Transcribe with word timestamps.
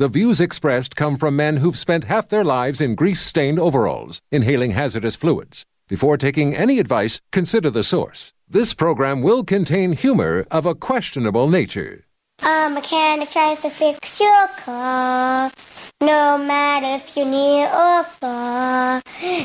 the 0.00 0.08
views 0.08 0.40
expressed 0.40 0.96
come 0.96 1.18
from 1.18 1.36
men 1.36 1.58
who've 1.58 1.76
spent 1.76 2.04
half 2.04 2.26
their 2.26 2.42
lives 2.42 2.80
in 2.80 2.94
grease 2.94 3.20
stained 3.20 3.58
overalls, 3.58 4.22
inhaling 4.32 4.70
hazardous 4.70 5.14
fluids. 5.14 5.66
Before 5.88 6.16
taking 6.16 6.56
any 6.56 6.78
advice, 6.78 7.20
consider 7.32 7.68
the 7.68 7.84
source. 7.84 8.32
This 8.48 8.72
program 8.72 9.20
will 9.20 9.44
contain 9.44 9.92
humor 9.92 10.46
of 10.50 10.64
a 10.64 10.74
questionable 10.74 11.48
nature. 11.50 12.06
A 12.42 12.70
mechanic 12.70 13.28
tries 13.28 13.60
to 13.60 13.68
fix 13.68 14.18
your 14.18 14.48
car. 14.64 15.50
No 16.00 16.38
matter 16.38 16.96
if 16.96 17.14
you're 17.14 17.26
near 17.26 17.66
or 17.66 18.02
far, 18.02 19.02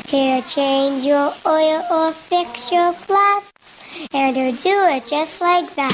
he'll 0.08 0.40
change 0.40 1.04
your 1.04 1.34
oil 1.44 1.82
or 1.92 2.12
fix 2.12 2.72
your 2.72 2.94
flat, 2.94 3.52
and 4.14 4.34
he'll 4.34 4.56
do 4.56 4.96
it 4.96 5.04
just 5.04 5.42
like 5.42 5.74
that. 5.74 5.92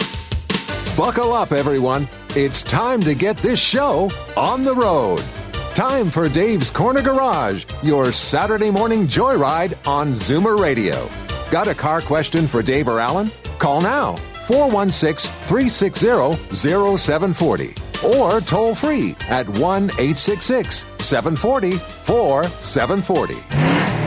Buckle 0.96 1.32
up, 1.32 1.50
everyone. 1.50 2.06
It's 2.34 2.64
time 2.64 3.02
to 3.02 3.14
get 3.14 3.36
this 3.36 3.58
show 3.58 4.10
on 4.38 4.64
the 4.64 4.74
road. 4.74 5.22
Time 5.74 6.08
for 6.08 6.30
Dave's 6.30 6.70
Corner 6.70 7.02
Garage, 7.02 7.66
your 7.82 8.10
Saturday 8.10 8.70
morning 8.70 9.06
joyride 9.06 9.76
on 9.86 10.12
Zoomer 10.12 10.58
Radio. 10.58 11.10
Got 11.50 11.68
a 11.68 11.74
car 11.74 12.00
question 12.00 12.46
for 12.46 12.62
Dave 12.62 12.88
or 12.88 13.00
Alan? 13.00 13.30
Call 13.58 13.82
now 13.82 14.16
416 14.46 15.30
360 15.46 16.56
0740 16.56 17.74
or 18.02 18.40
toll 18.40 18.74
free 18.74 19.14
at 19.28 19.46
1 19.46 19.84
866 19.84 20.86
740 21.00 21.76
4740. 21.76 24.01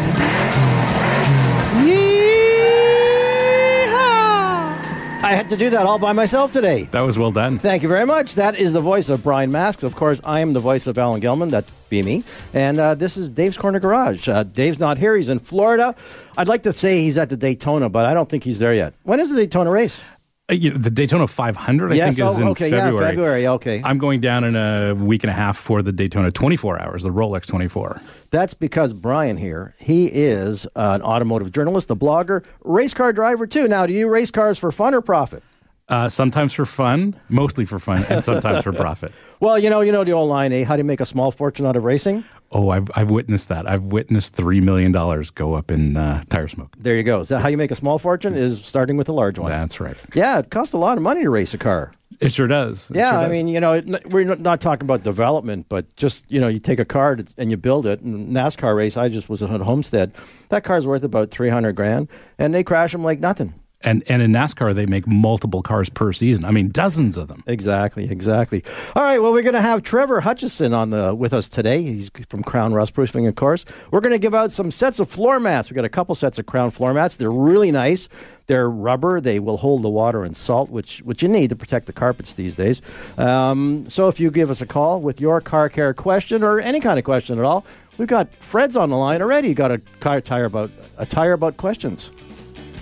I 5.26 5.34
had 5.34 5.50
to 5.50 5.58
do 5.58 5.72
that 5.72 5.88
all 5.88 5.98
by 5.98 6.14
myself 6.14 6.52
today. 6.52 6.84
That 6.92 7.02
was 7.02 7.18
well 7.18 7.32
done. 7.32 7.58
Thank 7.58 7.82
you 7.82 7.90
very 7.90 8.06
much. 8.06 8.36
That 8.36 8.60
is 8.60 8.74
the 8.74 8.80
voice 8.80 9.10
of 9.10 9.24
Brian 9.24 9.52
Masks. 9.52 9.82
Of 9.82 9.96
course, 9.96 10.22
I 10.24 10.42
am 10.42 10.54
the 10.54 10.60
voice 10.60 10.86
of 10.86 11.00
Alan 11.00 11.20
Gelman. 11.20 11.50
That 11.50 11.66
be 11.90 12.04
me. 12.04 12.24
And 12.54 12.80
uh, 12.80 12.94
this 12.94 13.18
is 13.18 13.32
Dave's 13.32 13.58
Corner 13.58 13.80
Garage. 13.80 14.30
Uh, 14.30 14.44
Dave's 14.44 14.78
not 14.78 15.00
here. 15.00 15.16
He's 15.16 15.30
in 15.30 15.40
Florida. 15.40 15.96
I'd 16.38 16.48
like 16.48 16.62
to 16.62 16.74
say 16.74 17.02
he's 17.02 17.18
at 17.18 17.30
the 17.30 17.38
Daytona, 17.38 17.90
but 17.90 18.06
I 18.06 18.14
don't 18.14 18.30
think 18.30 18.44
he's 18.44 18.60
there 18.60 18.76
yet. 18.76 18.94
When 19.02 19.20
is 19.20 19.32
the 19.32 19.36
Daytona 19.36 19.72
race? 19.72 20.04
Uh, 20.48 20.54
you 20.54 20.70
know, 20.70 20.78
the 20.78 20.92
Daytona 20.92 21.26
500, 21.26 21.92
I 21.92 21.96
yes. 21.96 22.18
think, 22.18 22.30
is 22.30 22.38
oh, 22.38 22.42
in 22.42 22.48
okay. 22.50 22.70
February. 22.70 22.94
Yeah, 22.94 23.10
February. 23.10 23.48
Okay. 23.48 23.82
I'm 23.84 23.98
going 23.98 24.22
down 24.22 24.44
in 24.44 24.56
a 24.56 24.94
week 24.94 25.24
and 25.24 25.32
a 25.32 25.34
half 25.34 25.58
for 25.58 25.82
the 25.82 25.92
Daytona 25.92 26.32
24 26.32 26.82
hours, 26.82 27.02
the 27.02 27.10
Rolex 27.10 27.48
24. 27.48 28.00
That's 28.30 28.54
because 28.54 28.94
Brian 28.94 29.38
here, 29.38 29.74
he 29.80 30.06
is 30.06 30.68
an 30.76 31.02
automotive 31.02 31.52
journalist, 31.52 31.90
a 31.90 31.96
blogger, 31.96 32.46
race 32.64 32.94
car 32.94 33.12
driver 33.12 33.48
too. 33.48 33.68
Now, 33.68 33.88
do 33.88 33.94
you 33.94 34.08
race 34.08 34.30
cars 34.30 34.60
for 34.60 34.72
fun 34.72 34.94
or 34.94 35.02
profit? 35.02 35.42
Uh, 35.88 36.10
sometimes 36.10 36.52
for 36.54 36.66
fun, 36.66 37.16
mostly 37.30 37.64
for 37.64 37.78
fun, 37.78 38.04
and 38.10 38.24
sometimes 38.24 38.64
for 38.64 38.74
profit. 38.74 39.12
Well, 39.40 39.58
you 39.60 39.70
know, 39.70 39.82
you 39.82 39.92
know 39.92 40.04
the 40.04 40.14
old 40.14 40.30
line, 40.30 40.52
eh? 40.52 40.64
How 40.64 40.76
do 40.76 40.80
you 40.80 40.84
make 40.84 41.00
a 41.00 41.06
small 41.06 41.32
fortune 41.32 41.66
out 41.68 41.76
of 41.76 41.86
racing? 41.86 42.24
Oh, 42.52 42.70
I've, 42.70 42.90
I've 42.96 43.10
witnessed 43.10 43.50
that. 43.50 43.68
I've 43.68 43.84
witnessed 43.84 44.36
$3 44.36 44.62
million 44.62 44.92
go 45.34 45.54
up 45.56 45.72
in 45.72 45.98
uh, 45.98 46.22
tire 46.30 46.48
smoke. 46.48 46.74
There 46.78 46.96
you 46.96 47.04
go. 47.04 47.20
Is 47.22 47.28
that 47.30 47.42
how 47.42 47.48
you 47.50 47.58
make 47.58 47.72
a 47.72 47.76
small 47.76 48.00
fortune? 48.00 48.36
Is 48.36 48.64
starting 48.64 48.96
with 48.98 49.10
a 49.10 49.14
large 49.14 49.38
one. 49.40 49.52
That's 49.52 49.80
right. 49.80 49.98
Yeah, 50.14 50.40
it 50.40 50.50
costs 50.52 50.74
a 50.74 50.78
lot 50.78 50.98
of 50.98 51.04
money 51.04 51.24
to 51.24 51.30
race 51.30 51.54
a 51.54 51.58
car. 51.58 51.94
It 52.22 52.32
sure 52.32 52.48
does. 52.48 52.90
It 52.92 52.96
yeah, 52.98 53.12
sure 53.12 53.20
I 53.20 53.28
mean, 53.28 53.50
you 53.50 53.60
know, 53.60 53.74
it, 53.74 54.10
we're 54.10 54.24
not- 54.24 54.40
not 54.40 54.62
talking 54.62 54.86
about 54.86 55.04
development, 55.04 55.66
but 55.68 55.94
just 55.98 56.32
you 56.32 56.40
know, 56.40 56.48
you 56.48 56.60
take 56.60 56.80
a 56.80 56.86
car 56.86 57.18
and 57.38 57.52
you 57.52 57.58
build 57.58 57.86
it. 57.86 58.00
And 58.02 58.30
NASCAR 58.34 58.74
race, 58.76 58.96
I 58.96 59.10
just 59.10 59.28
was 59.28 59.44
at 59.44 59.50
Homestead. 59.50 60.14
That 60.50 60.64
car's 60.64 60.88
worth 60.88 61.04
about 61.04 61.32
three 61.32 61.50
hundred 61.50 61.76
grand, 61.76 62.08
and 62.38 62.54
they 62.54 62.64
crash 62.64 62.94
them 62.94 63.04
like 63.04 63.20
nothing. 63.20 63.54
And, 63.86 64.04
and 64.08 64.22
in 64.24 64.32
NASCAR, 64.32 64.74
they 64.74 64.88
make 64.88 65.06
multiple 65.06 65.62
cars 65.62 65.90
per 65.90 66.12
season. 66.12 66.44
I 66.44 66.50
mean, 66.50 66.70
dozens 66.70 67.18
of 67.18 67.28
them. 67.28 67.44
Exactly, 67.46 68.10
exactly. 68.10 68.64
All 68.96 69.04
right, 69.04 69.22
well, 69.22 69.32
we're 69.32 69.44
going 69.44 69.54
to 69.54 69.62
have 69.62 69.84
Trevor 69.84 70.22
Hutchison 70.22 70.74
on 70.74 70.90
the 70.90 71.14
with 71.14 71.34
us 71.34 71.48
today. 71.48 71.84
He's 71.84 72.10
from 72.28 72.42
Crown 72.42 72.74
Rust 72.74 72.96
Proofing, 72.96 73.28
of 73.28 73.36
course. 73.36 73.64
We're 73.92 74.00
going 74.00 74.14
to 74.14 74.20
give 74.20 74.34
out 74.34 74.52
some 74.52 74.72
sets 74.72 75.00
of 75.00 75.08
floor 75.08 75.40
mats. 75.40 75.70
We 75.70 75.76
got 75.76 75.86
a 75.86 75.90
couple 75.90 76.16
sets 76.16 76.40
of 76.40 76.48
Crown 76.48 76.72
floor 76.72 76.94
mats. 76.96 77.18
They're 77.18 77.30
really 77.32 77.72
nice. 77.72 78.10
They're 78.48 78.70
rubber. 78.70 79.22
They 79.22 79.40
will 79.40 79.58
hold 79.58 79.84
the 79.84 79.90
water 79.90 80.24
and 80.24 80.36
salt, 80.36 80.70
which 80.72 81.00
which 81.00 81.22
you 81.22 81.30
need 81.30 81.50
to 81.52 81.56
protect 81.56 81.86
the 81.86 81.94
carpets 81.94 82.34
these 82.34 82.56
days. 82.56 82.82
Um, 83.18 83.86
so 83.88 84.08
if 84.08 84.20
you 84.20 84.32
give 84.32 84.50
us 84.50 84.62
a 84.62 84.66
call 84.66 85.00
with 85.00 85.22
your 85.22 85.42
car 85.42 85.70
care 85.70 85.94
question 85.94 86.44
or 86.44 86.60
any 86.60 86.80
kind 86.80 86.98
of 86.98 87.06
question 87.06 87.38
at 87.38 87.46
all, 87.46 87.66
we've 87.98 88.08
got 88.08 88.34
Fred's 88.36 88.76
on 88.76 88.90
the 88.90 88.98
line 88.98 89.22
already. 89.22 89.54
Got 89.54 89.72
a 89.72 89.82
car 90.00 90.22
tire 90.22 90.46
about 90.46 90.72
a 90.98 91.06
tire 91.06 91.34
about 91.34 91.58
questions. 91.58 92.12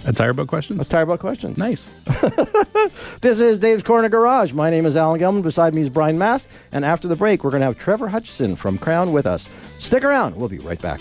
A 0.06 0.14
tire 0.14 0.34
boat 0.34 0.48
questions? 0.48 0.86
A 0.86 0.90
tire 0.90 1.04
about 1.04 1.20
questions. 1.20 1.58
Nice. 1.58 1.90
This 3.22 3.40
is 3.40 3.58
Dave's 3.58 3.84
Corner 3.84 4.10
Garage. 4.10 4.52
My 4.52 4.70
name 4.70 4.86
is 4.86 4.98
Alan 4.98 5.18
Gelman. 5.18 5.42
Beside 5.44 5.74
me 5.74 5.82
is 5.82 5.90
Brian 5.90 6.18
Mast. 6.18 6.50
And 6.74 6.84
after 6.84 7.08
the 7.08 7.16
break, 7.16 7.44
we're 7.44 7.52
going 7.52 7.62
to 7.62 7.66
have 7.66 7.80
Trevor 7.80 8.10
Hutchison 8.10 8.58
from 8.58 8.78
Crown 8.78 9.14
with 9.14 9.26
us. 9.26 9.50
Stick 9.80 10.04
around. 10.04 10.36
We'll 10.36 10.50
be 10.50 10.60
right 10.60 10.82
back. 10.82 11.00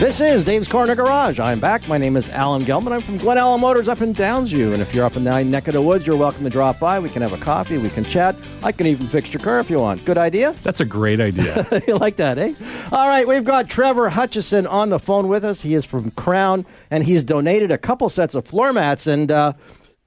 This 0.00 0.20
is 0.20 0.44
Dave's 0.44 0.68
Corner 0.68 0.94
Garage. 0.94 1.38
I'm 1.40 1.60
back. 1.60 1.86
My 1.88 1.96
name 1.96 2.16
is 2.16 2.28
Alan 2.28 2.62
Gelman. 2.62 2.92
I'm 2.92 3.00
from 3.00 3.16
Glen 3.16 3.38
Allen 3.38 3.60
Motors 3.60 3.88
up 3.88 4.02
in 4.02 4.12
Downsview. 4.12 4.72
And 4.72 4.82
if 4.82 4.92
you're 4.94 5.04
up 5.04 5.16
in 5.16 5.24
the 5.24 5.42
neck 5.44 5.66
of 5.68 5.74
the 5.74 5.80
woods, 5.80 6.06
you're 6.06 6.16
welcome 6.16 6.44
to 6.44 6.50
drop 6.50 6.78
by. 6.78 6.98
We 6.98 7.08
can 7.08 7.22
have 7.22 7.32
a 7.32 7.38
coffee. 7.38 7.78
We 7.78 7.88
can 7.88 8.04
chat. 8.04 8.34
I 8.62 8.72
can 8.72 8.86
even 8.86 9.06
fix 9.06 9.32
your 9.32 9.40
car 9.40 9.60
if 9.60 9.70
you 9.70 9.78
want. 9.78 10.04
Good 10.04 10.18
idea? 10.18 10.54
That's 10.62 10.80
a 10.80 10.84
great 10.84 11.20
idea. 11.20 11.66
you 11.86 11.96
like 11.96 12.16
that, 12.16 12.38
eh? 12.38 12.54
All 12.92 13.08
right, 13.08 13.26
we've 13.26 13.44
got 13.44 13.70
Trevor 13.70 14.10
Hutchison 14.10 14.66
on 14.66 14.90
the 14.90 14.98
phone 14.98 15.28
with 15.28 15.44
us. 15.44 15.62
He 15.62 15.74
is 15.74 15.86
from 15.86 16.10
Crown, 16.10 16.66
and 16.90 17.04
he's 17.04 17.22
donated 17.22 17.70
a 17.70 17.78
couple 17.78 18.08
sets 18.08 18.34
of 18.34 18.46
floor 18.46 18.72
mats. 18.72 19.06
And 19.06 19.30
uh, 19.30 19.54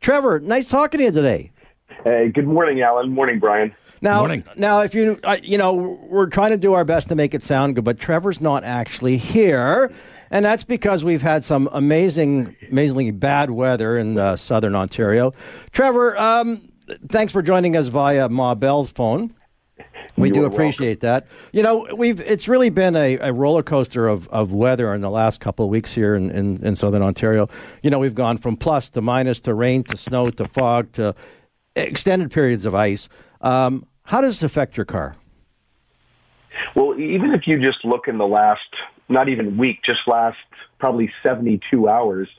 Trevor, 0.02 0.42
nice 0.42 0.70
talking 0.70 1.00
to 1.00 1.06
you 1.06 1.12
today. 1.12 1.52
Hey, 2.04 2.30
good 2.30 2.46
morning, 2.46 2.82
Alan. 2.82 3.10
Morning, 3.10 3.40
Brian. 3.40 3.74
Now, 4.02 4.20
Morning. 4.20 4.44
now, 4.56 4.82
if 4.82 4.94
you, 4.94 5.20
uh, 5.24 5.38
you 5.42 5.58
know, 5.58 5.74
we're 6.08 6.28
trying 6.28 6.52
to 6.52 6.58
do 6.58 6.74
our 6.74 6.86
best 6.86 7.08
to 7.10 7.16
make 7.16 7.34
it 7.34 7.44
sound 7.44 7.76
good, 7.76 7.84
but 7.84 8.00
Trevor's 8.00 8.40
not 8.40 8.64
actually 8.64 9.18
here, 9.18 9.92
and 10.30 10.46
that's 10.46 10.64
because 10.64 11.04
we've 11.04 11.22
had 11.22 11.44
some 11.44 11.68
amazing, 11.72 12.56
amazingly 12.72 13.12
bad 13.12 13.50
weather 13.50 13.98
in 13.98 14.18
uh, 14.18 14.36
southern 14.36 14.76
Ontario. 14.76 15.34
Trevor, 15.72 16.18
um, 16.18 16.72
thanks 17.10 17.34
for 17.34 17.42
joining 17.42 17.76
us 17.76 17.88
via 17.88 18.30
Ma 18.30 18.54
Bell's 18.56 18.92
phone. 18.92 19.34
We 20.16 20.30
You 20.30 20.34
do 20.34 20.44
are 20.44 20.48
appreciate 20.48 21.02
that. 21.02 21.28
You 21.52 21.62
know, 21.62 21.88
we've 21.96 22.20
it's 22.20 22.48
really 22.48 22.70
been 22.70 22.96
a, 22.96 23.18
a 23.20 23.32
roller 23.32 23.62
coaster 23.62 24.08
of, 24.08 24.28
of 24.30 24.52
weather 24.54 24.94
in 24.96 25.02
the 25.02 25.12
last 25.12 25.40
couple 25.40 25.66
of 25.66 25.70
weeks 25.70 25.94
here 25.94 26.16
in, 26.16 26.32
in, 26.32 26.66
in 26.66 26.76
southern 26.76 27.04
Ontario. 27.04 27.48
You 27.84 27.92
know, 27.92 28.00
we've 28.00 28.16
gone 28.16 28.38
from 28.38 28.58
plus 28.58 28.90
to 28.92 29.02
minus 29.02 29.40
to 29.42 29.54
rain 29.54 29.84
to 29.86 29.98
snow 29.98 30.32
to 30.32 30.46
fog 30.46 30.92
to 30.94 31.14
extended 31.76 32.32
periods 32.32 32.66
of 32.66 32.74
ice. 32.74 33.10
Um, 33.42 33.86
how 34.04 34.22
does 34.22 34.40
this 34.40 34.44
affect 34.44 34.78
your 34.78 34.86
car? 34.86 35.16
Well, 36.76 37.00
even 37.00 37.34
if 37.34 37.48
you 37.48 37.60
just 37.60 37.84
look 37.84 38.08
in 38.08 38.18
the 38.18 38.28
last, 38.28 38.62
not 39.10 39.30
even 39.30 39.58
week, 39.58 39.80
just 39.86 40.00
last 40.08 40.38
probably 40.80 41.12
72 41.24 41.90
hours, 41.90 42.30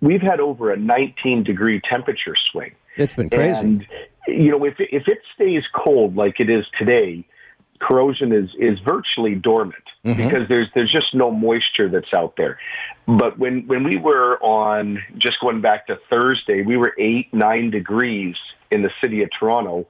we've 0.00 0.22
had 0.22 0.40
over 0.40 0.72
a 0.72 0.76
19 0.76 1.44
degree 1.44 1.80
temperature 1.90 2.34
swing. 2.50 2.74
It's 2.96 3.14
been 3.14 3.30
crazy. 3.30 3.60
And, 3.60 3.86
you 4.26 4.50
know, 4.50 4.64
if, 4.64 4.74
if 4.78 5.06
it 5.06 5.18
stays 5.34 5.62
cold 5.74 6.16
like 6.16 6.40
it 6.40 6.50
is 6.50 6.64
today, 6.78 7.24
corrosion 7.80 8.32
is, 8.32 8.50
is 8.58 8.78
virtually 8.80 9.34
dormant 9.34 9.84
because 10.02 10.48
there's, 10.48 10.68
there's 10.74 10.90
just 10.90 11.14
no 11.14 11.30
moisture 11.30 11.88
that's 11.88 12.12
out 12.14 12.34
there. 12.36 12.58
But 13.06 13.38
when, 13.38 13.66
when 13.66 13.84
we 13.84 13.96
were 13.96 14.38
on, 14.42 14.98
just 15.16 15.40
going 15.40 15.60
back 15.60 15.86
to 15.86 15.98
Thursday, 16.10 16.62
we 16.62 16.76
were 16.76 16.94
eight, 16.98 17.32
nine 17.32 17.70
degrees 17.70 18.34
in 18.70 18.82
the 18.82 18.90
city 19.02 19.22
of 19.22 19.30
Toronto. 19.38 19.86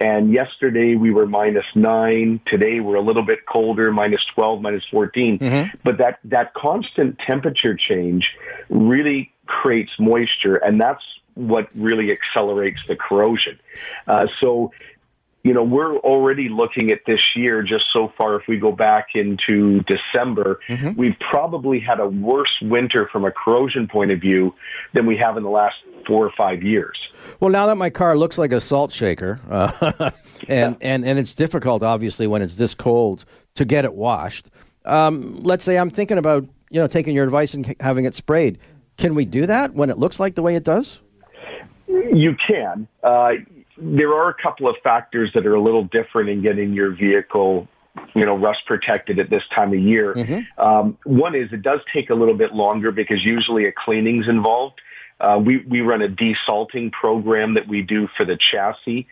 And 0.00 0.32
yesterday 0.32 0.96
we 0.96 1.10
were 1.10 1.26
minus 1.26 1.66
nine. 1.74 2.40
Today 2.46 2.80
we're 2.80 2.96
a 2.96 3.02
little 3.02 3.24
bit 3.24 3.44
colder, 3.44 3.92
minus 3.92 4.22
12, 4.34 4.62
minus 4.62 4.82
14. 4.90 5.38
But 5.84 5.98
that, 5.98 6.20
that 6.24 6.54
constant 6.54 7.18
temperature 7.18 7.76
change 7.76 8.26
really 8.70 9.32
creates 9.44 9.90
moisture, 9.98 10.54
and 10.54 10.80
that's 10.80 11.02
what 11.34 11.68
really 11.74 12.12
accelerates 12.12 12.80
the 12.88 12.96
corrosion. 12.96 13.58
Uh, 14.06 14.26
so 14.40 14.72
you 15.42 15.54
know, 15.54 15.62
we're 15.62 15.96
already 15.98 16.48
looking 16.48 16.90
at 16.90 17.00
this 17.06 17.22
year 17.34 17.62
just 17.62 17.84
so 17.92 18.12
far. 18.18 18.36
If 18.38 18.46
we 18.46 18.58
go 18.58 18.72
back 18.72 19.08
into 19.14 19.80
December, 19.80 20.60
we've 20.96 21.16
probably 21.30 21.80
had 21.80 21.98
a 21.98 22.08
worse 22.08 22.52
winter 22.60 23.08
from 23.10 23.24
a 23.24 23.30
corrosion 23.30 23.88
point 23.88 24.10
of 24.10 24.20
view 24.20 24.54
than 24.92 25.06
we 25.06 25.16
have 25.16 25.36
in 25.36 25.42
the 25.42 25.50
last 25.50 25.76
four 26.06 26.26
or 26.26 26.32
five 26.36 26.62
years. 26.62 26.98
Well, 27.40 27.50
now 27.50 27.66
that 27.66 27.76
my 27.76 27.88
car 27.90 28.16
looks 28.16 28.36
like 28.36 28.52
a 28.52 28.60
salt 28.60 28.92
shaker, 28.92 29.40
uh, 29.48 30.10
and, 30.48 30.76
and, 30.80 31.04
and 31.04 31.18
it's 31.18 31.34
difficult, 31.34 31.82
obviously, 31.82 32.26
when 32.26 32.42
it's 32.42 32.56
this 32.56 32.74
cold 32.74 33.24
to 33.54 33.64
get 33.64 33.84
it 33.84 33.94
washed. 33.94 34.50
Um, 34.84 35.36
let's 35.42 35.64
say 35.64 35.78
I'm 35.78 35.90
thinking 35.90 36.18
about 36.18 36.46
you 36.70 36.80
know 36.80 36.86
taking 36.86 37.14
your 37.14 37.24
advice 37.24 37.54
and 37.54 37.74
having 37.80 38.04
it 38.04 38.14
sprayed. 38.14 38.58
Can 38.96 39.14
we 39.14 39.24
do 39.24 39.46
that 39.46 39.74
when 39.74 39.90
it 39.90 39.98
looks 39.98 40.20
like 40.20 40.34
the 40.34 40.42
way 40.42 40.54
it 40.54 40.64
does? 40.64 41.00
You 41.86 42.36
can. 42.46 42.88
Uh, 43.02 43.32
there 43.80 44.12
are 44.14 44.28
a 44.28 44.34
couple 44.34 44.68
of 44.68 44.76
factors 44.82 45.30
that 45.34 45.46
are 45.46 45.54
a 45.54 45.62
little 45.62 45.84
different 45.84 46.28
in 46.28 46.42
getting 46.42 46.72
your 46.72 46.94
vehicle, 46.94 47.66
you 48.14 48.24
know, 48.24 48.36
rust 48.36 48.60
protected 48.66 49.18
at 49.18 49.30
this 49.30 49.42
time 49.56 49.72
of 49.72 49.78
year. 49.80 50.14
Um, 50.58 50.98
one 51.04 51.34
is 51.34 51.52
it 51.52 51.62
does 51.62 51.80
take 51.94 52.10
a 52.10 52.14
little 52.14 52.36
bit 52.36 52.52
longer 52.52 52.92
because 52.92 53.18
usually 53.24 53.64
a 53.64 53.72
cleaning's 53.72 54.28
involved. 54.28 54.80
Uh, 55.20 55.38
we 55.38 55.64
we 55.68 55.80
run 55.82 56.00
a 56.00 56.08
desalting 56.08 56.90
program 56.92 57.54
that 57.54 57.68
we 57.68 57.82
do 57.82 58.08
for 58.16 58.24
the 58.24 58.38
chassis 58.38 59.06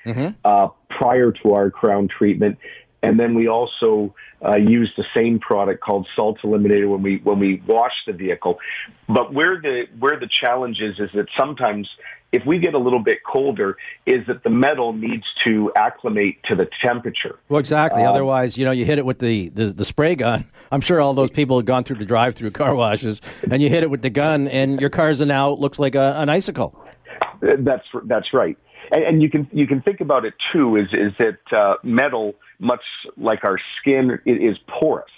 uh, 0.44 0.68
prior 0.88 1.32
to 1.32 1.52
our 1.52 1.70
crown 1.70 2.08
treatment, 2.08 2.56
and 3.02 3.20
then 3.20 3.34
we 3.34 3.46
also 3.46 4.14
uh, 4.44 4.56
use 4.56 4.90
the 4.96 5.04
same 5.14 5.38
product 5.38 5.82
called 5.82 6.06
Salt 6.16 6.38
Eliminator 6.42 6.88
when 6.88 7.02
we 7.02 7.18
when 7.18 7.38
we 7.38 7.62
wash 7.66 7.92
the 8.06 8.14
vehicle. 8.14 8.58
But 9.06 9.34
where 9.34 9.60
the 9.60 9.84
where 9.98 10.18
the 10.18 10.28
challenge 10.28 10.80
is 10.80 10.98
is 10.98 11.10
that 11.14 11.26
sometimes 11.38 11.88
if 12.32 12.44
we 12.46 12.58
get 12.58 12.74
a 12.74 12.78
little 12.78 13.02
bit 13.02 13.18
colder, 13.24 13.76
is 14.06 14.26
that 14.26 14.42
the 14.44 14.50
metal 14.50 14.92
needs 14.92 15.24
to 15.44 15.72
acclimate 15.76 16.38
to 16.44 16.54
the 16.54 16.68
temperature. 16.84 17.38
Well, 17.48 17.58
exactly. 17.58 18.04
Otherwise, 18.04 18.58
you 18.58 18.64
know, 18.64 18.70
you 18.70 18.84
hit 18.84 18.98
it 18.98 19.06
with 19.06 19.18
the, 19.18 19.48
the, 19.48 19.66
the 19.66 19.84
spray 19.84 20.14
gun. 20.14 20.44
I'm 20.72 20.80
sure 20.80 21.00
all 21.00 21.14
those 21.14 21.30
people 21.30 21.56
have 21.56 21.66
gone 21.66 21.84
through 21.84 21.96
the 21.96 22.04
drive-through 22.04 22.50
car 22.50 22.74
washes, 22.74 23.22
and 23.50 23.62
you 23.62 23.68
hit 23.68 23.82
it 23.82 23.90
with 23.90 24.02
the 24.02 24.10
gun, 24.10 24.48
and 24.48 24.80
your 24.80 24.90
car's 24.90 25.20
now 25.20 25.50
looks 25.50 25.78
like 25.78 25.94
a, 25.94 26.14
an 26.18 26.28
icicle. 26.28 26.78
That's 27.40 27.84
that's 28.04 28.32
right, 28.32 28.58
and, 28.90 29.04
and 29.04 29.22
you 29.22 29.30
can 29.30 29.48
you 29.52 29.66
can 29.66 29.80
think 29.80 30.00
about 30.00 30.24
it 30.24 30.34
too. 30.52 30.76
Is 30.76 30.88
is 30.92 31.12
that 31.18 31.38
uh, 31.56 31.74
metal, 31.84 32.34
much 32.58 32.82
like 33.16 33.44
our 33.44 33.58
skin, 33.80 34.18
is 34.26 34.56
porous, 34.66 35.10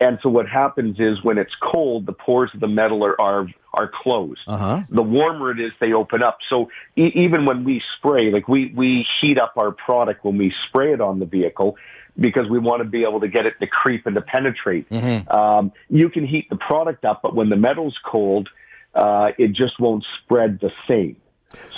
and 0.00 0.18
so 0.22 0.30
what 0.30 0.48
happens 0.48 0.98
is 0.98 1.22
when 1.22 1.36
it's 1.36 1.54
cold, 1.62 2.06
the 2.06 2.12
pores 2.12 2.50
of 2.54 2.60
the 2.60 2.68
metal 2.68 3.04
are 3.04 3.20
are, 3.20 3.46
are 3.74 3.90
closed. 4.02 4.40
Uh-huh. 4.46 4.82
The 4.88 5.02
warmer 5.02 5.50
it 5.50 5.60
is, 5.60 5.72
they 5.80 5.92
open 5.92 6.22
up. 6.22 6.38
So 6.48 6.70
e- 6.96 7.12
even 7.14 7.44
when 7.44 7.64
we 7.64 7.82
spray, 7.96 8.30
like 8.32 8.48
we 8.48 8.72
we 8.74 9.06
heat 9.20 9.38
up 9.38 9.54
our 9.56 9.72
product 9.72 10.24
when 10.24 10.38
we 10.38 10.52
spray 10.68 10.92
it 10.92 11.00
on 11.00 11.18
the 11.18 11.26
vehicle. 11.26 11.76
Because 12.18 12.50
we 12.50 12.58
want 12.58 12.82
to 12.82 12.88
be 12.88 13.04
able 13.04 13.20
to 13.20 13.28
get 13.28 13.46
it 13.46 13.54
to 13.60 13.66
creep 13.66 14.04
and 14.04 14.16
to 14.16 14.20
penetrate. 14.20 14.90
Um, 15.30 15.72
you 15.88 16.10
can 16.10 16.26
heat 16.26 16.50
the 16.50 16.56
product 16.56 17.04
up, 17.04 17.22
but 17.22 17.34
when 17.34 17.48
the 17.48 17.56
metal's 17.56 17.96
cold, 18.04 18.48
uh, 18.94 19.30
it 19.38 19.52
just 19.52 19.78
won't 19.78 20.04
spread 20.18 20.58
the 20.60 20.70
same. 20.88 21.16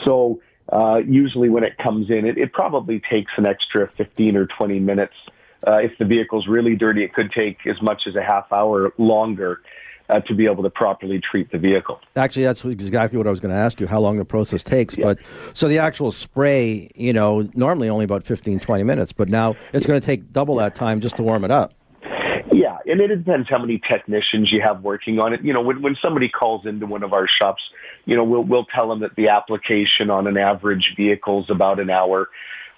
So 0.04 0.40
uh, 0.68 1.00
usually 1.06 1.50
when 1.50 1.64
it 1.64 1.76
comes 1.76 2.10
in, 2.10 2.24
it, 2.26 2.38
it 2.38 2.52
probably 2.52 3.00
takes 3.08 3.30
an 3.36 3.46
extra 3.46 3.90
15 3.96 4.36
or 4.36 4.46
20 4.46 4.80
minutes. 4.80 5.14
Uh, 5.66 5.76
if 5.76 5.96
the 5.98 6.04
vehicle's 6.04 6.46
really 6.46 6.76
dirty, 6.76 7.04
it 7.04 7.14
could 7.14 7.30
take 7.36 7.58
as 7.66 7.80
much 7.82 8.02
as 8.06 8.16
a 8.16 8.22
half 8.22 8.52
hour 8.52 8.92
longer 8.98 9.60
uh, 10.08 10.20
to 10.20 10.34
be 10.34 10.46
able 10.46 10.62
to 10.62 10.70
properly 10.70 11.20
treat 11.20 11.50
the 11.52 11.58
vehicle. 11.58 12.00
Actually, 12.16 12.44
that's 12.44 12.64
exactly 12.64 13.16
what 13.16 13.26
I 13.26 13.30
was 13.30 13.40
going 13.40 13.54
to 13.54 13.58
ask 13.58 13.80
you, 13.80 13.86
how 13.86 14.00
long 14.00 14.16
the 14.16 14.24
process 14.24 14.62
takes. 14.62 14.96
But 14.96 15.18
so 15.54 15.68
the 15.68 15.78
actual 15.78 16.10
spray, 16.10 16.90
you 16.94 17.12
know, 17.12 17.48
normally 17.54 17.88
only 17.88 18.04
about 18.04 18.24
15, 18.24 18.60
20 18.60 18.82
minutes, 18.84 19.12
but 19.12 19.28
now 19.28 19.54
it's 19.72 19.86
going 19.86 20.00
to 20.00 20.04
take 20.04 20.32
double 20.32 20.56
that 20.56 20.74
time 20.74 21.00
just 21.00 21.16
to 21.16 21.22
warm 21.22 21.44
it 21.44 21.50
up. 21.50 21.74
Yeah, 22.52 22.76
and 22.84 23.00
it 23.00 23.08
depends 23.08 23.48
how 23.48 23.58
many 23.58 23.80
technicians 23.90 24.52
you 24.52 24.60
have 24.62 24.82
working 24.82 25.18
on 25.20 25.32
it. 25.32 25.42
You 25.42 25.54
know, 25.54 25.62
when 25.62 25.80
when 25.80 25.96
somebody 26.04 26.28
calls 26.28 26.66
into 26.66 26.86
one 26.86 27.02
of 27.02 27.14
our 27.14 27.26
shops, 27.26 27.62
you 28.04 28.14
know, 28.14 28.24
we'll 28.24 28.44
we'll 28.44 28.66
tell 28.66 28.90
them 28.90 29.00
that 29.00 29.16
the 29.16 29.28
application 29.28 30.10
on 30.10 30.26
an 30.26 30.36
average 30.36 30.92
vehicle 30.96 31.44
is 31.44 31.50
about 31.50 31.80
an 31.80 31.88
hour. 31.88 32.28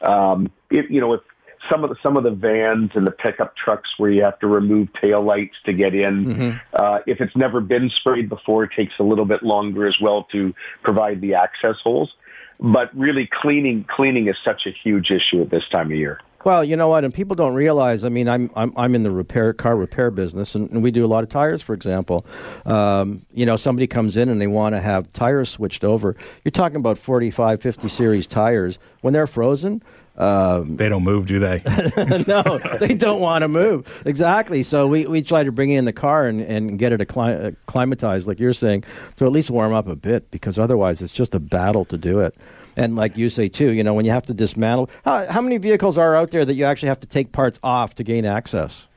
Um, 0.00 0.52
if, 0.70 0.88
you 0.90 1.00
know, 1.00 1.14
if 1.14 1.22
some 1.70 1.84
of 1.84 1.90
the 1.90 1.96
some 2.02 2.16
of 2.16 2.24
the 2.24 2.30
vans 2.30 2.90
and 2.94 3.06
the 3.06 3.10
pickup 3.10 3.54
trucks 3.56 3.88
where 3.98 4.10
you 4.10 4.22
have 4.22 4.38
to 4.40 4.46
remove 4.46 4.88
tail 5.00 5.22
lights 5.22 5.54
to 5.66 5.72
get 5.72 5.94
in, 5.94 6.60
uh, 6.74 6.98
if 7.06 7.20
it's 7.20 7.36
never 7.36 7.60
been 7.60 7.90
sprayed 8.00 8.28
before, 8.28 8.64
it 8.64 8.70
takes 8.76 8.92
a 8.98 9.02
little 9.02 9.24
bit 9.24 9.42
longer 9.42 9.86
as 9.86 9.96
well 10.00 10.24
to 10.32 10.54
provide 10.82 11.20
the 11.20 11.34
access 11.34 11.76
holes. 11.82 12.12
But 12.60 12.96
really, 12.96 13.28
cleaning 13.42 13.84
cleaning 13.88 14.28
is 14.28 14.36
such 14.44 14.62
a 14.66 14.70
huge 14.70 15.10
issue 15.10 15.42
at 15.42 15.50
this 15.50 15.64
time 15.72 15.86
of 15.86 15.96
year. 15.96 16.20
Well, 16.44 16.62
you 16.62 16.76
know 16.76 16.88
what, 16.88 17.04
and 17.04 17.14
people 17.14 17.34
don't 17.34 17.54
realize. 17.54 18.04
I 18.04 18.10
mean, 18.10 18.28
I'm 18.28 18.50
I'm, 18.54 18.72
I'm 18.76 18.94
in 18.94 19.02
the 19.02 19.10
repair 19.10 19.54
car 19.54 19.76
repair 19.76 20.10
business, 20.10 20.54
and, 20.54 20.70
and 20.70 20.82
we 20.82 20.90
do 20.90 21.04
a 21.04 21.08
lot 21.08 21.24
of 21.24 21.30
tires. 21.30 21.62
For 21.62 21.72
example, 21.72 22.26
um, 22.66 23.22
you 23.32 23.46
know, 23.46 23.56
somebody 23.56 23.86
comes 23.86 24.18
in 24.18 24.28
and 24.28 24.40
they 24.40 24.46
want 24.46 24.74
to 24.74 24.80
have 24.80 25.10
tires 25.12 25.48
switched 25.48 25.84
over. 25.84 26.14
You're 26.44 26.52
talking 26.52 26.76
about 26.76 26.98
45, 26.98 27.62
50 27.62 27.88
series 27.88 28.26
tires 28.26 28.78
when 29.00 29.14
they're 29.14 29.26
frozen. 29.26 29.82
Um, 30.16 30.76
They 30.76 30.88
don't 30.88 31.02
move, 31.02 31.26
do 31.26 31.38
they? 31.40 31.62
no, 32.28 32.60
they 32.78 32.94
don't 32.94 33.20
want 33.20 33.42
to 33.42 33.48
move. 33.48 34.02
Exactly. 34.06 34.62
So 34.62 34.86
we, 34.86 35.06
we 35.06 35.22
try 35.22 35.42
to 35.42 35.50
bring 35.50 35.70
in 35.70 35.84
the 35.86 35.92
car 35.92 36.26
and, 36.26 36.40
and 36.40 36.78
get 36.78 36.92
it 36.92 37.00
acclimatized, 37.00 38.28
like 38.28 38.38
you're 38.38 38.52
saying, 38.52 38.84
to 39.16 39.26
at 39.26 39.32
least 39.32 39.50
warm 39.50 39.72
up 39.72 39.88
a 39.88 39.96
bit, 39.96 40.30
because 40.30 40.58
otherwise 40.58 41.02
it's 41.02 41.12
just 41.12 41.34
a 41.34 41.40
battle 41.40 41.84
to 41.86 41.96
do 41.96 42.20
it. 42.20 42.36
And 42.76 42.96
like 42.96 43.16
you 43.16 43.28
say 43.28 43.48
too, 43.48 43.72
you 43.72 43.82
know, 43.82 43.94
when 43.94 44.04
you 44.04 44.12
have 44.12 44.26
to 44.26 44.34
dismantle, 44.34 44.90
how, 45.04 45.26
how 45.26 45.40
many 45.40 45.58
vehicles 45.58 45.98
are 45.98 46.14
out 46.16 46.30
there 46.30 46.44
that 46.44 46.54
you 46.54 46.64
actually 46.64 46.88
have 46.88 47.00
to 47.00 47.06
take 47.06 47.32
parts 47.32 47.58
off 47.62 47.94
to 47.96 48.04
gain 48.04 48.24
access? 48.24 48.88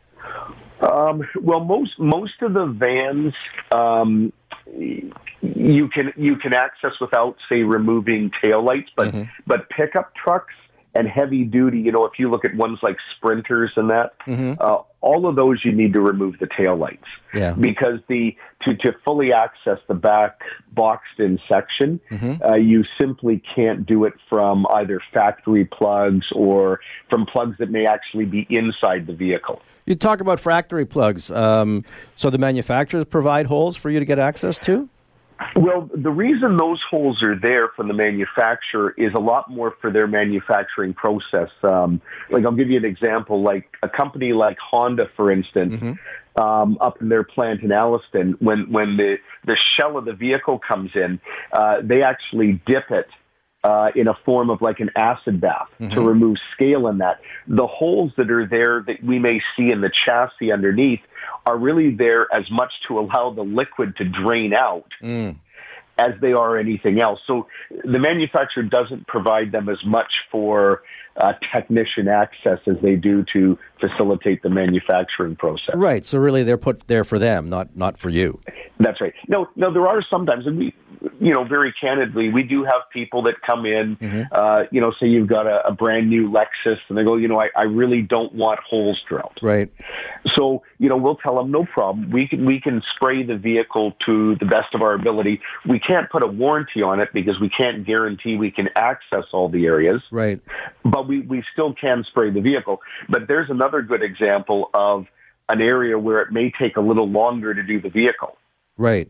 Um, 0.81 1.27
well, 1.41 1.59
most 1.61 1.97
most 1.97 2.39
of 2.43 2.53
the 2.53 2.65
vans 2.67 3.33
um, 3.71 4.31
you 4.75 5.89
can 5.89 6.13
you 6.15 6.35
can 6.35 6.53
access 6.53 6.91
without 7.01 7.35
say 7.49 7.63
removing 7.63 8.31
taillights, 8.43 8.87
but 8.95 9.13
but 9.47 9.69
pickup 9.69 10.13
trucks 10.15 10.53
and 10.97 11.07
heavy 11.07 11.43
duty, 11.43 11.79
you 11.79 11.91
know, 11.91 12.05
if 12.05 12.13
you 12.17 12.29
look 12.29 12.43
at 12.43 12.55
ones 12.55 12.79
like 12.81 12.97
sprinters 13.15 13.71
and 13.75 13.89
that, 13.89 14.13
uh, 14.59 14.79
all 15.01 15.27
of 15.27 15.35
those 15.35 15.61
you 15.63 15.71
need 15.71 15.93
to 15.93 16.01
remove 16.01 16.39
the 16.39 16.47
taillights. 16.47 16.99
Yeah. 17.33 17.53
Because 17.53 17.99
the 18.07 18.35
to, 18.63 18.75
to 18.77 18.93
fully 19.05 19.31
access 19.31 19.77
the 19.87 19.93
back 19.93 20.39
boxed 20.71 21.19
in 21.19 21.39
section, 21.47 21.99
uh, 22.43 22.55
you 22.55 22.83
simply 22.99 23.41
can't 23.55 23.85
do 23.85 24.05
it 24.05 24.13
from 24.29 24.65
either 24.73 24.99
factory 25.13 25.65
plugs 25.65 26.25
or 26.33 26.79
from 27.09 27.25
plugs 27.25 27.57
that 27.59 27.69
may 27.69 27.85
actually 27.85 28.25
be 28.25 28.47
inside 28.49 29.07
the 29.07 29.13
vehicle. 29.13 29.61
You 29.85 29.95
talk 29.95 30.19
about 30.19 30.39
factory 30.39 30.85
plugs. 30.85 31.31
Um, 31.31 31.85
so 32.15 32.29
the 32.29 32.37
manufacturers 32.37 33.05
provide 33.05 33.45
holes 33.45 33.77
for 33.77 33.89
you 33.89 33.99
to 33.99 34.05
get 34.05 34.19
access 34.19 34.57
to? 34.59 34.89
Well, 35.55 35.89
the 35.93 36.09
reason 36.09 36.57
those 36.57 36.81
holes 36.89 37.21
are 37.23 37.39
there 37.39 37.69
from 37.75 37.87
the 37.87 37.93
manufacturer 37.93 38.93
is 38.97 39.13
a 39.15 39.19
lot 39.19 39.49
more 39.49 39.75
for 39.81 39.91
their 39.91 40.07
manufacturing 40.07 40.93
process. 40.93 41.49
Um, 41.63 42.01
like, 42.29 42.45
I'll 42.45 42.55
give 42.55 42.69
you 42.69 42.77
an 42.77 42.85
example. 42.85 43.43
Like 43.43 43.69
a 43.83 43.89
company 43.89 44.33
like 44.33 44.57
Honda, 44.59 45.09
for 45.15 45.31
instance, 45.31 45.97
um, 46.35 46.77
up 46.81 47.01
in 47.01 47.09
their 47.09 47.23
plant 47.23 47.61
in 47.61 47.71
Alliston, 47.71 48.35
when 48.39 48.71
when 48.71 48.97
the 48.97 49.17
the 49.45 49.57
shell 49.77 49.97
of 49.97 50.05
the 50.05 50.13
vehicle 50.13 50.59
comes 50.59 50.91
in, 50.95 51.19
uh, 51.51 51.81
they 51.83 52.01
actually 52.01 52.61
dip 52.65 52.89
it. 52.89 53.07
Uh, 53.67 53.91
in 53.95 54.07
a 54.07 54.13
form 54.23 54.49
of 54.49 54.61
like 54.61 54.79
an 54.79 54.89
acid 54.95 55.41
bath 55.41 55.67
to 55.91 55.99
remove 55.99 56.37
scale 56.53 56.87
in 56.87 56.99
that. 56.99 57.19
The 57.49 57.67
holes 57.67 58.13
that 58.15 58.31
are 58.31 58.47
there 58.47 58.81
that 58.87 59.03
we 59.03 59.19
may 59.19 59.41
see 59.57 59.73
in 59.73 59.81
the 59.81 59.91
chassis 59.93 60.53
underneath 60.53 61.01
are 61.45 61.57
really 61.57 61.93
there 61.93 62.27
as 62.33 62.49
much 62.49 62.71
to 62.87 62.97
allow 62.97 63.33
the 63.33 63.41
liquid 63.41 63.97
to 63.97 64.05
drain 64.05 64.53
out 64.53 64.89
as 65.99 66.11
they 66.21 66.31
are 66.31 66.57
anything 66.57 67.01
else. 67.01 67.19
So 67.27 67.47
the 67.69 67.99
manufacturer 67.99 68.63
doesn't 68.63 69.05
provide 69.05 69.51
them 69.51 69.67
as 69.67 69.83
much 69.85 70.13
for 70.31 70.83
uh, 71.17 71.33
technician 71.53 72.07
access 72.07 72.59
as 72.67 72.75
they 72.81 72.95
do 72.95 73.25
to 73.33 73.57
facilitate 73.81 74.41
the 74.43 74.49
manufacturing 74.49 75.35
process. 75.35 75.75
Right. 75.75 76.05
So 76.05 76.19
really 76.19 76.43
they're 76.43 76.57
put 76.57 76.87
there 76.87 77.03
for 77.03 77.19
them, 77.19 77.49
not, 77.49 77.75
not 77.75 77.99
for 77.99 78.09
you. 78.09 78.39
That's 78.79 79.01
right. 79.01 79.13
No, 79.27 79.47
no, 79.55 79.73
there 79.73 79.87
are 79.87 80.03
sometimes, 80.09 80.45
and 80.45 80.57
we, 80.57 80.75
you 81.19 81.33
know, 81.33 81.43
very 81.43 81.73
candidly, 81.79 82.29
we 82.29 82.43
do 82.43 82.63
have 82.63 82.81
people 82.91 83.23
that 83.23 83.35
come 83.47 83.65
in, 83.65 83.97
uh, 84.31 84.63
you 84.71 84.81
know, 84.81 84.91
say 84.99 85.07
you've 85.07 85.27
got 85.27 85.45
a, 85.45 85.67
a 85.67 85.71
brand 85.71 86.09
new 86.09 86.29
Lexus, 86.29 86.77
and 86.89 86.97
they 86.97 87.03
go, 87.03 87.15
you 87.15 87.27
know, 87.27 87.39
I, 87.39 87.49
I 87.55 87.63
really 87.63 88.01
don't 88.01 88.33
want 88.33 88.59
holes 88.67 88.99
drilled. 89.07 89.37
Right. 89.41 89.71
So, 90.35 90.63
you 90.79 90.89
know, 90.89 90.97
we'll 90.97 91.15
tell 91.15 91.35
them 91.35 91.51
no 91.51 91.65
problem. 91.65 92.09
We 92.11 92.27
can 92.27 92.45
we 92.45 92.59
can 92.59 92.81
spray 92.95 93.23
the 93.23 93.37
vehicle 93.37 93.93
to 94.05 94.35
the 94.35 94.45
best 94.45 94.73
of 94.73 94.81
our 94.81 94.93
ability. 94.93 95.41
We 95.67 95.79
can't 95.79 96.09
put 96.09 96.23
a 96.23 96.27
warranty 96.27 96.81
on 96.81 96.99
it 96.99 97.09
because 97.13 97.39
we 97.39 97.49
can't 97.49 97.85
guarantee 97.85 98.35
we 98.35 98.51
can 98.51 98.69
access 98.75 99.25
all 99.33 99.49
the 99.49 99.65
areas. 99.65 100.01
Right. 100.11 100.39
But 100.83 101.06
we, 101.07 101.21
we 101.21 101.43
still 101.53 101.73
can 101.73 102.03
spray 102.09 102.29
the 102.29 102.41
vehicle. 102.41 102.81
But 103.09 103.27
there's 103.27 103.49
another 103.49 103.81
good 103.81 104.03
example 104.03 104.69
of 104.73 105.07
an 105.49 105.61
area 105.61 105.97
where 105.97 106.19
it 106.19 106.31
may 106.31 106.51
take 106.51 106.77
a 106.77 106.81
little 106.81 107.09
longer 107.09 107.53
to 107.53 107.63
do 107.63 107.79
the 107.81 107.89
vehicle. 107.89 108.37
Right. 108.77 109.09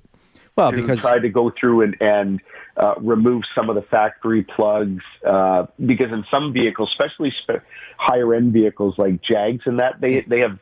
Well, 0.56 0.72
because- 0.72 1.00
try 1.00 1.20
to 1.20 1.30
go 1.30 1.52
through 1.52 1.82
and, 1.82 1.98
and 2.02 2.42
uh, 2.78 2.96
remove 3.00 3.44
some 3.56 3.70
of 3.70 3.76
the 3.76 3.82
factory 3.82 4.44
plugs 4.44 5.04
uh, 5.26 5.68
because 5.84 6.12
in 6.12 6.26
some 6.32 6.54
vehicles, 6.54 6.90
especially 6.92 7.32
sp- 7.34 7.62
higher 7.98 8.34
end 8.34 8.54
vehicles 8.54 8.96
like 8.98 9.22
Jags 9.22 9.64
and 9.66 9.80
that, 9.80 10.00
they 10.02 10.22
they 10.22 10.40
have 10.40 10.60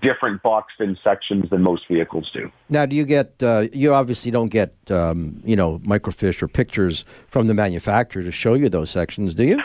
different 0.00 0.42
boxed 0.42 0.80
in 0.80 0.96
sections 1.02 1.50
than 1.50 1.62
most 1.62 1.88
vehicles 1.88 2.30
do. 2.32 2.50
Now, 2.68 2.86
do 2.86 2.94
you 2.94 3.04
get? 3.04 3.42
Uh, 3.42 3.66
you 3.72 3.92
obviously 3.94 4.30
don't 4.30 4.48
get, 4.48 4.74
um, 4.90 5.40
you 5.44 5.56
know, 5.56 5.78
microfiche 5.80 6.42
or 6.42 6.48
pictures 6.48 7.04
from 7.28 7.46
the 7.48 7.54
manufacturer 7.54 8.22
to 8.22 8.30
show 8.30 8.54
you 8.54 8.68
those 8.68 8.90
sections, 8.90 9.34
do 9.34 9.44
you? 9.44 9.60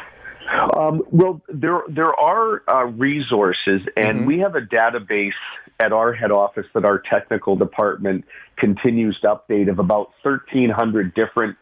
Um, 0.74 1.04
well, 1.12 1.42
there 1.48 1.82
there 1.90 2.14
are 2.14 2.64
uh, 2.68 2.86
resources, 2.86 3.82
and 3.98 4.26
we 4.26 4.40
have 4.40 4.56
a 4.56 4.62
database 4.62 5.32
at 5.80 5.92
our 5.92 6.14
head 6.14 6.32
office 6.32 6.66
that 6.74 6.86
our 6.86 7.00
technical 7.00 7.56
department 7.56 8.26
continues 8.58 9.20
to 9.22 9.28
update 9.36 9.70
of 9.70 9.80
about 9.80 10.12
thirteen 10.24 10.70
hundred 10.70 11.14
different 11.14 11.58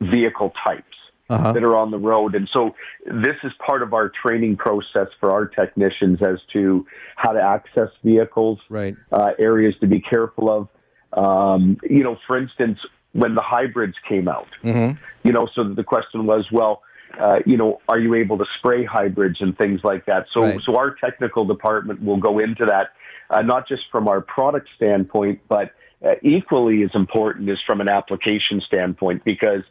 vehicle 0.00 0.52
types 0.66 0.84
that 1.28 1.62
are 1.62 1.76
on 1.76 1.90
the 1.90 1.98
road, 1.98 2.34
and 2.34 2.48
so 2.54 2.74
this 3.04 3.36
is 3.44 3.52
part 3.66 3.82
of 3.82 3.92
our 3.92 4.10
training 4.24 4.56
process 4.56 5.08
for 5.20 5.30
our 5.30 5.46
technicians 5.46 6.22
as 6.22 6.38
to 6.54 6.86
how 7.16 7.32
to 7.32 7.40
access 7.40 7.90
vehicles, 8.02 8.58
Right. 8.70 8.96
uh, 9.12 9.32
areas 9.38 9.74
to 9.80 9.86
be 9.86 10.00
careful 10.00 10.48
of. 10.50 10.68
Um, 11.12 11.76
you 11.82 12.02
know, 12.02 12.16
for 12.26 12.38
instance, 12.38 12.78
when 13.12 13.34
the 13.34 13.42
hybrids 13.42 13.94
came 14.08 14.26
out, 14.28 14.48
you 15.22 15.32
know, 15.32 15.48
so 15.54 15.64
the 15.64 15.84
question 15.84 16.24
was, 16.26 16.46
well, 16.50 16.82
uh, 17.18 17.38
you 17.46 17.56
know, 17.56 17.80
are 17.88 17.98
you 17.98 18.14
able 18.14 18.38
to 18.38 18.44
spray 18.58 18.84
hybrids 18.84 19.40
and 19.40 19.56
things 19.56 19.80
like 19.84 20.06
that? 20.06 20.26
So, 20.34 20.40
Right. 20.40 20.60
so 20.64 20.76
our 20.76 20.94
technical 20.94 21.44
department 21.44 22.02
will 22.02 22.16
go 22.18 22.38
into 22.38 22.66
that, 22.66 22.90
uh, 23.30 23.42
not 23.42 23.68
just 23.68 23.82
from 23.90 24.08
our 24.08 24.20
product 24.20 24.68
standpoint, 24.76 25.40
but 25.48 25.72
uh, 26.04 26.14
equally 26.22 26.82
as 26.82 26.90
important 26.94 27.48
is 27.48 27.58
from 27.66 27.80
an 27.80 27.88
application 27.88 28.60
standpoint, 28.60 29.24
because 29.24 29.62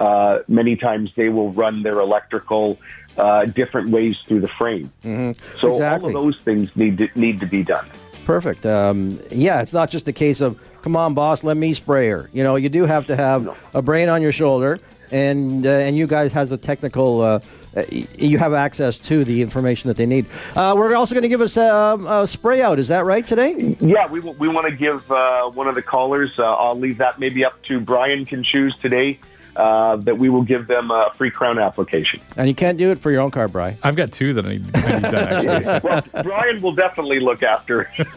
uh, 0.00 0.38
many 0.48 0.76
times 0.76 1.10
they 1.16 1.28
will 1.28 1.52
run 1.52 1.82
their 1.82 2.00
electrical 2.00 2.78
uh, 3.16 3.44
different 3.46 3.90
ways 3.90 4.14
through 4.26 4.40
the 4.40 4.48
frame. 4.58 4.92
So 5.02 5.08
Mm-hmm. 5.08 5.66
Exactly. 5.68 5.78
all 5.78 6.06
of 6.06 6.12
those 6.12 6.38
things 6.44 6.68
need 6.76 6.98
to, 6.98 7.08
need 7.14 7.40
to 7.40 7.46
be 7.46 7.62
done. 7.62 7.86
Perfect. 8.26 8.66
Um, 8.66 9.20
yeah, 9.30 9.62
it's 9.62 9.72
not 9.72 9.88
just 9.90 10.08
a 10.08 10.12
case 10.12 10.40
of 10.40 10.58
come 10.82 10.96
on, 10.96 11.14
boss, 11.14 11.44
let 11.44 11.56
me 11.56 11.72
spray 11.74 12.08
her. 12.08 12.28
You 12.32 12.42
know, 12.42 12.56
you 12.56 12.68
do 12.68 12.84
have 12.84 13.06
to 13.06 13.16
have 13.16 13.56
a 13.74 13.80
brain 13.82 14.08
on 14.08 14.20
your 14.22 14.32
shoulder, 14.32 14.78
and 15.10 15.66
uh, 15.66 15.70
and 15.70 15.96
you 15.96 16.06
guys 16.06 16.32
has 16.32 16.50
the 16.50 16.56
technical. 16.56 17.20
Uh, 17.20 17.40
uh, 17.76 17.84
you 17.90 18.38
have 18.38 18.54
access 18.54 18.98
to 18.98 19.22
the 19.22 19.42
information 19.42 19.88
that 19.88 19.98
they 19.98 20.06
need. 20.06 20.24
Uh, 20.54 20.72
we're 20.74 20.94
also 20.94 21.14
going 21.14 21.22
to 21.22 21.28
give 21.28 21.42
us 21.42 21.58
a, 21.58 21.98
a 22.08 22.26
spray 22.26 22.62
out. 22.62 22.78
Is 22.78 22.88
that 22.88 23.04
right 23.04 23.26
today? 23.26 23.76
Yeah, 23.80 24.06
we, 24.06 24.20
we 24.20 24.48
want 24.48 24.66
to 24.66 24.74
give 24.74 25.10
uh, 25.10 25.50
one 25.50 25.68
of 25.68 25.74
the 25.74 25.82
callers, 25.82 26.32
uh, 26.38 26.44
I'll 26.44 26.78
leave 26.78 26.96
that 26.98 27.18
maybe 27.18 27.44
up 27.44 27.62
to 27.64 27.78
Brian 27.78 28.24
can 28.24 28.42
choose 28.42 28.74
today, 28.80 29.20
uh, 29.56 29.96
that 29.96 30.18
we 30.18 30.28
will 30.28 30.42
give 30.42 30.66
them 30.66 30.90
a 30.90 31.10
free 31.14 31.30
crown 31.30 31.58
application. 31.58 32.20
And 32.36 32.48
you 32.48 32.54
can't 32.54 32.78
do 32.78 32.90
it 32.90 32.98
for 32.98 33.10
your 33.10 33.22
own 33.22 33.30
car, 33.30 33.48
Bry. 33.48 33.76
I've 33.82 33.96
got 33.96 34.12
two 34.12 34.34
that 34.34 34.44
I 34.46 34.50
need, 34.50 34.76
I 34.76 34.92
need 34.92 35.02
done, 35.02 35.14
actually. 35.48 35.80
Well, 35.88 36.22
Brian 36.22 36.60
will 36.62 36.74
definitely 36.74 37.20
look 37.20 37.42
after. 37.42 37.90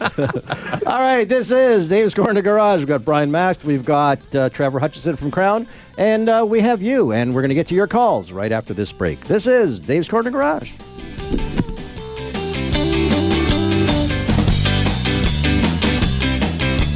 All 0.86 1.00
right, 1.00 1.24
this 1.28 1.50
is 1.50 1.88
Dave's 1.88 2.14
Corner 2.14 2.42
Garage. 2.42 2.80
We've 2.80 2.88
got 2.88 3.04
Brian 3.04 3.30
Mast, 3.30 3.64
we've 3.64 3.84
got 3.84 4.34
uh, 4.34 4.50
Trevor 4.50 4.78
Hutchison 4.78 5.16
from 5.16 5.30
Crown, 5.30 5.66
and 5.98 6.28
uh, 6.28 6.44
we 6.48 6.60
have 6.60 6.82
you. 6.82 7.12
And 7.12 7.34
we're 7.34 7.42
going 7.42 7.50
to 7.50 7.54
get 7.54 7.66
to 7.68 7.74
your 7.74 7.86
calls 7.86 8.32
right 8.32 8.52
after 8.52 8.74
this 8.74 8.92
break. 8.92 9.20
This 9.20 9.46
is 9.46 9.80
Dave's 9.80 10.08
Corner 10.08 10.30
Garage. 10.30 10.72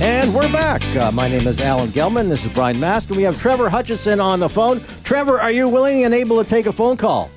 And 0.05 0.35
we're 0.35 0.53
back. 0.53 0.83
Uh, 0.97 1.11
my 1.13 1.29
name 1.29 1.47
is 1.47 1.59
Alan 1.61 1.89
Gelman. 1.89 2.29
This 2.29 2.45
is 2.45 2.53
Brian 2.53 2.79
Mast, 2.79 3.09
and 3.09 3.17
we 3.17 3.23
have 3.23 3.41
Trevor 3.41 3.71
Hutchison 3.71 4.21
on 4.21 4.39
the 4.39 4.49
phone. 4.51 4.83
Trevor, 5.03 5.41
are 5.41 5.51
you 5.51 5.67
willing 5.67 6.05
and 6.05 6.13
able 6.13 6.43
to 6.43 6.49
take 6.49 6.67
a 6.67 6.73
phone 6.73 6.97
call? 6.97 7.31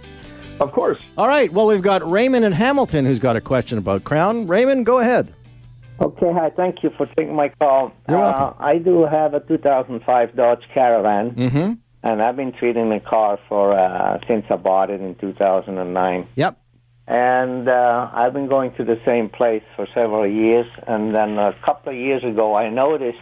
of 0.60 0.72
course. 0.72 1.00
All 1.18 1.28
right. 1.28 1.54
Well, 1.54 1.68
we've 1.68 1.82
got 1.84 2.10
Raymond 2.10 2.44
in 2.44 2.52
Hamilton 2.52 3.06
who's 3.06 3.20
got 3.20 3.36
a 3.36 3.42
question 3.42 3.78
about 3.78 4.04
Crown. 4.04 4.48
Raymond, 4.48 4.86
go 4.88 4.98
ahead. 5.00 5.34
Okay, 6.02 6.32
hi. 6.34 6.50
Thank 6.50 6.82
you 6.84 6.90
for 6.98 7.06
taking 7.16 7.36
my 7.36 7.50
call. 7.60 7.92
You're 8.10 8.18
uh, 8.18 8.32
welcome. 8.32 8.56
I 8.60 8.80
do 8.80 9.06
have 9.06 9.34
a 9.36 9.40
2005 9.40 10.36
Dodge 10.36 10.64
Caravan, 10.74 11.32
Mm-hmm. 11.36 11.74
and 12.04 12.22
I've 12.24 12.36
been 12.36 12.52
treating 12.54 12.90
the 12.90 13.00
car 13.00 13.40
for 13.48 13.78
uh, 13.78 14.20
since 14.28 14.46
I 14.50 14.56
bought 14.58 14.90
it 14.90 15.00
in 15.00 15.14
2009. 15.16 16.28
Yep. 16.36 16.60
And 17.08 17.70
uh, 17.70 18.10
I've 18.14 18.34
been 18.34 18.48
going 18.50 18.74
to 18.76 18.84
the 18.84 19.00
same 19.08 19.30
place 19.30 19.64
for 19.76 19.88
several 19.94 20.28
years. 20.28 20.66
And 20.86 21.16
then 21.16 21.38
a 21.38 21.54
couple 21.66 21.94
of 21.94 21.98
years 21.98 22.24
ago, 22.24 22.56
I 22.56 22.70
noticed 22.70 23.18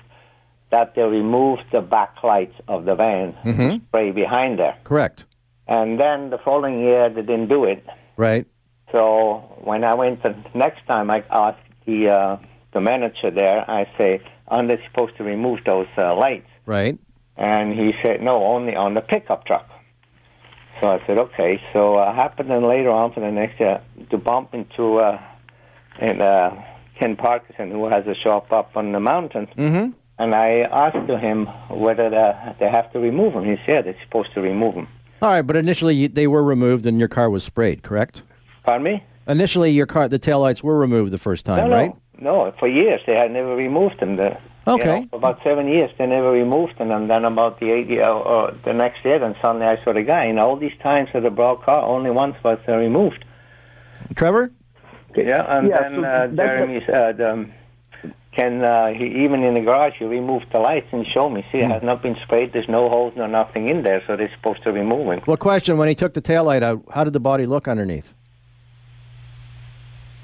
that 0.71 0.95
they 0.95 1.03
removed 1.03 1.61
the 1.71 1.81
backlights 1.81 2.53
of 2.67 2.85
the 2.85 2.95
van, 2.95 3.33
Mm-hmm. 3.45 3.85
spray 3.85 4.11
behind 4.11 4.57
there. 4.59 4.75
Correct. 4.83 5.25
And 5.67 5.99
then 5.99 6.31
the 6.31 6.39
following 6.43 6.79
year, 6.79 7.09
they 7.09 7.21
didn't 7.21 7.49
do 7.49 7.65
it. 7.65 7.85
Right. 8.17 8.47
So 8.91 9.59
when 9.63 9.83
I 9.83 9.93
went 9.95 10.23
the 10.23 10.35
next 10.53 10.85
time, 10.87 11.09
I 11.11 11.23
asked 11.29 11.59
the 11.85 12.09
uh, 12.09 12.37
the 12.73 12.81
manager 12.81 13.31
there. 13.31 13.69
I 13.69 13.85
say, 13.97 14.21
"Aren't 14.47 14.69
they 14.69 14.79
supposed 14.87 15.17
to 15.17 15.23
remove 15.23 15.59
those 15.65 15.87
uh, 15.97 16.15
lights?" 16.15 16.47
Right. 16.65 16.97
And 17.35 17.73
he 17.73 17.91
said, 18.03 18.21
"No, 18.21 18.43
only 18.45 18.75
on 18.75 18.93
the 18.93 19.01
pickup 19.01 19.45
truck." 19.45 19.67
So 20.81 20.87
I 20.87 21.05
said, 21.07 21.17
"Okay." 21.17 21.61
So 21.73 21.95
uh, 21.95 22.13
happened 22.13 22.49
then 22.49 22.63
later 22.63 22.89
on 22.89 23.13
for 23.13 23.19
the 23.21 23.31
next 23.31 23.59
year 23.59 23.81
to 24.09 24.17
bump 24.17 24.53
into 24.53 24.97
uh, 24.97 25.21
and 25.99 26.21
uh, 26.21 26.51
Ken 26.99 27.15
Parkinson, 27.15 27.71
who 27.71 27.87
has 27.87 28.05
a 28.07 28.15
shop 28.15 28.51
up 28.51 28.75
on 28.75 28.91
the 28.91 28.99
mountain. 28.99 29.47
Mm-hmm. 29.57 29.91
And 30.17 30.33
I 30.33 30.59
asked 30.61 31.07
to 31.07 31.17
him 31.17 31.47
whether 31.69 32.09
the, 32.09 32.55
they 32.59 32.69
have 32.69 32.91
to 32.93 32.99
remove 32.99 33.33
them. 33.33 33.43
He 33.43 33.57
said 33.65 33.85
they're 33.85 33.97
supposed 34.05 34.33
to 34.33 34.41
remove 34.41 34.75
them. 34.75 34.87
All 35.21 35.29
right, 35.29 35.41
but 35.41 35.55
initially 35.55 36.07
they 36.07 36.27
were 36.27 36.43
removed 36.43 36.85
and 36.85 36.99
your 36.99 37.07
car 37.07 37.29
was 37.29 37.43
sprayed, 37.43 37.83
correct? 37.83 38.23
Pardon 38.63 38.83
me? 38.83 39.03
Initially, 39.27 39.71
your 39.71 39.87
car, 39.87 40.07
the 40.07 40.19
taillights 40.19 40.61
were 40.61 40.77
removed 40.77 41.11
the 41.11 41.17
first 41.17 41.45
time, 41.45 41.69
no, 41.69 41.75
right? 41.75 41.91
no, 42.19 42.45
no. 42.45 42.53
For 42.59 42.67
years 42.67 43.01
they 43.07 43.15
had 43.15 43.31
never 43.31 43.55
removed 43.55 43.99
them. 43.99 44.17
The, 44.17 44.37
you 44.67 44.73
Okay. 44.73 45.01
know, 45.01 45.07
for 45.11 45.15
about 45.17 45.39
seven 45.43 45.67
years 45.67 45.91
they 45.97 46.07
never 46.07 46.31
removed 46.31 46.77
them, 46.79 46.91
and 46.91 47.09
then 47.09 47.23
about 47.25 47.59
the 47.59 47.71
eight 47.71 47.87
year, 47.87 48.07
or 48.09 48.51
the 48.65 48.73
next 48.73 49.05
year, 49.05 49.19
then 49.19 49.35
suddenly 49.41 49.67
I 49.67 49.83
saw 49.83 49.93
the 49.93 50.01
guy. 50.03 50.25
And 50.25 50.39
all 50.39 50.55
these 50.57 50.75
times 50.81 51.09
that 51.13 51.25
I 51.25 51.29
brought 51.29 51.63
car, 51.63 51.83
only 51.83 52.09
once 52.11 52.35
was 52.43 52.59
uh, 52.67 52.75
removed. 52.75 53.23
Trevor? 54.15 54.51
Yeah, 55.15 55.57
and 55.57 55.69
Yeah, 55.69 55.81
then 55.81 55.93
so 55.95 56.03
uh, 56.03 56.27
Jeremy 56.27 56.83
said, 56.85 57.21
um, 57.21 57.53
"Can 58.33 58.63
uh, 58.63 58.87
he, 58.93 59.05
even 59.23 59.43
in 59.43 59.53
the 59.53 59.61
garage 59.61 59.93
he 59.97 60.05
removed 60.05 60.47
the 60.51 60.59
lights 60.59 60.87
and 60.91 61.05
show 61.07 61.29
me? 61.29 61.45
See, 61.51 61.59
it 61.59 61.69
has 61.71 61.83
not 61.83 62.01
been 62.01 62.17
sprayed. 62.23 62.51
There's 62.51 62.67
no 62.67 62.89
holes, 62.89 63.13
no 63.15 63.25
nothing 63.27 63.69
in 63.69 63.83
there, 63.83 64.03
so 64.07 64.17
they're 64.17 64.31
supposed 64.35 64.63
to 64.63 64.71
remove 64.71 65.07
it." 65.13 65.25
Well, 65.27 65.37
question: 65.37 65.77
When 65.77 65.87
he 65.87 65.95
took 65.95 66.13
the 66.13 66.21
taillight 66.21 66.63
out, 66.63 66.81
how 66.91 67.03
did 67.03 67.13
the 67.13 67.19
body 67.19 67.45
look 67.45 67.67
underneath? 67.67 68.13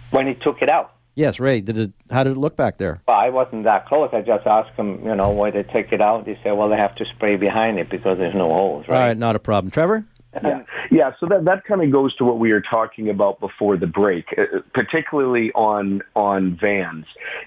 When 0.09 0.27
he 0.27 0.33
took 0.33 0.61
it 0.61 0.69
out. 0.69 0.91
Yes, 1.21 1.39
Ray. 1.39 1.61
Did 1.61 1.77
it? 1.77 1.91
How 2.09 2.23
did 2.23 2.31
it 2.31 2.39
look 2.39 2.55
back 2.55 2.79
there? 2.79 2.99
Well, 3.07 3.15
I 3.15 3.29
wasn't 3.29 3.65
that 3.65 3.85
close. 3.85 4.09
I 4.11 4.21
just 4.21 4.47
asked 4.47 4.75
him, 4.75 5.05
you 5.05 5.15
know, 5.15 5.29
why 5.29 5.51
they 5.51 5.61
take 5.61 5.91
it 5.91 6.01
out. 6.01 6.25
They 6.25 6.35
said, 6.41 6.53
well, 6.53 6.67
they 6.67 6.77
have 6.77 6.95
to 6.95 7.05
spray 7.05 7.35
behind 7.35 7.77
it 7.77 7.91
because 7.91 8.17
there's 8.17 8.33
no 8.33 8.45
holes, 8.49 8.87
Right. 8.87 8.97
All 8.97 9.07
right? 9.09 9.17
not 9.17 9.35
a 9.35 9.39
problem. 9.39 9.69
Trevor? 9.69 10.03
Yeah, 10.33 10.63
yeah. 10.89 11.11
So 11.19 11.27
that 11.27 11.45
that 11.45 11.65
kind 11.65 11.83
of 11.83 11.91
goes 11.91 12.15
to 12.15 12.23
what 12.23 12.39
we 12.39 12.51
were 12.51 12.61
talking 12.61 13.07
about 13.09 13.39
before 13.39 13.77
the 13.77 13.85
break, 13.85 14.25
uh, 14.35 14.61
particularly 14.73 15.51
on 15.51 16.01
on 16.15 16.57
vans, 16.59 17.05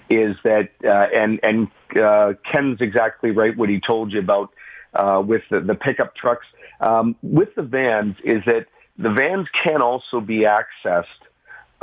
is 0.09 0.37
that 0.45 0.69
uh, 0.85 1.07
and 1.13 1.41
and 1.43 1.67
uh, 2.01 2.33
Ken's 2.49 2.79
exactly 2.79 3.31
right 3.31 3.57
what 3.57 3.67
he 3.67 3.81
told 3.85 4.13
you 4.13 4.19
about 4.19 4.51
uh, 4.93 5.21
with 5.25 5.41
the, 5.49 5.59
the 5.59 5.75
pickup 5.75 6.15
trucks. 6.15 6.45
Um, 6.79 7.17
with 7.21 7.49
the 7.55 7.63
vans, 7.63 8.15
is 8.23 8.41
that 8.45 8.67
the 8.97 9.09
vans 9.09 9.47
can 9.65 9.81
also 9.81 10.21
be 10.21 10.45
accessed 10.45 11.03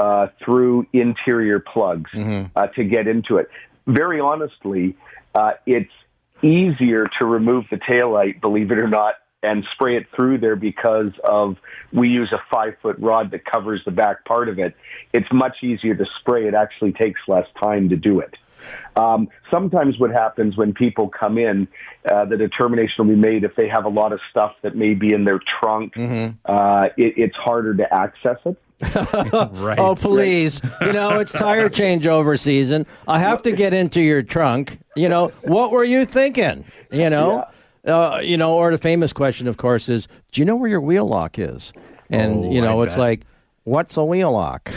uh, 0.02 0.26
through 0.44 0.85
interior 0.92 1.61
plugs 1.61 2.11
uh, 2.56 2.66
to 2.66 2.82
get 2.82 3.06
into 3.06 3.37
it. 3.37 3.49
Very 3.87 4.18
honestly, 4.18 4.97
uh, 5.32 5.52
it's 5.64 5.92
easier 6.42 7.06
to 7.21 7.26
remove 7.26 7.66
the 7.71 7.76
taillight, 7.76 8.40
believe 8.40 8.73
it 8.73 8.78
or 8.78 8.88
not, 8.88 9.14
and 9.44 9.64
spray 9.75 9.97
it 9.97 10.06
through 10.14 10.38
there 10.38 10.56
because 10.56 11.12
of 11.23 11.56
we 11.92 12.09
use 12.09 12.32
a 12.32 12.42
five 12.52 12.75
foot 12.82 12.97
rod 12.99 13.30
that 13.30 13.44
covers 13.44 13.80
the 13.85 13.92
back 13.92 14.25
part 14.25 14.49
of 14.49 14.59
it. 14.59 14.75
It's 15.12 15.32
much 15.32 15.62
easier 15.62 15.94
to 15.94 16.04
spray. 16.18 16.49
It 16.49 16.54
actually 16.54 16.92
takes 16.92 17.21
less 17.28 17.47
time 17.61 17.88
to 17.90 17.97
do 17.97 18.18
it. 18.18 18.35
Um, 18.97 19.28
sometimes 19.50 19.99
what 19.99 20.11
happens 20.11 20.56
when 20.56 20.75
people 20.75 21.09
come 21.09 21.38
in, 21.38 21.68
uh, 22.11 22.25
the 22.25 22.37
determination 22.37 23.06
will 23.06 23.14
be 23.14 23.21
made 23.21 23.44
if 23.44 23.54
they 23.56 23.68
have 23.68 23.85
a 23.85 23.88
lot 23.88 24.12
of 24.12 24.21
stuff 24.30 24.52
that 24.62 24.76
may 24.76 24.94
be 24.94 25.12
in 25.12 25.25
their 25.25 25.40
trunk. 25.61 25.94
Uh, 26.44 26.88
it, 26.97 27.14
it's 27.16 27.37
harder 27.37 27.75
to 27.75 27.92
access 27.92 28.38
it. 28.44 28.56
Right. 29.52 29.78
Oh, 29.78 29.94
please. 29.94 30.60
You 30.80 30.92
know, 30.92 31.18
it's 31.20 31.32
tire 31.32 31.68
changeover 31.68 32.38
season. 32.38 32.86
I 33.06 33.18
have 33.20 33.42
to 33.42 33.52
get 33.52 33.72
into 33.74 34.00
your 34.00 34.22
trunk. 34.22 34.78
You 34.96 35.08
know, 35.08 35.28
what 35.42 35.70
were 35.70 35.84
you 35.84 36.04
thinking? 36.04 36.64
You 36.90 37.08
know? 37.10 37.44
Uh, 37.84 38.20
you 38.22 38.36
know, 38.36 38.54
or 38.54 38.70
the 38.70 38.78
famous 38.78 39.12
question, 39.12 39.48
of 39.48 39.56
course, 39.56 39.88
is 39.88 40.06
do 40.30 40.40
you 40.40 40.44
know 40.44 40.56
where 40.56 40.70
your 40.70 40.80
wheel 40.80 41.06
lock 41.06 41.38
is? 41.38 41.72
And, 42.10 42.44
Oh, 42.44 42.50
you 42.52 42.60
know, 42.60 42.80
I 42.80 42.84
it's 42.84 42.94
bet. 42.94 43.00
like, 43.00 43.20
what's 43.64 43.96
a 43.96 44.04
wheel 44.04 44.32
lock? 44.32 44.70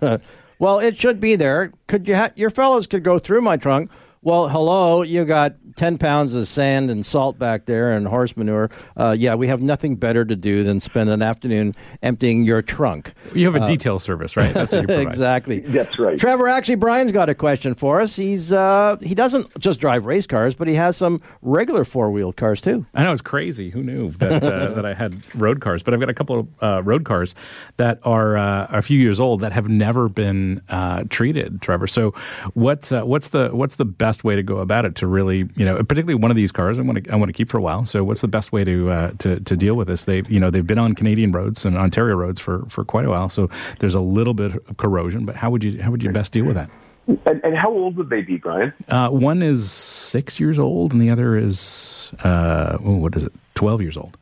well, 0.58 0.78
it 0.78 0.96
should 0.96 1.20
be 1.20 1.36
there. 1.36 1.72
Could 1.86 2.08
you 2.08 2.16
ha- 2.16 2.30
your 2.36 2.50
fellows 2.50 2.86
could 2.86 3.02
go 3.04 3.18
through 3.18 3.42
my 3.42 3.56
trunk. 3.56 3.90
Well, 4.28 4.46
hello, 4.46 5.00
you 5.00 5.24
got 5.24 5.54
10 5.76 5.96
pounds 5.96 6.34
of 6.34 6.46
sand 6.46 6.90
and 6.90 7.06
salt 7.06 7.38
back 7.38 7.64
there 7.64 7.92
and 7.92 8.06
horse 8.06 8.36
manure. 8.36 8.68
Uh, 8.96 9.14
yeah, 9.16 9.36
we 9.36 9.46
have 9.46 9.62
nothing 9.62 9.96
better 9.96 10.24
to 10.24 10.36
do 10.36 10.64
than 10.64 10.80
spend 10.80 11.08
an 11.08 11.22
afternoon 11.22 11.72
emptying 12.02 12.42
your 12.42 12.60
trunk. 12.60 13.14
You 13.32 13.50
have 13.50 13.54
a 13.54 13.66
detail 13.66 13.98
service, 13.98 14.36
right? 14.36 14.52
That's 14.52 14.72
what 14.72 14.82
you 14.82 14.86
provide. 14.86 15.06
exactly. 15.06 15.60
That's 15.60 15.98
right. 15.98 16.18
Trevor, 16.18 16.48
actually, 16.48 16.74
Brian's 16.74 17.12
got 17.12 17.28
a 17.28 17.34
question 17.34 17.74
for 17.74 18.00
us. 18.02 18.16
He's 18.16 18.52
uh, 18.52 18.96
He 19.00 19.14
doesn't 19.14 19.56
just 19.58 19.80
drive 19.80 20.04
race 20.04 20.26
cars, 20.26 20.54
but 20.54 20.68
he 20.68 20.74
has 20.74 20.96
some 20.96 21.20
regular 21.40 21.84
four 21.84 22.10
wheeled 22.10 22.36
cars 22.36 22.60
too. 22.60 22.84
I 22.92 23.04
know 23.04 23.12
it's 23.12 23.22
crazy. 23.22 23.70
Who 23.70 23.82
knew 23.82 24.10
that 24.10 24.44
uh, 24.44 24.68
that 24.74 24.84
I 24.84 24.94
had 24.94 25.14
road 25.36 25.60
cars? 25.60 25.82
But 25.82 25.94
I've 25.94 26.00
got 26.00 26.10
a 26.10 26.14
couple 26.14 26.40
of 26.40 26.48
uh, 26.60 26.82
road 26.82 27.04
cars 27.04 27.36
that 27.76 28.00
are 28.02 28.36
uh, 28.36 28.66
a 28.70 28.82
few 28.82 28.98
years 28.98 29.20
old 29.20 29.40
that 29.40 29.52
have 29.52 29.68
never 29.68 30.08
been 30.08 30.60
uh, 30.68 31.04
treated, 31.08 31.62
Trevor. 31.62 31.86
So, 31.86 32.10
what 32.54 32.92
uh, 32.92 33.04
what's 33.04 33.28
the 33.28 33.50
what's 33.50 33.76
the 33.76 33.84
best 33.84 34.17
way 34.24 34.36
to 34.36 34.42
go 34.42 34.58
about 34.58 34.84
it 34.84 34.94
to 34.96 35.06
really, 35.06 35.48
you 35.56 35.64
know, 35.64 35.76
particularly 35.76 36.14
one 36.14 36.30
of 36.30 36.36
these 36.36 36.52
cars 36.52 36.78
I 36.78 36.82
want 36.82 37.04
to 37.04 37.12
I 37.12 37.16
want 37.16 37.28
to 37.28 37.32
keep 37.32 37.48
for 37.48 37.58
a 37.58 37.62
while. 37.62 37.84
So, 37.86 38.04
what's 38.04 38.20
the 38.20 38.28
best 38.28 38.52
way 38.52 38.64
to 38.64 38.90
uh, 38.90 39.10
to 39.18 39.40
to 39.40 39.56
deal 39.56 39.74
with 39.74 39.88
this? 39.88 40.04
They've 40.04 40.28
you 40.30 40.40
know 40.40 40.50
they've 40.50 40.66
been 40.66 40.78
on 40.78 40.94
Canadian 40.94 41.32
roads 41.32 41.64
and 41.64 41.76
Ontario 41.76 42.16
roads 42.16 42.40
for 42.40 42.64
for 42.68 42.84
quite 42.84 43.04
a 43.04 43.10
while. 43.10 43.28
So, 43.28 43.48
there's 43.78 43.94
a 43.94 44.00
little 44.00 44.34
bit 44.34 44.54
of 44.54 44.76
corrosion. 44.76 45.24
But 45.24 45.36
how 45.36 45.50
would 45.50 45.64
you 45.64 45.82
how 45.82 45.90
would 45.90 46.02
you 46.02 46.10
best 46.10 46.32
deal 46.32 46.44
with 46.44 46.56
that? 46.56 46.70
And, 47.06 47.40
and 47.42 47.56
how 47.56 47.70
old 47.70 47.96
would 47.96 48.10
they 48.10 48.20
be, 48.20 48.36
Brian? 48.36 48.74
Uh, 48.86 49.08
one 49.08 49.42
is 49.42 49.72
six 49.72 50.38
years 50.38 50.58
old, 50.58 50.92
and 50.92 51.00
the 51.00 51.08
other 51.08 51.36
is 51.36 52.12
uh, 52.22 52.76
oh, 52.84 52.96
what 52.96 53.16
is 53.16 53.24
it? 53.24 53.32
Twelve 53.54 53.80
years 53.80 53.96
old. 53.96 54.16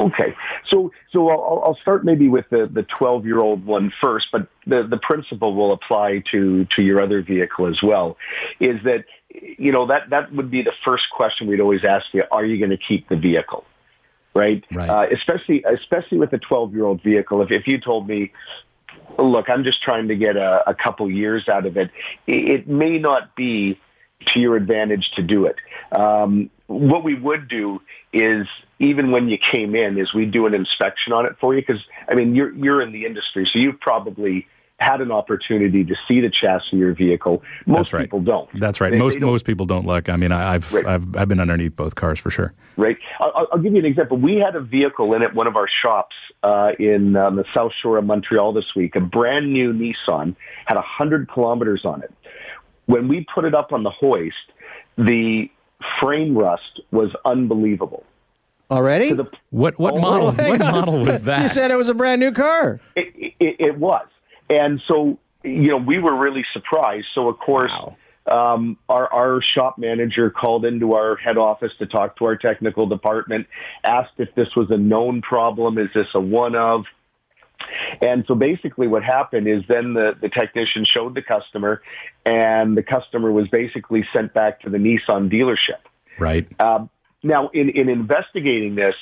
Okay, 0.00 0.34
so 0.70 0.90
so 1.12 1.28
I'll, 1.28 1.62
I'll 1.64 1.78
start 1.80 2.04
maybe 2.04 2.28
with 2.28 2.46
the 2.50 2.68
the 2.72 2.82
twelve 2.82 3.26
year 3.26 3.38
old 3.38 3.64
one 3.64 3.92
first, 4.02 4.26
but 4.32 4.48
the 4.66 4.86
the 4.88 4.96
principle 4.96 5.54
will 5.54 5.72
apply 5.72 6.22
to 6.32 6.66
to 6.76 6.82
your 6.82 7.00
other 7.00 7.22
vehicle 7.22 7.66
as 7.68 7.80
well. 7.82 8.16
Is 8.58 8.82
that 8.84 9.04
you 9.34 9.72
know 9.72 9.86
that 9.86 10.10
that 10.10 10.32
would 10.32 10.50
be 10.50 10.62
the 10.62 10.72
first 10.86 11.04
question 11.14 11.46
we'd 11.46 11.60
always 11.60 11.84
ask 11.88 12.06
you: 12.12 12.22
Are 12.30 12.44
you 12.44 12.58
going 12.58 12.70
to 12.70 12.82
keep 12.88 13.08
the 13.08 13.16
vehicle? 13.16 13.64
Right, 14.34 14.64
Right. 14.72 14.90
Uh, 14.90 15.06
especially 15.12 15.64
especially 15.64 16.18
with 16.18 16.32
a 16.32 16.38
twelve 16.38 16.72
year 16.72 16.84
old 16.84 17.02
vehicle. 17.02 17.42
If 17.42 17.50
if 17.50 17.66
you 17.66 17.80
told 17.80 18.08
me. 18.08 18.32
Look, 19.18 19.50
I'm 19.50 19.64
just 19.64 19.82
trying 19.82 20.08
to 20.08 20.14
get 20.14 20.36
a, 20.36 20.70
a 20.70 20.74
couple 20.74 21.10
years 21.10 21.48
out 21.48 21.66
of 21.66 21.76
it. 21.76 21.90
It, 22.28 22.50
it 22.50 22.68
may 22.68 22.98
not 22.98 23.34
be 23.34 23.78
to 24.28 24.40
your 24.40 24.56
advantage 24.56 25.10
to 25.16 25.22
do 25.22 25.46
it. 25.46 25.56
Um, 25.90 26.50
what 26.66 27.04
we 27.04 27.14
would 27.14 27.48
do 27.48 27.80
is 28.12 28.46
even 28.78 29.10
when 29.10 29.28
you 29.28 29.38
came 29.52 29.74
in 29.74 29.98
is 29.98 30.12
we 30.14 30.26
do 30.26 30.46
an 30.46 30.54
inspection 30.54 31.12
on 31.12 31.26
it 31.26 31.32
for 31.40 31.54
you 31.54 31.60
because 31.60 31.82
I 32.08 32.14
mean 32.14 32.34
you're 32.34 32.52
you're 32.54 32.82
in 32.82 32.92
the 32.92 33.04
industry 33.04 33.48
so 33.52 33.60
you've 33.60 33.80
probably 33.80 34.46
had 34.84 35.00
an 35.00 35.10
opportunity 35.10 35.82
to 35.84 35.94
see 36.06 36.20
the 36.20 36.30
chassis 36.30 36.68
of 36.74 36.78
your 36.78 36.94
vehicle. 36.94 37.42
Most 37.66 37.76
That's 37.78 37.92
right. 37.94 38.02
people 38.02 38.20
don't. 38.20 38.48
That's 38.60 38.80
right. 38.80 38.90
They- 38.90 38.98
most 38.98 39.14
they 39.14 39.20
don't- 39.20 39.30
most 39.30 39.44
people 39.44 39.66
don't 39.66 39.86
look. 39.86 40.08
I 40.08 40.16
mean, 40.16 40.32
I, 40.32 40.54
I've 40.54 40.72
Right. 40.72 40.86
I've 40.86 41.16
I've 41.16 41.28
been 41.28 41.40
underneath 41.40 41.76
both 41.76 41.94
cars 41.94 42.18
for 42.20 42.30
sure. 42.30 42.52
right? 42.76 42.96
I'll, 43.20 43.32
I'll- 43.34 43.48
I'll 43.52 43.58
give 43.58 43.72
you 43.72 43.78
an 43.78 43.84
example. 43.84 44.16
We 44.18 44.36
had 44.36 44.54
a 44.56 44.60
vehicle 44.60 45.14
in 45.14 45.22
at 45.22 45.34
one 45.34 45.46
of 45.46 45.56
our 45.56 45.68
shops 45.82 46.14
uh, 46.42 46.72
in 46.78 47.16
um, 47.16 47.36
the 47.36 47.44
South 47.54 47.72
Shore 47.82 47.96
of 47.98 48.04
Montreal 48.04 48.52
this 48.52 48.66
week. 48.76 48.96
A 48.96 49.00
brand 49.00 49.52
new 49.52 49.72
Nissan 49.72 50.36
had 50.66 50.76
hundred 50.78 51.30
kilometers 51.30 51.82
on 51.84 52.02
it. 52.02 52.12
When 52.86 53.08
we 53.08 53.26
put 53.34 53.44
it 53.46 53.54
up 53.54 53.72
on 53.72 53.82
the 53.82 53.90
hoist, 53.90 54.34
the 54.98 55.48
frame 56.00 56.36
rust 56.36 56.80
was 56.90 57.10
unbelievable. 57.24 58.04
Already? 58.70 59.08
To 59.10 59.14
the 59.14 59.24
What 59.50 59.78
what 59.78 59.94
Oh, 59.94 59.98
model 59.98 60.32
what 60.32 60.60
on. 60.62 60.72
model 60.72 61.00
was 61.00 61.22
that? 61.30 61.42
You 61.42 61.48
said 61.48 61.70
it 61.70 61.76
was 61.76 61.88
a 61.88 61.94
brand 61.94 62.20
new 62.20 62.32
car. 62.32 62.80
it, 62.96 63.34
it, 63.38 63.56
it 63.58 63.78
was, 63.78 64.06
and 64.48 64.80
so 64.88 65.18
you 65.42 65.68
know 65.68 65.78
we 65.78 65.98
were 65.98 66.16
really 66.16 66.44
surprised. 66.52 67.06
So 67.14 67.28
of 67.28 67.38
course. 67.38 67.72
Um, 68.26 68.78
our, 68.88 69.12
our 69.12 69.42
shop 69.42 69.76
manager 69.76 70.30
called 70.30 70.64
into 70.64 70.94
our 70.94 71.14
head 71.16 71.36
office 71.36 71.72
to 71.78 71.84
talk 71.84 72.16
to 72.16 72.24
our 72.24 72.36
technical 72.36 72.86
department, 72.86 73.46
asked 73.86 74.14
if 74.16 74.34
this 74.34 74.48
was 74.56 74.70
a 74.70 74.78
known 74.78 75.20
problem. 75.20 75.76
Is 75.76 75.90
this 75.94 76.06
a 76.14 76.20
one 76.20 76.56
of? 76.56 76.86
And 78.00 78.24
so 78.26 78.34
basically 78.34 78.86
what 78.86 79.04
happened 79.04 79.46
is 79.46 79.62
then 79.68 79.92
the, 79.92 80.12
the 80.18 80.30
technician 80.30 80.86
showed 80.86 81.14
the 81.14 81.20
customer 81.20 81.82
and 82.24 82.76
the 82.76 82.82
customer 82.82 83.30
was 83.30 83.46
basically 83.48 84.06
sent 84.14 84.32
back 84.32 84.60
to 84.62 84.70
the 84.70 84.78
Nissan 84.78 85.30
dealership. 85.30 85.80
right. 86.18 86.48
Um, 86.60 86.88
now, 87.22 87.48
in, 87.54 87.70
in 87.70 87.88
investigating 87.88 88.74
this, 88.74 88.94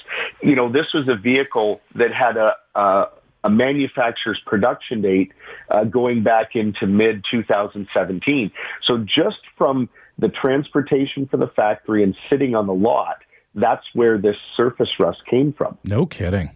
you 0.42 0.54
know, 0.54 0.70
this 0.70 0.86
was 0.94 1.08
a 1.08 1.16
vehicle 1.16 1.80
that 1.96 2.12
had 2.14 2.36
a, 2.36 2.54
a, 2.74 3.08
a 3.44 3.50
manufacturer's 3.50 4.40
production 4.46 5.02
date 5.02 5.32
uh, 5.70 5.84
going 5.84 6.22
back 6.22 6.50
into 6.54 6.86
mid 6.86 7.24
2017. 7.30 8.50
So 8.84 8.98
just 8.98 9.38
from 9.58 9.88
the 10.18 10.28
transportation 10.28 11.26
for 11.26 11.36
the 11.36 11.48
factory 11.48 12.02
and 12.02 12.14
sitting 12.30 12.54
on 12.54 12.66
the 12.66 12.74
lot, 12.74 13.16
that's 13.54 13.84
where 13.94 14.18
this 14.18 14.36
surface 14.56 14.88
rust 14.98 15.18
came 15.28 15.52
from 15.52 15.78
No 15.84 16.06
kidding. 16.06 16.50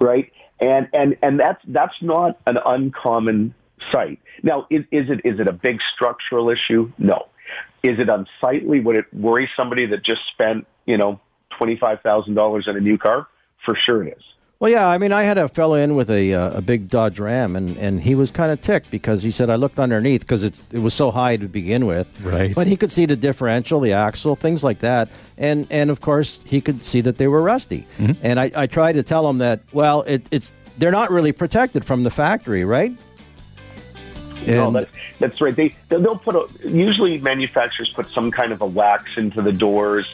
right? 0.00 0.32
And 0.60 0.88
and 0.92 1.16
and 1.22 1.38
that's 1.38 1.60
that's 1.68 1.94
not 2.00 2.38
an 2.46 2.56
uncommon 2.64 3.54
sight. 3.92 4.20
Now, 4.42 4.66
is, 4.70 4.82
is 4.92 5.06
it 5.10 5.20
is 5.28 5.40
it 5.40 5.48
a 5.48 5.52
big 5.52 5.78
structural 5.94 6.48
issue? 6.50 6.92
No. 6.98 7.26
Is 7.82 7.98
it 7.98 8.08
unsightly? 8.08 8.80
Would 8.80 8.96
it 8.96 9.12
worry 9.12 9.48
somebody 9.56 9.86
that 9.86 10.04
just 10.04 10.20
spent 10.32 10.66
you 10.86 10.96
know 10.96 11.20
twenty 11.58 11.76
five 11.76 12.00
thousand 12.02 12.34
dollars 12.34 12.66
on 12.68 12.76
a 12.76 12.80
new 12.80 12.96
car? 12.98 13.26
For 13.64 13.76
sure, 13.88 14.06
it 14.06 14.16
is. 14.16 14.24
Well, 14.60 14.70
yeah. 14.70 14.86
I 14.86 14.98
mean, 14.98 15.12
I 15.12 15.24
had 15.24 15.36
a 15.36 15.48
fellow 15.48 15.74
in 15.74 15.96
with 15.96 16.10
a 16.10 16.32
uh, 16.34 16.58
a 16.58 16.62
big 16.62 16.88
Dodge 16.88 17.18
Ram, 17.18 17.56
and, 17.56 17.76
and 17.76 18.00
he 18.00 18.14
was 18.14 18.30
kind 18.30 18.50
of 18.52 18.62
ticked 18.62 18.90
because 18.90 19.22
he 19.22 19.30
said 19.30 19.50
I 19.50 19.56
looked 19.56 19.78
underneath 19.78 20.22
because 20.22 20.44
it 20.44 20.60
was 20.72 20.94
so 20.94 21.10
high 21.10 21.36
to 21.36 21.48
begin 21.48 21.86
with. 21.86 22.06
Right. 22.24 22.54
But 22.54 22.66
he 22.66 22.76
could 22.76 22.92
see 22.92 23.04
the 23.04 23.16
differential, 23.16 23.80
the 23.80 23.92
axle, 23.92 24.36
things 24.36 24.62
like 24.64 24.78
that, 24.80 25.10
and 25.36 25.66
and 25.70 25.90
of 25.90 26.00
course 26.00 26.42
he 26.46 26.60
could 26.60 26.84
see 26.84 27.00
that 27.02 27.18
they 27.18 27.28
were 27.28 27.42
rusty. 27.42 27.86
And 28.22 28.38
I, 28.40 28.50
I 28.54 28.66
tried 28.66 28.92
to 28.92 29.02
tell 29.02 29.28
him 29.28 29.38
that 29.38 29.60
well, 29.72 30.02
it, 30.02 30.26
it's 30.30 30.52
they're 30.78 30.92
not 30.92 31.10
really 31.10 31.32
protected 31.32 31.84
from 31.84 32.04
the 32.04 32.10
factory, 32.10 32.64
right? 32.64 32.92
No, 34.46 34.66
And- 34.66 34.76
that's, 34.76 34.90
that's 35.18 35.40
right. 35.40 35.54
They 35.54 35.74
they'll 35.88 36.18
put 36.18 36.34
a, 36.36 36.68
usually 36.68 37.18
manufacturers 37.18 37.90
put 37.92 38.06
some 38.10 38.30
kind 38.30 38.52
of 38.52 38.60
a 38.60 38.66
wax 38.66 39.16
into 39.16 39.42
the 39.42 39.52
doors. 39.52 40.06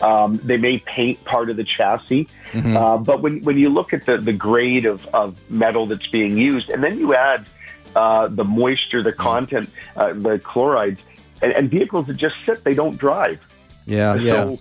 Um, 0.00 0.38
they 0.42 0.56
may 0.56 0.78
paint 0.78 1.24
part 1.24 1.50
of 1.50 1.56
the 1.56 1.64
chassis, 1.64 2.28
uh, 2.54 2.98
but 2.98 3.22
when 3.22 3.42
when 3.42 3.58
you 3.58 3.68
look 3.68 3.92
at 3.92 4.06
the 4.06 4.18
the 4.18 4.32
grade 4.32 4.86
of 4.86 5.06
of 5.14 5.36
metal 5.50 5.86
that's 5.86 6.06
being 6.08 6.36
used, 6.36 6.70
and 6.70 6.82
then 6.82 6.98
you 6.98 7.14
add 7.14 7.46
uh, 7.94 8.28
the 8.28 8.44
moisture, 8.44 9.02
the 9.02 9.12
content, 9.12 9.70
uh, 9.96 10.12
the 10.12 10.38
chlorides, 10.38 11.00
and, 11.42 11.52
and 11.52 11.70
vehicles 11.70 12.06
that 12.06 12.16
just 12.16 12.34
sit, 12.44 12.62
they 12.64 12.74
don't 12.74 12.98
drive. 12.98 13.40
yeah, 13.86 14.14
yeah. 14.16 14.32
So 14.32 14.58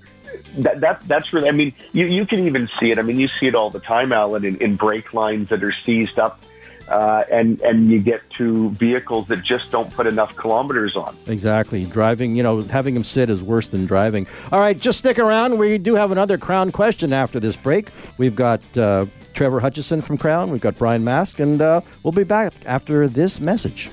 that, 0.57 0.81
that 0.81 1.01
that's 1.07 1.31
really. 1.33 1.47
I 1.49 1.51
mean, 1.51 1.73
you 1.93 2.05
you 2.07 2.25
can 2.25 2.45
even 2.45 2.69
see 2.79 2.91
it. 2.91 2.99
I 2.99 3.01
mean, 3.01 3.19
you 3.19 3.27
see 3.27 3.47
it 3.47 3.55
all 3.55 3.69
the 3.69 3.79
time, 3.79 4.11
Alan, 4.11 4.43
in, 4.45 4.57
in 4.57 4.75
brake 4.75 5.13
lines 5.13 5.49
that 5.49 5.63
are 5.63 5.73
seized 5.85 6.19
up, 6.19 6.41
uh, 6.87 7.23
and 7.31 7.59
and 7.61 7.89
you 7.89 7.99
get 7.99 8.21
to 8.37 8.69
vehicles 8.71 9.27
that 9.27 9.43
just 9.43 9.71
don't 9.71 9.91
put 9.93 10.07
enough 10.07 10.35
kilometers 10.35 10.95
on. 10.95 11.17
Exactly. 11.27 11.85
Driving, 11.85 12.35
you 12.35 12.43
know, 12.43 12.61
having 12.61 12.93
them 12.93 13.03
sit 13.03 13.29
is 13.29 13.41
worse 13.41 13.69
than 13.69 13.85
driving. 13.85 14.27
All 14.51 14.59
right, 14.59 14.77
just 14.79 14.99
stick 14.99 15.19
around. 15.19 15.57
We 15.57 15.77
do 15.77 15.95
have 15.95 16.11
another 16.11 16.37
Crown 16.37 16.71
question 16.71 17.13
after 17.13 17.39
this 17.39 17.55
break. 17.55 17.89
We've 18.17 18.35
got 18.35 18.61
uh, 18.77 19.05
Trevor 19.33 19.59
Hutchison 19.59 20.01
from 20.01 20.17
Crown, 20.17 20.49
we've 20.49 20.61
got 20.61 20.75
Brian 20.75 21.03
Mask, 21.03 21.39
and 21.39 21.61
uh, 21.61 21.81
we'll 22.03 22.13
be 22.13 22.23
back 22.23 22.53
after 22.65 23.07
this 23.07 23.39
message. 23.39 23.91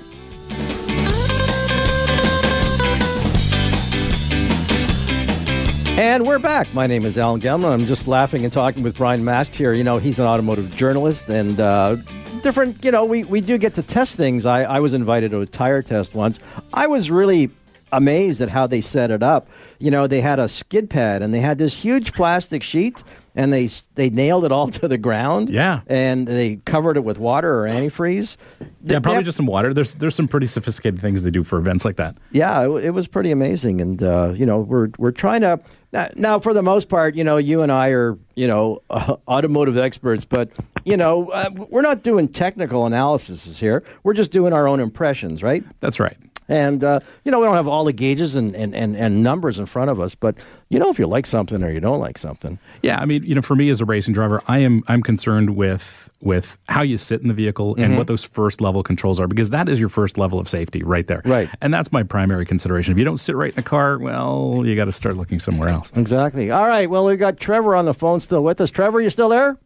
And 5.99 6.27
we're 6.27 6.39
back. 6.39 6.73
My 6.73 6.87
name 6.87 7.05
is 7.05 7.19
Alan 7.19 7.41
Gelman. 7.41 7.71
I'm 7.71 7.85
just 7.85 8.09
laughing 8.09 8.45
and 8.45 8.53
talking 8.53 8.83
with 8.83 8.97
Brian 8.97 9.25
Mask 9.25 9.55
here. 9.55 9.75
You 9.75 9.85
know, 9.85 9.99
he's 9.99 10.19
an 10.19 10.27
automotive 10.27 10.75
journalist 10.75 11.29
and 11.29 11.61
uh, 11.61 11.97
different, 12.43 12.85
you 12.85 12.91
know, 12.91 13.05
we, 13.05 13.25
we 13.25 13.41
do 13.41 13.59
get 13.59 13.75
to 13.75 13.83
test 13.83 14.17
things. 14.17 14.47
I, 14.47 14.63
I 14.65 14.81
was 14.81 14.95
invited 14.95 15.31
to 15.33 15.41
a 15.41 15.47
tire 15.47 15.83
test 15.83 16.15
once. 16.15 16.39
I 16.73 16.87
was 16.87 17.11
really 17.11 17.51
amazed 17.95 18.41
at 18.41 18.49
how 18.49 18.67
they 18.67 18.81
set 18.81 19.11
it 19.11 19.23
up. 19.23 19.49
You 19.79 19.91
know, 19.91 20.07
they 20.07 20.21
had 20.23 20.39
a 20.39 20.49
skid 20.49 20.89
pad 20.89 21.23
and 21.23 21.33
they 21.35 21.41
had 21.41 21.59
this 21.59 21.75
huge 21.83 22.15
plastic 22.15 22.63
sheet 22.63 23.03
and 23.35 23.51
they 23.53 23.69
they 23.95 24.09
nailed 24.11 24.45
it 24.47 24.53
all 24.53 24.69
to 24.81 24.89
the 24.89 24.97
ground. 24.99 25.51
Yeah. 25.51 25.81
And 25.87 26.27
they 26.27 26.57
covered 26.65 26.97
it 26.97 27.05
with 27.05 27.19
water 27.19 27.61
or 27.65 27.69
antifreeze. 27.69 28.37
Yeah, 28.61 28.67
They- 28.83 29.01
probably 29.01 29.23
just 29.25 29.37
some 29.37 29.47
water. 29.47 29.75
There's 29.75 29.95
there's 29.97 30.15
some 30.15 30.27
pretty 30.29 30.47
sophisticated 30.47 31.01
things 31.01 31.23
they 31.23 31.31
do 31.31 31.43
for 31.43 31.59
events 31.59 31.85
like 31.85 31.97
that. 31.97 32.17
yeah, 32.31 32.65
it, 32.65 32.85
it 32.85 32.91
was 32.91 33.07
pretty 33.09 33.31
amazing, 33.31 33.81
and 33.83 34.03
uh, 34.03 34.33
you 34.35 34.47
know, 34.47 34.61
we're 34.61 34.89
we're 34.99 35.13
trying 35.13 35.43
to 35.43 35.61
now, 35.93 36.09
now. 36.17 36.39
For 36.39 36.53
the 36.55 36.63
most 36.63 36.89
part, 36.89 37.15
you 37.15 37.25
know, 37.25 37.37
you 37.39 37.63
and 37.63 37.71
I 37.73 37.89
are 37.91 38.19
you 38.37 38.47
know 38.47 38.83
uh, 38.91 39.17
automotive 39.29 39.77
experts, 39.79 40.25
but 40.27 40.51
you 40.85 40.97
know, 40.97 41.31
uh, 41.31 41.51
we're 41.71 41.83
not 41.83 42.03
doing 42.03 42.29
technical 42.29 42.87
analyses 42.87 43.59
here. 43.59 43.83
We're 44.03 44.15
just 44.15 44.31
doing 44.31 44.53
our 44.53 44.69
own 44.69 44.81
impressions, 44.81 45.43
right? 45.43 45.65
That's 45.81 46.01
right. 46.01 46.17
And, 46.49 46.83
uh, 46.85 47.01
you 47.25 47.31
know, 47.31 47.39
we 47.41 47.47
don't 47.47 47.55
have 47.55 47.69
all 47.69 47.85
the 47.85 47.93
gauges 47.95 48.35
and, 48.37 48.55
and, 48.55 48.75
and, 48.75 48.95
and 48.97 49.23
numbers 49.23 49.59
in 49.59 49.65
front 49.65 49.91
of 49.91 50.01
us, 50.01 50.15
but 50.15 50.35
you 50.69 50.79
know 50.79 50.91
if 50.91 50.99
you 50.99 51.07
like 51.07 51.25
something 51.25 51.63
or 51.63 51.71
you 51.71 51.81
don't 51.81 52.01
like 52.01 52.19
something. 52.19 52.59
Yeah, 52.83 53.01
I 53.01 53.07
mean, 53.07 53.23
you 53.23 53.35
know, 53.35 53.41
for 53.43 53.55
me 53.55 53.71
as 53.71 53.81
a 53.81 53.85
racing 53.87 54.13
driver, 54.13 54.43
I 54.49 54.59
am 54.59 54.83
I'm 54.89 55.03
concerned 55.03 55.57
with 55.57 56.11
with 56.21 56.59
how 56.69 56.83
you 56.83 56.99
sit 56.99 57.23
in 57.23 57.29
the 57.29 57.35
vehicle 57.35 57.75
Mm-hmm. 57.75 57.83
and 57.85 57.97
what 57.97 58.07
those 58.07 58.25
first 58.25 58.61
level 58.61 58.83
controls 58.83 59.19
are 59.21 59.29
because 59.29 59.51
that 59.51 59.69
is 59.69 59.79
your 59.81 59.89
first 59.89 60.19
level 60.19 60.39
of 60.41 60.49
safety 60.49 60.83
right 60.83 61.07
there. 61.07 61.23
Right. 61.25 61.49
And 61.63 61.73
that's 61.73 61.91
my 61.93 62.03
primary 62.03 62.45
consideration. 62.45 62.93
If 62.93 62.99
you 62.99 63.05
don't 63.05 63.19
sit 63.19 63.37
right 63.37 63.51
in 63.51 63.57
the 63.57 63.63
car, 63.63 63.99
well, 63.99 64.63
you 64.67 64.75
got 64.77 64.87
to 64.87 64.93
start 64.93 65.17
looking 65.17 65.39
somewhere 65.39 65.69
else. 65.69 65.91
Exactly. 65.95 66.51
All 66.51 66.67
right. 66.67 66.91
Well, 66.91 67.05
we've 67.07 67.19
got 67.19 67.39
Trevor 67.39 67.77
on 67.77 67.85
the 67.87 67.95
phone 67.95 68.21
still 68.21 68.43
with 68.45 68.61
us. 68.61 68.71
Trevor, 68.71 69.01
you 69.01 69.11
still 69.11 69.29
there? 69.31 69.57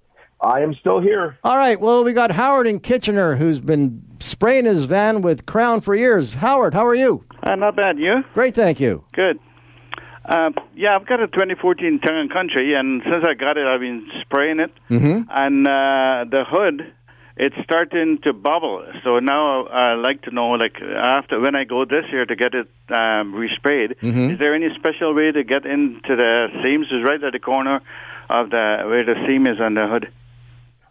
I 0.41 0.61
am 0.61 0.75
still 0.75 1.01
here. 1.01 1.39
All 1.45 1.57
right. 1.57 1.81
Well, 1.81 2.05
we 2.05 2.13
got 2.13 2.31
Howard 2.31 2.67
in 2.67 2.81
Kitchener 2.81 3.37
who's 3.37 3.61
been 3.61 4.03
spraying 4.21 4.65
his 4.65 4.85
van 4.85 5.23
with 5.23 5.47
Crown 5.47 5.81
for 5.81 5.95
years. 5.95 6.35
Howard, 6.35 6.75
how 6.75 6.87
are 6.87 6.95
you? 6.95 7.25
Uh, 7.43 7.55
not 7.57 7.77
bad. 7.77 7.99
You? 7.99 8.25
Great, 8.35 8.55
thank 8.55 8.81
you. 8.81 9.05
Good. 9.13 9.39
Uh, 10.25 10.51
yeah, 10.75 10.97
I've 10.97 11.07
got 11.07 11.21
a 11.21 11.29
2014 11.29 12.01
Town 12.01 12.17
and 12.17 12.33
Country, 12.33 12.75
and 12.75 13.01
since 13.05 13.25
I 13.27 13.35
got 13.35 13.57
it, 13.57 13.67
I've 13.67 13.81
been 13.81 14.09
spraying 14.23 14.59
it. 14.59 14.73
Mm-hmm. 14.91 15.31
And 15.31 15.67
uh, 15.69 16.25
the 16.29 16.45
hood, 16.45 16.93
it's 17.37 17.55
starting 17.63 18.19
to 18.25 18.33
bubble. 18.33 18.85
So 19.05 19.21
now 19.21 19.67
I 19.67 19.95
like 19.95 20.23
to 20.23 20.33
know, 20.33 20.51
like, 20.51 20.83
after 20.83 21.39
when 21.39 21.55
I 21.55 21.63
go 21.65 21.85
this 21.85 22.05
year 22.11 22.27
to 22.27 22.35
get 22.35 22.55
it 22.55 22.67
um, 22.89 23.35
resprayed, 23.35 23.93
is 24.03 24.39
there 24.39 24.55
any 24.55 24.69
special 24.75 25.15
way 25.15 25.31
to 25.31 25.45
get 25.45 25.65
into 25.65 26.17
the 26.17 26.49
seams? 26.63 26.87
Is 26.91 27.07
right 27.07 27.23
at 27.23 27.33
the 27.33 27.39
corner 27.39 27.81
of 28.29 28.51
the 28.51 28.83
where 28.87 29.05
the 29.05 29.15
seam 29.27 29.47
is 29.47 29.61
on 29.61 29.75
the 29.75 29.87
hood. 29.87 30.13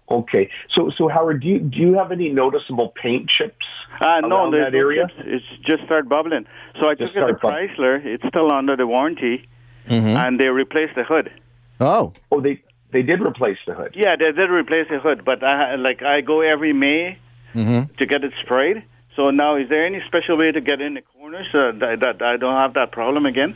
Okay, 0.10 0.52
so 0.74 0.92
so 0.98 1.08
Howard, 1.08 1.42
do 1.42 1.48
you 1.48 1.60
do 1.60 1.78
you 1.80 1.94
have 1.96 2.12
any 2.12 2.30
noticeable 2.30 2.90
paint 2.90 3.28
chips 3.30 3.66
Uh, 4.00 4.22
no, 4.22 4.28
around 4.38 4.52
there's 4.52 4.72
that 4.72 4.78
area? 4.78 5.08
chips. 5.08 5.20
It's 5.26 5.46
just 5.68 5.84
start 5.86 6.08
bubbling. 6.08 6.46
So 6.80 6.90
I 6.90 6.94
Just 6.94 7.14
took 7.14 7.24
it 7.24 7.34
to 7.34 7.38
start 7.38 7.42
bub- 7.42 7.52
Chrysler. 7.54 8.06
It's 8.06 8.28
still 8.28 8.54
under 8.54 8.76
the 8.76 8.86
warranty, 8.86 9.48
mm-hmm. 9.88 10.08
and 10.08 10.40
they 10.40 10.48
replaced 10.48 10.94
the 10.96 11.04
hood. 11.04 11.32
Oh, 11.80 12.14
Oh, 12.32 12.40
they 12.40 12.62
they 12.92 13.02
did 13.02 13.20
replace 13.22 13.58
the 13.66 13.74
hood. 13.74 13.94
Yeah, 13.96 14.16
they 14.16 14.32
did 14.32 14.50
replace 14.52 14.88
the 14.90 15.00
hood, 15.00 15.26
but 15.26 15.44
I 15.44 15.76
like 15.76 16.04
I 16.04 16.22
go 16.22 16.42
every 16.42 16.72
May 16.72 17.18
mm-hmm. 17.56 17.94
to 17.98 18.06
get 18.06 18.24
it 18.24 18.34
sprayed. 18.44 18.84
So 19.16 19.32
now, 19.32 19.56
is 19.56 19.70
there 19.70 19.86
any 19.86 20.02
special 20.08 20.38
way 20.38 20.52
to 20.52 20.62
get 20.62 20.82
in 20.82 20.94
the 20.94 21.02
corners 21.02 21.48
so 21.52 21.72
that, 21.72 22.00
that 22.02 22.22
I 22.22 22.38
don't 22.38 22.54
have 22.54 22.74
that 22.76 22.92
problem 22.92 23.26
again? 23.26 23.56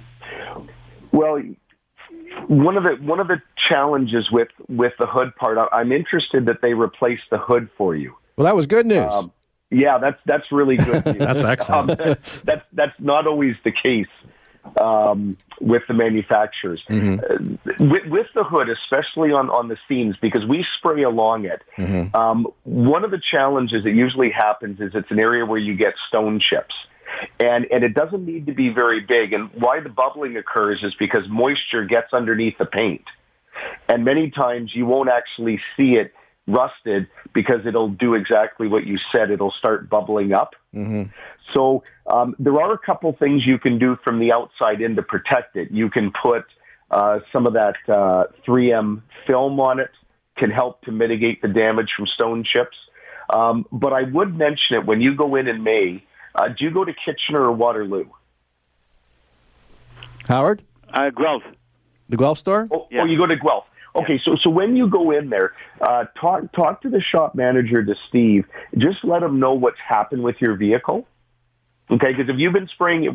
Well, 1.12 1.42
one 2.48 2.78
of 2.78 2.84
the 2.84 2.96
one 3.02 3.20
of 3.20 3.28
the 3.28 3.42
challenges 3.70 4.30
with 4.32 4.50
with 4.68 4.94
the 5.00 5.06
hood 5.08 5.36
part, 5.36 5.58
I'm 5.72 5.92
interested 5.92 6.48
that 6.48 6.62
they 6.62 6.74
replaced 6.74 7.24
the 7.32 7.38
hood 7.38 7.70
for 7.78 7.96
you. 7.96 8.16
well, 8.38 8.46
that 8.46 8.56
was 8.56 8.68
good 8.68 8.86
news. 8.86 9.14
Um, 9.14 9.32
yeah, 9.72 9.98
that's 10.00 10.20
that's 10.26 10.52
really 10.52 10.76
good. 10.78 11.06
news. 11.06 11.18
That's 11.18 11.44
excellent. 11.44 11.92
Um, 12.02 12.16
that's 12.44 12.66
that's 12.74 13.00
not 13.00 13.28
always 13.28 13.56
the 13.64 13.72
case 13.72 14.08
um, 14.80 15.38
with 15.62 15.84
the 15.88 15.94
manufacturers. 15.94 16.82
Uh, 16.90 16.96
with, 17.80 18.06
with 18.08 18.28
the 18.36 18.44
hood, 18.44 18.70
especially 18.70 19.32
on 19.32 19.50
on 19.50 19.68
the 19.68 19.78
seams, 19.88 20.16
because 20.22 20.46
we 20.48 20.66
spray 20.78 21.04
along 21.04 21.46
it. 21.46 21.62
Um, 22.14 22.48
one 22.64 23.04
of 23.04 23.12
the 23.12 23.22
challenges 23.32 23.84
that 23.84 23.92
usually 23.92 24.32
happens 24.32 24.80
is 24.80 24.92
it's 24.94 25.12
an 25.12 25.20
area 25.20 25.46
where 25.46 25.60
you 25.60 25.76
get 25.76 25.94
stone 26.08 26.40
chips. 26.40 26.74
And 27.40 27.66
and 27.72 27.84
it 27.84 27.96
doesn't 27.96 28.26
need 28.26 28.46
to 28.46 28.54
be 28.54 28.70
very 28.70 29.02
big. 29.02 29.34
And 29.34 29.50
why 29.54 29.80
the 29.82 29.90
bubbling 29.90 30.38
occurs 30.38 30.82
is 30.84 30.94
because 31.00 31.24
moisture 31.28 31.84
gets 31.86 32.14
underneath 32.14 32.58
the 32.58 32.66
paint. 32.66 33.04
And 33.88 34.06
many 34.06 34.30
times 34.32 34.72
you 34.74 34.86
won't 34.86 35.10
actually 35.10 35.60
see 35.78 35.94
it 35.98 36.14
rusted 36.48 37.08
because 37.34 37.66
it'll 37.68 37.90
do 37.90 38.16
exactly 38.16 38.68
what 38.68 38.86
you 38.86 38.98
said. 39.16 39.30
It'll 39.32 39.54
start 39.60 39.90
bubbling 39.90 40.34
up. 40.34 40.56
So 41.56 41.84
um, 42.08 42.36
there 42.40 42.54
are 42.62 42.74
a 42.74 42.78
couple 42.78 43.12
things 43.14 43.44
you 43.46 43.58
can 43.58 43.80
do 43.80 43.98
from 44.04 44.20
the 44.20 44.32
outside 44.34 44.82
in 44.82 44.96
to 44.96 45.02
protect 45.02 45.56
it. 45.56 45.72
You 45.72 45.90
can 45.90 46.12
put 46.12 46.46
uh, 46.92 47.20
some 47.34 47.46
of 47.48 47.54
that 47.54 47.76
uh, 47.88 48.26
3M 48.48 49.02
film 49.28 49.60
on 49.60 49.80
it, 49.80 49.92
can 50.38 50.52
help 50.52 50.82
to 50.84 50.92
mitigate 50.92 51.42
the 51.42 51.48
damage 51.48 51.90
from 51.96 52.06
stone 52.08 52.44
chips. 52.44 52.78
Um, 53.34 53.66
but 53.72 53.94
I 53.94 54.04
would 54.04 54.36
mention 54.36 54.78
it 54.78 54.86
when 54.86 55.02
you 55.02 55.16
go 55.16 55.36
in 55.36 55.48
in 55.48 55.64
May. 55.64 56.04
Uh, 56.34 56.48
do 56.50 56.66
you 56.66 56.72
go 56.72 56.84
to 56.86 56.94
Kitchener 56.94 57.44
or 57.46 57.52
Waterloo? 57.52 58.06
Howard, 60.28 60.62
Uh, 60.94 61.10
Guelph. 61.10 61.44
The 62.10 62.18
Guelph 62.18 62.40
store? 62.40 62.68
Oh, 62.72 62.88
Yeah. 62.92 63.04
oh, 63.04 63.06
you 63.06 63.18
go 63.18 63.26
to 63.26 63.36
Guelph. 63.36 63.66
Okay, 63.96 64.20
so 64.24 64.36
so 64.44 64.50
when 64.52 64.76
you 64.76 64.88
go 64.88 65.10
in 65.12 65.30
there, 65.30 65.54
uh, 65.82 66.06
talk 66.20 66.52
talk 66.52 66.82
to 66.84 66.90
the 66.90 67.02
shop 67.02 67.34
manager, 67.34 67.84
to 67.84 67.96
Steve. 68.08 68.46
Just 68.78 69.04
let 69.04 69.24
him 69.24 69.40
know 69.40 69.54
what's 69.54 69.80
happened 69.88 70.22
with 70.22 70.36
your 70.40 70.56
vehicle. 70.56 71.08
Okay, 71.92 72.12
because 72.14 72.30
if 72.30 72.36
you've 72.38 72.54
been 72.54 72.68
spraying 72.68 73.06
it 73.06 73.14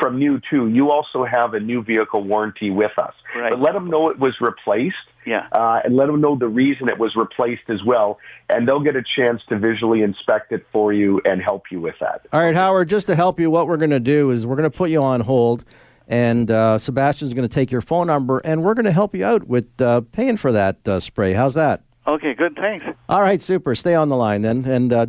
from 0.00 0.18
new 0.20 0.40
too, 0.48 0.68
you 0.68 0.90
also 0.92 1.24
have 1.24 1.54
a 1.54 1.60
new 1.60 1.82
vehicle 1.82 2.22
warranty 2.22 2.70
with 2.70 2.92
us. 2.96 3.12
Right. 3.36 3.50
But 3.50 3.60
let 3.60 3.72
them 3.72 3.90
know 3.90 4.08
it 4.10 4.18
was 4.20 4.34
replaced. 4.40 4.94
Yeah. 5.26 5.46
Uh, 5.50 5.80
and 5.84 5.96
let 5.96 6.06
them 6.06 6.20
know 6.20 6.36
the 6.36 6.46
reason 6.48 6.88
it 6.88 6.98
was 6.98 7.16
replaced 7.16 7.68
as 7.68 7.82
well, 7.84 8.18
and 8.48 8.68
they'll 8.68 8.80
get 8.84 8.94
a 8.94 9.02
chance 9.16 9.40
to 9.48 9.58
visually 9.58 10.02
inspect 10.02 10.52
it 10.52 10.64
for 10.70 10.92
you 10.92 11.20
and 11.24 11.42
help 11.42 11.64
you 11.72 11.80
with 11.80 11.96
that. 12.00 12.26
All 12.32 12.40
right, 12.40 12.54
Howard, 12.54 12.88
just 12.88 13.06
to 13.08 13.16
help 13.16 13.40
you, 13.40 13.50
what 13.50 13.66
we're 13.66 13.78
going 13.78 13.90
to 13.90 14.00
do 14.00 14.30
is 14.30 14.46
we're 14.46 14.56
going 14.56 14.70
to 14.70 14.76
put 14.76 14.90
you 14.90 15.02
on 15.02 15.22
hold, 15.22 15.64
and 16.08 16.50
uh, 16.50 16.78
Sebastian's 16.78 17.34
going 17.34 17.48
to 17.48 17.54
take 17.54 17.70
your 17.70 17.80
phone 17.80 18.06
number, 18.06 18.38
and 18.40 18.62
we're 18.62 18.74
going 18.74 18.84
to 18.84 18.92
help 18.92 19.14
you 19.14 19.24
out 19.24 19.46
with 19.46 19.80
uh, 19.80 20.02
paying 20.12 20.36
for 20.36 20.52
that 20.52 20.86
uh, 20.86 21.00
spray. 21.00 21.32
How's 21.32 21.54
that? 21.54 21.82
Okay, 22.06 22.34
good. 22.34 22.54
Thanks. 22.54 22.84
All 23.08 23.22
right, 23.22 23.40
super. 23.40 23.74
Stay 23.74 23.94
on 23.94 24.10
the 24.10 24.16
line 24.16 24.42
then, 24.42 24.64
and 24.66 24.92
uh, 24.92 25.06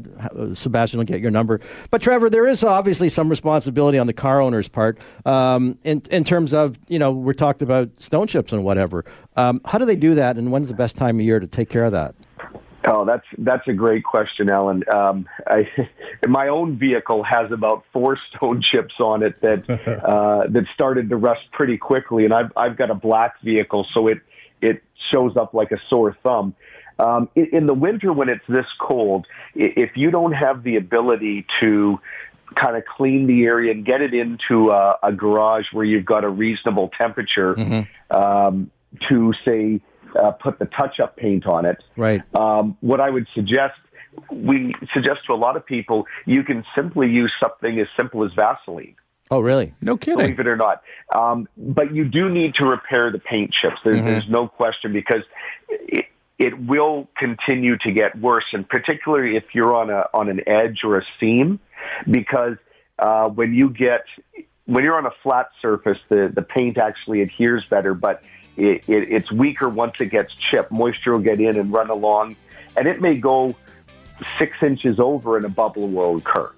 Sebastian 0.53 0.97
will 0.99 1.05
get 1.05 1.19
your 1.19 1.31
number. 1.31 1.59
But 1.91 2.01
Trevor, 2.01 2.29
there 2.29 2.47
is 2.47 2.63
obviously 2.63 3.09
some 3.09 3.27
responsibility 3.27 3.97
on 3.97 4.07
the 4.07 4.13
car 4.13 4.39
owner's 4.39 4.69
part 4.69 4.97
um, 5.25 5.77
in 5.83 6.01
in 6.09 6.23
terms 6.23 6.53
of 6.53 6.79
you 6.87 6.97
know 6.97 7.11
we're 7.11 7.33
talked 7.33 7.61
about 7.61 7.99
stone 7.99 8.27
chips 8.27 8.53
and 8.53 8.63
whatever. 8.63 9.03
Um, 9.35 9.59
how 9.65 9.77
do 9.77 9.83
they 9.83 9.97
do 9.97 10.15
that, 10.15 10.37
and 10.37 10.53
when's 10.53 10.69
the 10.69 10.75
best 10.75 10.95
time 10.95 11.19
of 11.19 11.25
year 11.25 11.41
to 11.41 11.47
take 11.47 11.69
care 11.69 11.83
of 11.83 11.91
that? 11.91 12.15
Oh, 12.87 13.03
that's 13.05 13.25
that's 13.37 13.67
a 13.67 13.73
great 13.73 14.03
question, 14.03 14.51
Alan. 14.51 14.83
Um, 14.93 15.27
I, 15.47 15.67
my 16.27 16.47
own 16.49 16.77
vehicle 16.77 17.23
has 17.23 17.51
about 17.51 17.83
four 17.91 18.17
stone 18.35 18.61
chips 18.61 18.95
on 18.99 19.23
it 19.23 19.41
that 19.41 19.69
uh, 20.03 20.47
that 20.49 20.65
started 20.73 21.09
to 21.09 21.15
rust 21.15 21.41
pretty 21.51 21.77
quickly, 21.77 22.25
and 22.25 22.33
I've 22.33 22.51
I've 22.55 22.77
got 22.77 22.91
a 22.91 22.95
black 22.95 23.41
vehicle, 23.41 23.87
so 23.93 24.07
it 24.07 24.19
it 24.61 24.83
shows 25.11 25.35
up 25.37 25.53
like 25.53 25.71
a 25.71 25.77
sore 25.89 26.15
thumb. 26.23 26.55
Um, 26.97 27.29
in, 27.35 27.47
in 27.51 27.65
the 27.67 27.73
winter, 27.73 28.13
when 28.13 28.29
it's 28.29 28.45
this 28.47 28.65
cold, 28.79 29.25
if 29.53 29.91
you 29.95 30.11
don't 30.11 30.31
have 30.31 30.63
the 30.63 30.77
ability 30.77 31.45
to 31.61 31.99
kind 32.55 32.77
of 32.77 32.85
clean 32.85 33.27
the 33.27 33.45
area 33.45 33.71
and 33.71 33.85
get 33.85 34.01
it 34.01 34.13
into 34.13 34.69
a, 34.69 34.97
a 35.03 35.11
garage 35.11 35.65
where 35.73 35.83
you've 35.83 36.05
got 36.05 36.23
a 36.23 36.29
reasonable 36.29 36.89
temperature 36.99 37.53
um, 38.11 38.71
to 39.09 39.33
say 39.43 39.81
uh, 40.15 40.31
put 40.31 40.59
the 40.59 40.65
touch-up 40.65 41.17
paint 41.17 41.45
on 41.45 41.65
it. 41.65 41.83
Right. 41.97 42.21
Um, 42.35 42.77
what 42.81 42.99
I 42.99 43.09
would 43.09 43.27
suggest, 43.33 43.79
we 44.31 44.73
suggest 44.93 45.19
to 45.27 45.33
a 45.33 45.35
lot 45.35 45.57
of 45.57 45.65
people, 45.65 46.05
you 46.25 46.43
can 46.43 46.63
simply 46.75 47.09
use 47.09 47.33
something 47.41 47.79
as 47.79 47.87
simple 47.97 48.23
as 48.23 48.31
Vaseline. 48.33 48.95
Oh, 49.31 49.39
really? 49.39 49.73
No 49.81 49.97
kidding. 49.97 50.17
Believe 50.17 50.39
it 50.39 50.47
or 50.47 50.55
not, 50.55 50.83
um, 51.13 51.47
but 51.57 51.95
you 51.95 52.05
do 52.05 52.29
need 52.29 52.53
to 52.55 52.65
repair 52.65 53.11
the 53.11 53.17
paint 53.17 53.51
chips. 53.51 53.77
There's, 53.83 53.97
there's 53.97 54.29
no 54.29 54.47
question 54.47 54.93
because 54.93 55.23
it, 55.67 56.05
it 56.37 56.59
will 56.59 57.09
continue 57.17 57.75
to 57.79 57.91
get 57.91 58.19
worse, 58.19 58.45
and 58.53 58.69
particularly 58.69 59.35
if 59.35 59.45
you're 59.55 59.73
on 59.73 59.89
a 59.89 60.05
on 60.13 60.29
an 60.29 60.41
edge 60.47 60.81
or 60.83 60.99
a 60.99 61.03
seam, 61.19 61.59
because 62.09 62.57
uh, 62.99 63.27
when 63.29 63.55
you 63.55 63.71
get 63.71 64.01
when 64.65 64.83
you're 64.83 64.97
on 64.97 65.07
a 65.07 65.15
flat 65.23 65.49
surface, 65.59 65.97
the 66.09 66.31
the 66.31 66.43
paint 66.43 66.77
actually 66.77 67.23
adheres 67.23 67.63
better, 67.67 67.95
but 67.95 68.21
it, 68.57 68.83
it, 68.87 69.11
it's 69.11 69.31
weaker 69.31 69.69
once 69.69 69.95
it 69.99 70.07
gets 70.07 70.33
chipped. 70.33 70.71
Moisture 70.71 71.13
will 71.13 71.19
get 71.19 71.39
in 71.39 71.57
and 71.57 71.71
run 71.71 71.89
along, 71.89 72.35
and 72.77 72.87
it 72.87 73.01
may 73.01 73.15
go 73.15 73.55
six 74.39 74.57
inches 74.61 74.99
over, 74.99 75.37
and 75.37 75.45
a 75.45 75.49
bubble 75.49 75.87
will 75.87 76.17
occur 76.17 76.51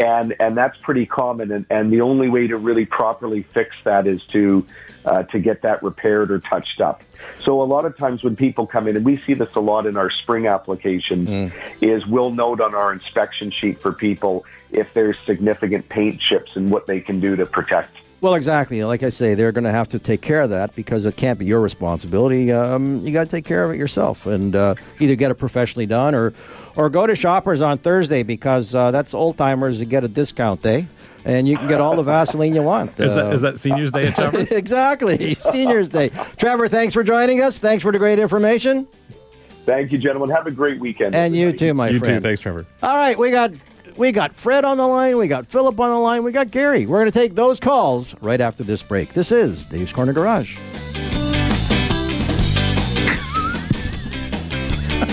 and 0.00 0.34
and 0.40 0.56
that's 0.56 0.76
pretty 0.78 1.06
common. 1.06 1.52
And, 1.52 1.66
and 1.70 1.92
the 1.92 2.00
only 2.00 2.28
way 2.28 2.46
to 2.46 2.56
really 2.56 2.84
properly 2.84 3.42
fix 3.42 3.76
that 3.84 4.06
is 4.06 4.22
to 4.26 4.66
uh, 5.04 5.22
to 5.24 5.38
get 5.38 5.62
that 5.62 5.82
repaired 5.82 6.30
or 6.30 6.38
touched 6.40 6.80
up. 6.80 7.02
So 7.40 7.62
a 7.62 7.64
lot 7.64 7.84
of 7.84 7.96
times 7.96 8.24
when 8.24 8.36
people 8.36 8.66
come 8.66 8.88
in, 8.88 8.96
and 8.96 9.04
we 9.04 9.18
see 9.18 9.34
this 9.34 9.54
a 9.54 9.60
lot 9.60 9.86
in 9.86 9.96
our 9.96 10.10
spring 10.10 10.46
applications, 10.46 11.52
is 11.80 12.06
we'll 12.06 12.32
note 12.32 12.60
on 12.60 12.74
our 12.74 12.92
inspection 12.92 13.50
sheet 13.50 13.80
for 13.80 13.92
people 13.92 14.44
if 14.70 14.92
there's 14.94 15.16
significant 15.26 15.88
paint 15.88 16.20
chips 16.20 16.52
and 16.56 16.70
what 16.70 16.86
they 16.86 17.00
can 17.00 17.20
do 17.20 17.36
to 17.36 17.46
protect. 17.46 17.94
Well, 18.24 18.36
exactly. 18.36 18.82
Like 18.82 19.02
I 19.02 19.10
say, 19.10 19.34
they're 19.34 19.52
going 19.52 19.64
to 19.64 19.70
have 19.70 19.88
to 19.88 19.98
take 19.98 20.22
care 20.22 20.40
of 20.40 20.48
that 20.48 20.74
because 20.74 21.04
it 21.04 21.14
can't 21.14 21.38
be 21.38 21.44
your 21.44 21.60
responsibility. 21.60 22.50
Um, 22.50 23.04
you 23.04 23.12
got 23.12 23.24
to 23.24 23.30
take 23.30 23.44
care 23.44 23.66
of 23.66 23.70
it 23.72 23.76
yourself, 23.76 24.24
and 24.24 24.56
uh, 24.56 24.76
either 24.98 25.14
get 25.14 25.30
it 25.30 25.34
professionally 25.34 25.84
done 25.84 26.14
or, 26.14 26.32
or 26.74 26.88
go 26.88 27.06
to 27.06 27.14
Shoppers 27.14 27.60
on 27.60 27.76
Thursday 27.76 28.22
because 28.22 28.74
uh, 28.74 28.90
that's 28.90 29.12
old 29.12 29.36
timers 29.36 29.78
that 29.80 29.90
get 29.90 30.04
a 30.04 30.08
discount 30.08 30.62
day, 30.62 30.86
and 31.26 31.46
you 31.46 31.58
can 31.58 31.68
get 31.68 31.82
all 31.82 31.96
the 31.96 32.02
Vaseline 32.02 32.54
you 32.54 32.62
want. 32.62 32.98
Is 32.98 33.12
Uh, 33.12 33.24
that 33.24 33.32
is 33.34 33.42
that 33.42 33.58
Seniors 33.58 33.92
Day 33.92 34.06
at 34.06 34.16
Shoppers? 34.16 34.50
exactly 34.52 35.34
Seniors 35.34 35.90
Day? 35.90 36.08
Trevor, 36.38 36.66
thanks 36.66 36.94
for 36.94 37.02
joining 37.02 37.42
us. 37.42 37.58
Thanks 37.58 37.82
for 37.82 37.92
the 37.92 37.98
great 37.98 38.18
information, 38.18 38.88
Thank 39.66 39.92
you, 39.92 39.98
gentlemen. 39.98 40.34
Have 40.34 40.46
a 40.46 40.50
great 40.50 40.80
weekend. 40.80 41.14
and 41.14 41.36
you 41.36 41.52
too, 41.52 41.74
my 41.74 41.90
you 41.90 41.98
friend. 41.98 42.22
too. 42.22 42.26
Thanks, 42.26 42.40
Trevor. 42.40 42.64
All 42.82 42.96
right, 42.96 43.18
we 43.18 43.30
got 43.30 43.52
we 43.96 44.12
got 44.12 44.34
Fred 44.34 44.64
on 44.64 44.76
the 44.76 44.86
line, 44.86 45.16
we 45.16 45.28
got 45.28 45.46
Philip 45.46 45.78
on 45.78 45.90
the 45.90 45.98
line, 45.98 46.24
we 46.24 46.32
got 46.32 46.50
Gary. 46.50 46.86
We're 46.86 47.00
going 47.00 47.10
to 47.10 47.18
take 47.18 47.34
those 47.34 47.60
calls 47.60 48.14
right 48.20 48.40
after 48.40 48.64
this 48.64 48.82
break. 48.82 49.12
This 49.12 49.32
is 49.32 49.64
Dave's 49.66 49.92
Corner 49.92 50.12
Garage. 50.12 50.58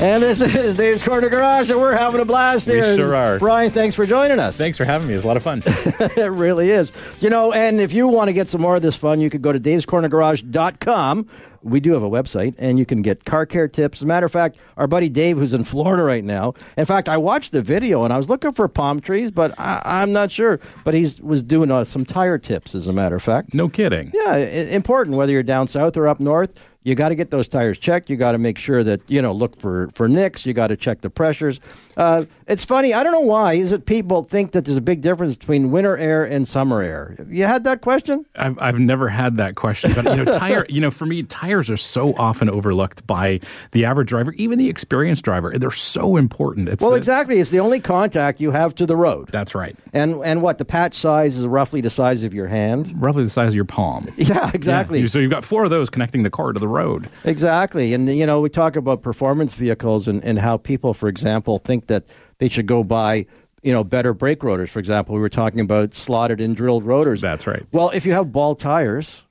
And 0.02 0.24
this 0.24 0.42
is 0.42 0.76
Dave's 0.76 1.04
Corner 1.04 1.30
Garage, 1.30 1.70
and 1.70 1.80
we're 1.80 1.96
having 1.96 2.22
a 2.22 2.26
blast 2.26 2.66
We 2.66 2.74
here. 2.74 2.96
sure 2.98 3.16
are. 3.16 3.38
Brian, 3.38 3.70
thanks 3.70 3.96
for 3.96 4.04
joining 4.08 4.40
us. 4.40 4.58
Thanks 4.58 4.76
for 4.76 4.84
having 4.84 5.08
me. 5.08 5.14
It's 5.14 5.24
a 5.24 5.28
lot 5.28 5.38
of 5.38 5.44
fun. 5.44 5.62
it 5.66 6.32
really 6.32 6.72
is. 6.72 6.92
You 7.20 7.30
know, 7.30 7.54
and 7.54 7.80
if 7.80 7.94
you 7.94 8.08
want 8.08 8.28
to 8.30 8.34
get 8.34 8.48
some 8.48 8.62
more 8.62 8.76
of 8.76 8.82
this 8.82 8.96
fun, 8.96 9.22
you 9.22 9.30
could 9.30 9.44
go 9.44 9.52
to 9.52 9.60
davescornergarage.com. 9.60 11.28
We 11.62 11.80
do 11.80 11.94
have 11.94 12.02
a 12.02 12.10
website, 12.10 12.56
and 12.58 12.80
you 12.80 12.86
can 12.88 13.04
get 13.04 13.26
car 13.26 13.46
care 13.46 13.68
tips. 13.68 14.00
As 14.00 14.04
a 14.04 14.08
matter 14.08 14.26
of 14.26 14.32
fact, 14.32 14.58
our 14.76 14.88
buddy 14.88 15.08
Dave, 15.08 15.38
who's 15.38 15.54
in 15.54 15.64
Florida 15.64 16.02
right 16.02 16.24
now, 16.24 16.56
in 16.78 16.86
fact, 16.86 17.08
I 17.08 17.18
watched 17.18 17.52
the 17.52 17.62
video 17.62 18.04
and 18.04 18.12
I 18.12 18.18
was 18.18 18.28
looking 18.28 18.54
for 18.54 18.68
palm 18.68 19.02
trees, 19.02 19.30
but 19.30 19.54
I, 19.60 19.84
I'm 19.86 20.12
not 20.12 20.32
sure. 20.32 20.60
But 20.84 20.96
he 20.96 21.08
was 21.22 21.44
doing 21.44 21.70
uh, 21.70 21.84
some 21.84 22.06
tire 22.06 22.40
tips, 22.40 22.74
as 22.74 22.88
a 22.88 22.94
matter 22.94 23.16
of 23.18 23.22
fact. 23.22 23.54
No 23.54 23.70
kidding. 23.70 24.10
Yeah, 24.16 24.32
i- 24.32 24.38
important 24.72 25.16
whether 25.18 25.32
you're 25.32 25.44
down 25.44 25.68
south 25.68 25.96
or 25.96 26.08
up 26.08 26.20
north. 26.20 26.60
You 26.84 26.96
got 26.96 27.10
to 27.10 27.16
get 27.16 27.30
those 27.30 27.48
tires 27.48 27.78
checked. 27.78 28.10
You 28.10 28.16
got 28.18 28.32
to 28.32 28.38
make 28.40 28.58
sure 28.58 28.84
that 28.84 29.02
you 29.10 29.22
know 29.22 29.32
look 29.34 29.60
for 29.62 29.90
for 29.96 30.08
nicks. 30.08 30.46
You 30.46 30.54
got 30.54 30.68
to 30.68 30.76
check 30.78 31.02
the 31.02 31.10
pressures. 31.10 31.60
Uh, 31.98 32.26
it's 32.48 32.66
funny. 32.66 32.94
I 32.94 33.04
don't 33.04 33.12
know 33.12 33.20
why 33.20 33.54
is 33.54 33.72
it 33.72 33.86
people 33.86 34.24
think 34.24 34.54
that 34.54 34.66
there's 34.66 34.78
a 34.78 34.82
big 34.82 35.02
difference 35.02 35.36
between 35.36 35.70
winter 35.72 35.98
air 35.98 36.24
and 36.24 36.48
summer 36.48 36.82
air. 36.82 37.16
You 37.30 37.44
had 37.46 37.66
that 37.66 37.82
question? 37.82 38.26
I've, 38.36 38.58
I've 38.60 38.80
never 38.80 39.10
had 39.10 39.38
that 39.38 39.56
question, 39.56 39.92
but 39.94 40.06
you 40.06 40.24
know, 40.24 40.32
tire. 40.40 40.66
You 40.70 40.82
know, 40.82 40.90
for 40.90 41.06
me, 41.06 41.22
tires 41.24 41.70
are 41.70 41.78
so 41.78 42.16
often 42.16 42.50
overlooked 42.50 43.06
by 43.06 43.42
the 43.74 43.86
average 43.86 44.08
driver, 44.08 44.32
even 44.34 44.58
the 44.58 44.70
experienced 44.70 45.24
driver. 45.24 45.56
They're 45.58 45.70
so 45.70 46.16
important. 46.18 46.70
It's 46.70 46.82
Well, 46.82 46.92
the- 46.92 46.98
exactly. 46.98 47.40
It's 47.40 47.52
the 47.52 47.60
only 47.60 47.80
contact 47.80 48.40
you 48.42 48.52
have 48.52 48.74
to 48.76 48.86
the 48.88 48.96
road. 48.96 49.30
That's 49.32 49.54
right. 49.54 49.78
And 49.94 50.16
and 50.26 50.42
what 50.42 50.58
the 50.58 50.66
patch 50.66 50.96
size 50.96 51.38
is 51.38 51.46
roughly 51.46 51.82
the 51.82 51.90
size 51.92 52.24
of 52.24 52.34
your 52.34 52.48
hand. 52.48 52.92
Roughly 53.00 53.24
the 53.24 53.30
size 53.30 53.50
of 53.50 53.56
your 53.56 53.66
palm. 53.66 54.08
Yeah, 54.18 54.50
exactly. 54.54 55.02
Yeah. 55.02 55.08
So 55.08 55.20
you've 55.20 55.32
got 55.32 55.44
four 55.44 55.64
of 55.66 55.72
those 55.72 55.90
connecting 55.90 56.24
the 56.24 56.30
car 56.30 56.54
to 56.54 56.60
the 56.60 56.68
road. 56.72 57.10
Exactly. 57.24 57.94
And, 57.94 58.10
you 58.10 58.26
know, 58.26 58.42
we 58.42 58.50
talk 58.50 58.76
about 58.76 59.02
performance 59.02 59.54
vehicles 59.54 60.08
and, 60.08 60.24
and 60.24 60.40
how 60.40 60.58
people, 60.58 60.94
for 60.94 61.08
example, 61.08 61.60
think 61.60 61.88
that 61.88 62.06
they 62.40 62.50
should 62.50 62.66
go 62.66 62.84
buy, 62.84 63.26
you 63.62 63.72
know, 63.72 63.84
better 63.84 64.14
brake 64.14 64.44
rotors. 64.44 64.72
For 64.72 64.80
example, 64.80 65.16
we 65.16 65.22
were 65.22 65.30
talking 65.30 65.60
about 65.60 65.94
slotted 65.94 66.42
and 66.42 66.56
drilled 66.56 66.84
rotors. 66.84 67.22
That's 67.22 67.46
right. 67.46 67.66
Well, 67.72 67.92
if 67.92 68.06
you 68.06 68.14
have 68.14 68.32
ball 68.32 68.56
tires, 68.56 69.26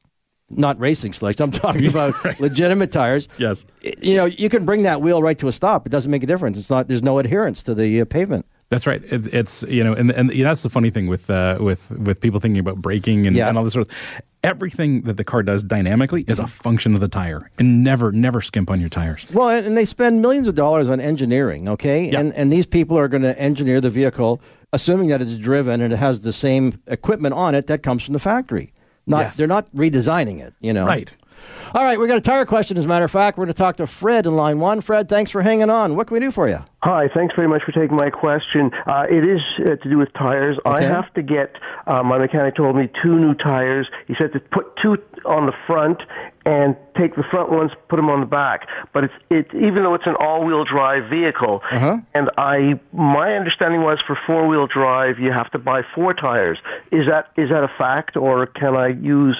not 0.50 0.78
racing 0.78 1.12
slicks, 1.12 1.40
I'm 1.40 1.50
talking 1.50 1.86
about 1.88 2.40
legitimate 2.40 2.92
tires. 2.92 3.28
Yes. 3.38 3.64
You 3.82 4.16
know, 4.16 4.26
you 4.26 4.48
can 4.48 4.64
bring 4.64 4.82
that 4.84 5.00
wheel 5.00 5.22
right 5.22 5.38
to 5.38 5.48
a 5.48 5.52
stop. 5.52 5.86
It 5.86 5.90
doesn't 5.90 6.10
make 6.10 6.22
a 6.22 6.26
difference. 6.26 6.58
It's 6.58 6.70
not, 6.70 6.88
there's 6.88 7.02
no 7.02 7.18
adherence 7.18 7.62
to 7.64 7.74
the 7.74 8.02
uh, 8.02 8.04
pavement. 8.04 8.46
That's 8.70 8.86
right. 8.86 9.02
It's, 9.04 9.26
it's 9.26 9.62
you 9.64 9.82
know, 9.84 9.92
and 9.94 10.10
and 10.12 10.30
you 10.32 10.44
know, 10.44 10.50
that's 10.50 10.62
the 10.62 10.70
funny 10.70 10.90
thing 10.90 11.06
with 11.08 11.28
uh, 11.28 11.58
with 11.60 11.90
with 11.90 12.20
people 12.20 12.38
thinking 12.40 12.60
about 12.60 12.76
braking 12.76 13.26
and, 13.26 13.34
Yeah. 13.36 13.48
and 13.48 13.58
all 13.58 13.64
this 13.64 13.72
sort 13.74 13.88
of. 13.88 13.94
Everything 14.42 15.02
that 15.02 15.18
the 15.18 15.24
car 15.24 15.42
does 15.42 15.62
dynamically 15.62 16.24
is 16.26 16.38
a 16.38 16.46
function 16.46 16.94
of 16.94 17.00
the 17.00 17.08
tire, 17.08 17.50
and 17.58 17.84
never 17.84 18.10
never 18.10 18.40
skimp 18.40 18.70
on 18.70 18.80
your 18.80 18.88
tires. 18.88 19.26
Well, 19.34 19.50
and 19.50 19.76
they 19.76 19.84
spend 19.84 20.22
millions 20.22 20.48
of 20.48 20.54
dollars 20.54 20.88
on 20.88 20.98
engineering, 20.98 21.68
okay? 21.68 22.10
Yeah. 22.10 22.20
And 22.20 22.32
and 22.34 22.50
these 22.50 22.64
people 22.64 22.96
are 22.96 23.06
going 23.08 23.22
to 23.22 23.38
engineer 23.38 23.80
the 23.82 23.90
vehicle 23.90 24.40
assuming 24.72 25.08
that 25.08 25.20
it's 25.20 25.36
driven 25.36 25.80
and 25.82 25.92
it 25.92 25.96
has 25.96 26.20
the 26.22 26.32
same 26.32 26.80
equipment 26.86 27.34
on 27.34 27.54
it 27.56 27.66
that 27.66 27.82
comes 27.82 28.04
from 28.04 28.12
the 28.14 28.18
factory. 28.20 28.72
Not 29.06 29.20
Yes. 29.22 29.36
they're 29.36 29.48
not 29.48 29.68
redesigning 29.74 30.38
it, 30.40 30.54
you 30.60 30.72
know. 30.72 30.86
Right. 30.86 31.14
All 31.72 31.84
right, 31.84 31.98
we 32.00 32.08
got 32.08 32.16
a 32.16 32.20
tire 32.20 32.44
question 32.44 32.76
as 32.76 32.84
a 32.84 32.88
matter 32.88 33.04
of 33.04 33.10
fact. 33.10 33.38
We're 33.38 33.44
going 33.44 33.54
to 33.54 33.58
talk 33.58 33.76
to 33.76 33.86
Fred 33.86 34.26
in 34.26 34.34
line 34.34 34.58
1. 34.58 34.80
Fred, 34.80 35.08
thanks 35.08 35.30
for 35.30 35.42
hanging 35.42 35.70
on. 35.70 35.94
What 35.94 36.08
can 36.08 36.14
we 36.14 36.20
do 36.20 36.30
for 36.30 36.48
you? 36.48 36.58
Hi, 36.82 37.08
thanks 37.14 37.34
very 37.36 37.46
much 37.46 37.62
for 37.62 37.72
taking 37.72 37.96
my 37.96 38.10
question. 38.10 38.70
Uh, 38.86 39.04
it 39.08 39.26
is 39.26 39.40
uh, 39.60 39.76
to 39.76 39.88
do 39.88 39.98
with 39.98 40.12
tires. 40.14 40.58
I 40.64 40.82
have 40.82 41.12
to 41.14 41.22
get, 41.22 41.56
uh, 41.86 42.02
my 42.02 42.18
mechanic 42.18 42.56
told 42.56 42.76
me, 42.76 42.88
two 43.02 43.18
new 43.18 43.34
tires. 43.34 43.88
He 44.08 44.14
said 44.20 44.32
to 44.32 44.40
put 44.40 44.74
two 44.82 44.96
on 45.26 45.46
the 45.46 45.52
front 45.66 46.00
and 46.46 46.74
take 46.96 47.14
the 47.16 47.22
front 47.30 47.50
ones, 47.50 47.70
put 47.88 47.96
them 47.96 48.08
on 48.10 48.20
the 48.20 48.26
back. 48.26 48.66
But 48.92 49.04
it's 49.04 49.14
it 49.30 49.46
even 49.54 49.82
though 49.82 49.94
it's 49.94 50.06
an 50.06 50.16
all-wheel 50.20 50.64
drive 50.64 51.10
vehicle, 51.10 51.60
Uh-huh. 51.70 51.98
and 52.14 52.30
I 52.38 52.80
my 52.92 53.34
understanding 53.34 53.82
was 53.82 53.98
for 54.06 54.18
four-wheel 54.26 54.66
drive 54.66 55.18
you 55.18 55.32
have 55.32 55.50
to 55.52 55.58
buy 55.58 55.82
four 55.94 56.12
tires. 56.14 56.58
Is 56.90 57.06
that 57.08 57.28
is 57.36 57.50
that 57.50 57.62
a 57.64 57.68
fact, 57.78 58.16
or 58.16 58.46
can 58.46 58.76
I 58.76 58.88
use 58.88 59.36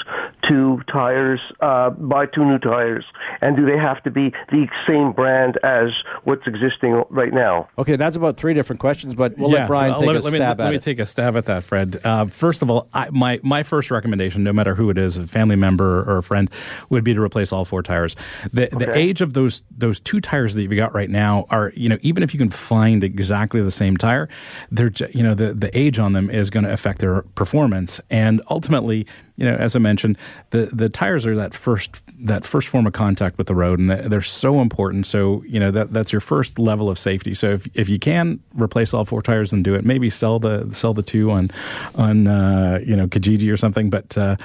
two 0.49 0.81
tires, 0.93 1.41
uh, 1.61 1.91
buy 1.91 2.27
two 2.27 2.45
new 2.45 2.59
tires, 2.59 3.05
and 3.41 3.57
do 3.57 3.65
they 3.65 3.79
have 3.79 4.03
to 4.05 4.11
be 4.11 4.33
the 4.51 4.67
same 4.89 5.13
brand 5.13 5.59
as 5.65 5.89
what's 6.25 6.47
existing 6.47 7.03
right 7.11 7.33
now? 7.33 7.69
Okay, 7.79 7.97
that's 7.97 8.17
about 8.17 8.37
three 8.37 8.55
different 8.55 8.81
questions, 8.81 9.15
but 9.15 9.37
we'll 9.39 9.51
let 9.51 9.67
Brian 9.69 9.93
well, 9.93 10.01
take 10.01 10.07
let, 10.09 10.17
a 10.17 10.19
me- 10.19 10.25
let 10.25 10.33
me, 10.33 10.39
stab 10.39 10.59
let 10.59 10.67
at 10.69 10.73
me 10.73 10.79
take 10.79 10.99
a 10.99 11.07
stab 11.07 11.37
at 11.37 11.47
that, 11.47 11.65
Fred. 11.65 12.01
Uh, 12.05 12.27
first 12.27 12.63
of 12.63 12.71
all, 12.71 12.89
I, 12.93 13.09
my 13.11 13.41
my 13.43 13.63
first 13.63 13.91
recommendation, 13.91 14.43
no 14.45 14.53
matter 14.53 14.75
who 14.75 14.91
it 14.91 14.99
is, 14.99 15.17
a 15.19 15.27
family 15.27 15.57
member 15.57 16.01
or 16.11 16.19
a 16.19 16.23
friend, 16.23 16.51
would 16.89 17.00
be 17.03 17.15
to 17.15 17.21
replace 17.21 17.53
all 17.53 17.65
four 17.65 17.83
tires. 17.83 18.17
The 18.53 18.69
the 18.73 18.97
age 18.97 19.21
of 19.21 19.35
those 19.35 19.63
those 19.71 20.01
two 20.01 20.21
tires 20.21 20.55
that 20.55 20.63
you've 20.63 20.77
got 20.77 20.95
right 20.95 21.11
now 21.11 21.47
are, 21.51 21.73
you 21.75 21.89
know, 21.89 21.99
even 22.03 22.23
if 22.23 22.35
you 22.35 22.39
can 22.39 22.51
find 22.51 23.03
exactly 23.05 23.61
the 23.61 23.71
same 23.71 23.97
tire, 23.97 24.29
they're 24.71 24.93
you 25.13 25.23
know 25.23 25.35
the 25.35 25.55
the 25.55 25.77
age 25.79 25.99
on 25.99 26.13
them 26.13 26.31
is 26.31 26.51
going 26.51 26.65
to 26.65 26.73
affect 26.73 27.01
their 27.01 27.23
performance, 27.35 28.01
and 28.11 28.43
ultimately, 28.51 29.07
you 29.41 29.47
know, 29.47 29.57
as 29.57 29.75
I 29.75 29.79
mentioned, 29.79 30.19
the 30.51 30.67
the 30.67 30.91
tires 30.91 31.27
are 31.27 31.35
that 31.35 31.55
first 31.55 32.03
that 32.21 32.45
first 32.45 32.69
form 32.69 32.87
of 32.87 32.93
contact 32.93 33.39
with 33.39 33.47
the 33.47 33.55
road, 33.55 33.79
and 33.79 33.89
they're 33.89 34.07
they're 34.07 34.21
so 34.21 34.61
important. 34.61 35.07
So 35.07 35.43
you 35.47 35.59
know 35.59 35.71
that 35.71 35.95
that's 35.95 36.13
your 36.13 36.21
first 36.21 36.59
level 36.59 36.91
of 36.91 36.99
safety. 36.99 37.33
So 37.33 37.53
if 37.53 37.67
if 37.75 37.89
you 37.89 37.99
can 37.99 38.39
replace 38.55 38.93
all 38.93 39.07
four 39.07 39.23
tires, 39.23 39.53
then 39.53 39.63
do 39.63 39.75
it. 39.75 39.85
Maybe 39.87 40.11
sell 40.11 40.39
the 40.39 40.69
sell 40.73 40.93
the 40.93 41.03
two 41.03 41.31
on 41.31 41.51
on 41.95 42.27
uh, 42.27 42.81
you 42.85 42.95
know 42.95 43.07
Kijiji 43.07 43.51
or 43.51 43.57
something. 43.57 43.89
But 43.89 44.17
uh, 44.19 44.37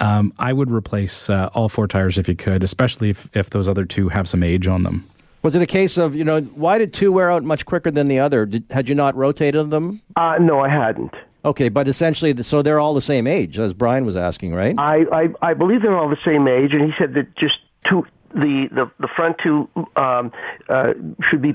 um, 0.00 0.32
I 0.38 0.54
would 0.54 0.70
replace 0.70 1.28
uh, 1.28 1.50
all 1.52 1.68
four 1.68 1.86
tires 1.86 2.16
if 2.16 2.26
you 2.26 2.34
could, 2.34 2.64
especially 2.64 3.10
if 3.10 3.28
if 3.36 3.50
those 3.50 3.68
other 3.68 3.84
two 3.84 4.08
have 4.08 4.26
some 4.26 4.42
age 4.42 4.66
on 4.66 4.82
them. 4.82 5.04
Was 5.42 5.56
it 5.56 5.62
a 5.62 5.66
case 5.66 5.98
of, 5.98 6.14
you 6.14 6.22
know, 6.22 6.40
why 6.40 6.78
did 6.78 6.94
two 6.94 7.10
wear 7.10 7.28
out 7.28 7.42
much 7.42 7.66
quicker 7.66 7.90
than 7.90 8.06
the 8.06 8.20
other? 8.20 8.46
Did, 8.46 8.64
had 8.70 8.88
you 8.88 8.94
not 8.94 9.16
rotated 9.16 9.70
them? 9.70 10.00
Uh, 10.14 10.38
no, 10.40 10.60
I 10.60 10.68
hadn't. 10.68 11.12
Okay, 11.44 11.68
but 11.68 11.88
essentially, 11.88 12.40
so 12.42 12.62
they're 12.62 12.78
all 12.78 12.94
the 12.94 13.00
same 13.00 13.26
age, 13.26 13.58
as 13.58 13.74
Brian 13.74 14.04
was 14.04 14.16
asking, 14.16 14.54
right? 14.54 14.74
I, 14.78 15.04
I, 15.12 15.28
I 15.50 15.54
believe 15.54 15.82
they're 15.82 15.98
all 15.98 16.08
the 16.08 16.16
same 16.24 16.46
age, 16.46 16.72
and 16.72 16.82
he 16.82 16.92
said 16.98 17.14
that 17.14 17.34
just 17.36 17.58
two 17.88 18.06
the 18.34 18.68
the, 18.70 18.90
the 18.98 19.08
front 19.16 19.36
two 19.42 19.68
um, 19.96 20.32
uh, 20.68 20.92
should 21.28 21.42
be 21.42 21.54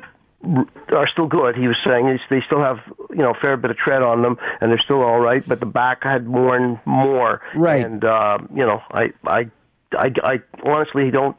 are 0.91 1.07
still 1.07 1.27
good. 1.27 1.55
He 1.55 1.67
was 1.67 1.77
saying 1.85 2.19
they 2.29 2.41
still 2.45 2.61
have 2.61 2.79
you 3.11 3.17
know 3.17 3.31
a 3.31 3.39
fair 3.41 3.57
bit 3.57 3.71
of 3.71 3.77
tread 3.77 4.03
on 4.03 4.21
them, 4.21 4.37
and 4.61 4.71
they're 4.71 4.79
still 4.79 5.01
all 5.01 5.19
right. 5.19 5.43
But 5.47 5.59
the 5.59 5.65
back 5.65 6.03
had 6.03 6.27
worn 6.27 6.79
more, 6.85 7.41
Right. 7.55 7.85
And 7.85 8.03
uh, 8.03 8.39
you 8.53 8.65
know, 8.65 8.81
I 8.91 9.13
I. 9.25 9.49
I, 9.97 10.11
I 10.23 10.39
honestly 10.63 11.09
don't 11.11 11.37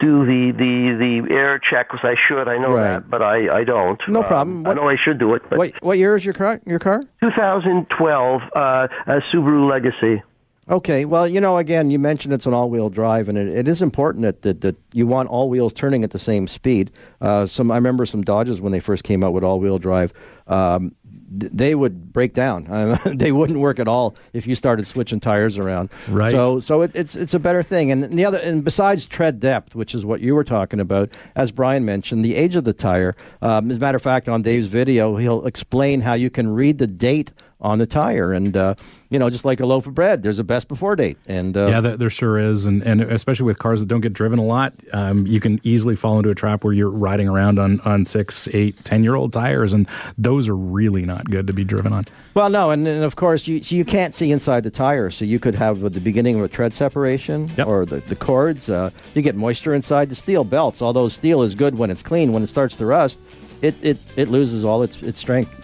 do 0.00 0.26
the, 0.26 0.52
the, 0.52 1.22
the 1.28 1.34
air 1.36 1.58
check 1.58 1.88
as 1.94 2.00
I 2.02 2.14
should. 2.16 2.46
I 2.48 2.58
know 2.58 2.72
Right. 2.72 2.82
that, 2.82 3.08
but 3.10 3.22
I, 3.22 3.58
I 3.60 3.64
don't. 3.64 4.00
No 4.08 4.20
Um, 4.20 4.26
problem. 4.26 4.66
I 4.66 4.74
know 4.74 4.88
I 4.88 4.96
should 5.02 5.18
do 5.18 5.34
it. 5.34 5.42
But 5.48 5.58
Wait, 5.58 5.82
what 5.82 5.96
year 5.98 6.14
is 6.14 6.24
your 6.24 6.34
car? 6.34 6.60
Your 6.66 6.78
car? 6.78 7.02
2012 7.22 8.42
uh, 8.54 8.88
a 9.06 9.20
Subaru 9.32 9.68
Legacy. 9.70 10.22
Okay, 10.68 11.04
well, 11.04 11.28
you 11.28 11.40
know, 11.40 11.58
again, 11.58 11.92
you 11.92 11.98
mentioned 12.00 12.34
it's 12.34 12.44
an 12.44 12.52
all-wheel 12.52 12.90
drive, 12.90 13.28
and 13.28 13.38
it, 13.38 13.46
it 13.48 13.68
is 13.68 13.80
important 13.82 14.22
that, 14.22 14.42
that 14.42 14.62
that 14.62 14.74
you 14.92 15.06
want 15.06 15.28
all 15.28 15.48
wheels 15.48 15.72
turning 15.72 16.02
at 16.02 16.10
the 16.10 16.18
same 16.18 16.48
speed. 16.48 16.90
Uh, 17.20 17.46
some 17.46 17.70
I 17.70 17.76
remember 17.76 18.04
some 18.04 18.22
Dodges 18.22 18.60
when 18.60 18.72
they 18.72 18.80
first 18.80 19.04
came 19.04 19.22
out 19.22 19.32
with 19.32 19.44
all-wheel 19.44 19.78
drive. 19.78 20.12
Um, 20.48 20.92
they 21.28 21.74
would 21.74 22.12
break 22.12 22.34
down. 22.34 22.66
Uh, 22.76 22.98
they 23.14 23.32
wouldn't 23.32 23.58
work 23.58 23.78
at 23.80 23.88
all 23.88 24.14
if 24.32 24.46
you 24.46 24.54
started 24.54 24.86
switching 24.86 25.18
tires 25.18 25.56
around. 25.56 25.90
Right. 26.08 26.30
So, 26.30 26.60
so 26.60 26.82
it, 26.82 26.90
it's 26.94 27.16
it's 27.16 27.32
a 27.32 27.38
better 27.38 27.62
thing. 27.62 27.90
And 27.90 28.16
the 28.16 28.24
other, 28.24 28.38
and 28.38 28.62
besides 28.62 29.06
tread 29.06 29.40
depth, 29.40 29.74
which 29.74 29.94
is 29.94 30.04
what 30.04 30.20
you 30.20 30.34
were 30.34 30.44
talking 30.44 30.78
about, 30.78 31.10
as 31.34 31.50
Brian 31.50 31.84
mentioned, 31.84 32.24
the 32.24 32.36
age 32.36 32.54
of 32.54 32.64
the 32.64 32.74
tire. 32.74 33.16
Um, 33.40 33.70
as 33.70 33.78
a 33.78 33.80
matter 33.80 33.96
of 33.96 34.02
fact, 34.02 34.28
on 34.28 34.42
Dave's 34.42 34.68
video, 34.68 35.16
he'll 35.16 35.46
explain 35.46 36.02
how 36.02 36.14
you 36.14 36.28
can 36.28 36.48
read 36.48 36.78
the 36.78 36.86
date 36.86 37.32
on 37.60 37.78
the 37.78 37.86
tire, 37.86 38.32
and 38.32 38.54
uh, 38.56 38.74
you 39.08 39.18
know, 39.18 39.30
just 39.30 39.44
like 39.46 39.60
a 39.60 39.66
loaf 39.66 39.86
of 39.86 39.94
bread, 39.94 40.22
there's 40.22 40.38
a 40.38 40.44
best 40.44 40.68
before 40.68 40.94
date. 40.94 41.16
And 41.26 41.56
uh, 41.56 41.68
Yeah, 41.68 41.80
there, 41.80 41.96
there 41.96 42.10
sure 42.10 42.38
is, 42.38 42.66
and 42.66 42.82
and 42.82 43.00
especially 43.00 43.46
with 43.46 43.58
cars 43.58 43.80
that 43.80 43.86
don't 43.86 44.02
get 44.02 44.12
driven 44.12 44.38
a 44.38 44.44
lot, 44.44 44.74
um, 44.92 45.26
you 45.26 45.40
can 45.40 45.58
easily 45.62 45.96
fall 45.96 46.18
into 46.18 46.28
a 46.28 46.34
trap 46.34 46.64
where 46.64 46.74
you're 46.74 46.90
riding 46.90 47.28
around 47.28 47.58
on 47.58 47.80
on 47.80 48.04
six, 48.04 48.46
eight, 48.52 48.76
ten 48.84 49.02
year 49.02 49.14
old 49.14 49.32
tires, 49.32 49.72
and 49.72 49.88
those 50.18 50.48
are 50.50 50.56
really 50.56 51.06
not 51.06 51.30
good 51.30 51.46
to 51.46 51.54
be 51.54 51.64
driven 51.64 51.92
on. 51.94 52.04
Well, 52.34 52.50
no, 52.50 52.70
and, 52.70 52.86
and 52.86 53.02
of 53.04 53.16
course 53.16 53.46
you 53.48 53.62
so 53.62 53.74
you 53.74 53.86
can't 53.86 54.14
see 54.14 54.32
inside 54.32 54.62
the 54.62 54.70
tire, 54.70 55.08
so 55.08 55.24
you 55.24 55.38
could 55.38 55.54
have 55.54 55.80
the 55.80 56.00
beginning 56.00 56.36
of 56.36 56.42
a 56.42 56.48
tread 56.48 56.74
separation 56.74 57.50
Yep. 57.56 57.66
or 57.66 57.86
the, 57.86 58.00
the 58.00 58.16
cords. 58.16 58.68
Uh, 58.68 58.90
you 59.14 59.22
get 59.22 59.34
moisture 59.34 59.72
inside 59.74 60.10
the 60.10 60.14
steel 60.14 60.44
belts. 60.44 60.82
Although 60.82 61.08
steel 61.08 61.42
is 61.42 61.54
good 61.54 61.76
when 61.76 61.90
it's 61.90 62.02
clean, 62.02 62.32
when 62.32 62.42
it 62.42 62.48
starts 62.48 62.76
to 62.76 62.84
rust, 62.86 63.22
it 63.62 63.74
it, 63.82 63.96
it 64.16 64.28
loses 64.28 64.62
all 64.64 64.82
its 64.82 65.02
its 65.02 65.18
strength. 65.20 65.62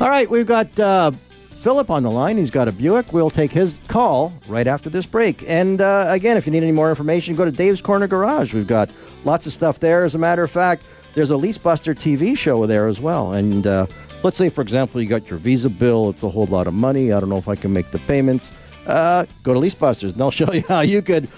All 0.00 0.08
right, 0.08 0.28
we've 0.28 0.46
got 0.46 0.78
uh, 0.80 1.12
Philip 1.60 1.90
on 1.90 2.02
the 2.02 2.10
line. 2.10 2.36
He's 2.36 2.50
got 2.50 2.68
a 2.68 2.72
Buick. 2.72 3.12
We'll 3.12 3.30
take 3.30 3.52
his 3.52 3.74
call 3.88 4.32
right 4.48 4.66
after 4.66 4.90
this 4.90 5.06
break. 5.06 5.44
And 5.46 5.80
uh, 5.80 6.06
again, 6.08 6.36
if 6.36 6.46
you 6.46 6.52
need 6.52 6.62
any 6.62 6.72
more 6.72 6.90
information, 6.90 7.36
go 7.36 7.44
to 7.44 7.52
Dave's 7.52 7.80
Corner 7.82 8.06
Garage. 8.06 8.54
We've 8.54 8.66
got 8.66 8.90
lots 9.24 9.46
of 9.46 9.52
stuff 9.52 9.80
there. 9.80 10.04
As 10.04 10.14
a 10.14 10.18
matter 10.18 10.42
of 10.42 10.50
fact, 10.50 10.84
there's 11.14 11.30
a 11.30 11.36
Lease 11.36 11.58
Buster 11.58 11.94
TV 11.94 12.36
show 12.36 12.66
there 12.66 12.88
as 12.88 13.00
well. 13.00 13.32
And 13.34 13.66
uh, 13.66 13.86
Let's 14.22 14.36
say, 14.36 14.48
for 14.48 14.62
example, 14.62 15.00
you 15.02 15.08
got 15.08 15.28
your 15.28 15.38
Visa 15.38 15.68
bill. 15.68 16.08
It's 16.10 16.22
a 16.22 16.28
whole 16.28 16.46
lot 16.46 16.68
of 16.68 16.74
money. 16.74 17.12
I 17.12 17.18
don't 17.18 17.28
know 17.28 17.38
if 17.38 17.48
I 17.48 17.56
can 17.56 17.72
make 17.72 17.90
the 17.90 17.98
payments. 18.00 18.52
Uh, 18.86 19.26
go 19.42 19.52
to 19.52 19.60
Leasebusters, 19.60 20.10
and 20.10 20.14
they'll 20.14 20.30
show 20.42 20.52
you 20.52 20.62
how 20.68 20.80
you 20.80 21.02
could, 21.02 21.28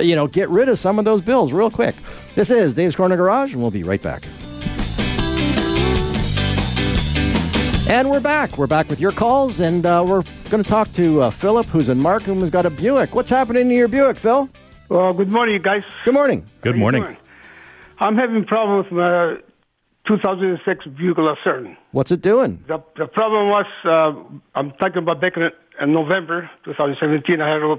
you 0.00 0.16
know, 0.16 0.26
get 0.26 0.48
rid 0.48 0.68
of 0.68 0.78
some 0.78 0.98
of 0.98 1.04
those 1.04 1.20
bills 1.20 1.52
real 1.52 1.70
quick. 1.70 1.94
This 2.34 2.50
is 2.50 2.74
Dave's 2.74 2.96
Corner 2.96 3.16
Garage, 3.16 3.52
and 3.52 3.62
we'll 3.62 3.70
be 3.70 3.84
right 3.84 4.02
back. 4.02 4.26
And 7.86 8.10
we're 8.10 8.20
back. 8.20 8.56
We're 8.56 8.66
back 8.66 8.88
with 8.88 8.98
your 8.98 9.12
calls, 9.12 9.60
and 9.60 9.84
uh, 9.84 10.02
we're 10.06 10.22
going 10.48 10.62
to 10.62 10.68
talk 10.68 10.90
to 10.94 11.20
uh, 11.20 11.30
Philip, 11.30 11.66
who's 11.66 11.90
in 11.90 12.00
Markham, 12.00 12.40
who's 12.40 12.48
got 12.48 12.64
a 12.64 12.70
Buick. 12.70 13.14
What's 13.14 13.28
happening 13.28 13.68
to 13.68 13.74
your 13.74 13.88
Buick, 13.88 14.18
Phil? 14.18 14.48
Well, 14.88 15.12
good 15.12 15.30
morning, 15.30 15.60
guys. 15.60 15.82
Good 16.02 16.14
morning. 16.14 16.46
Good 16.62 16.76
morning. 16.76 17.16
I'm 17.98 18.16
having 18.16 18.46
problems 18.46 18.86
with 18.90 18.98
my 19.00 19.36
2006 20.08 20.86
Buick 20.96 21.18
Lucerne. 21.18 21.76
What's 21.92 22.10
it 22.10 22.22
doing? 22.22 22.64
The, 22.68 22.82
the 22.96 23.06
problem 23.06 23.48
was 23.48 23.66
uh, 23.84 24.38
I'm 24.58 24.70
talking 24.72 24.98
about 24.98 25.20
back 25.20 25.36
in, 25.36 25.50
in 25.78 25.92
November 25.92 26.50
2017. 26.64 27.42
I 27.42 27.48
had 27.48 27.58
a, 27.58 27.72
uh, 27.72 27.76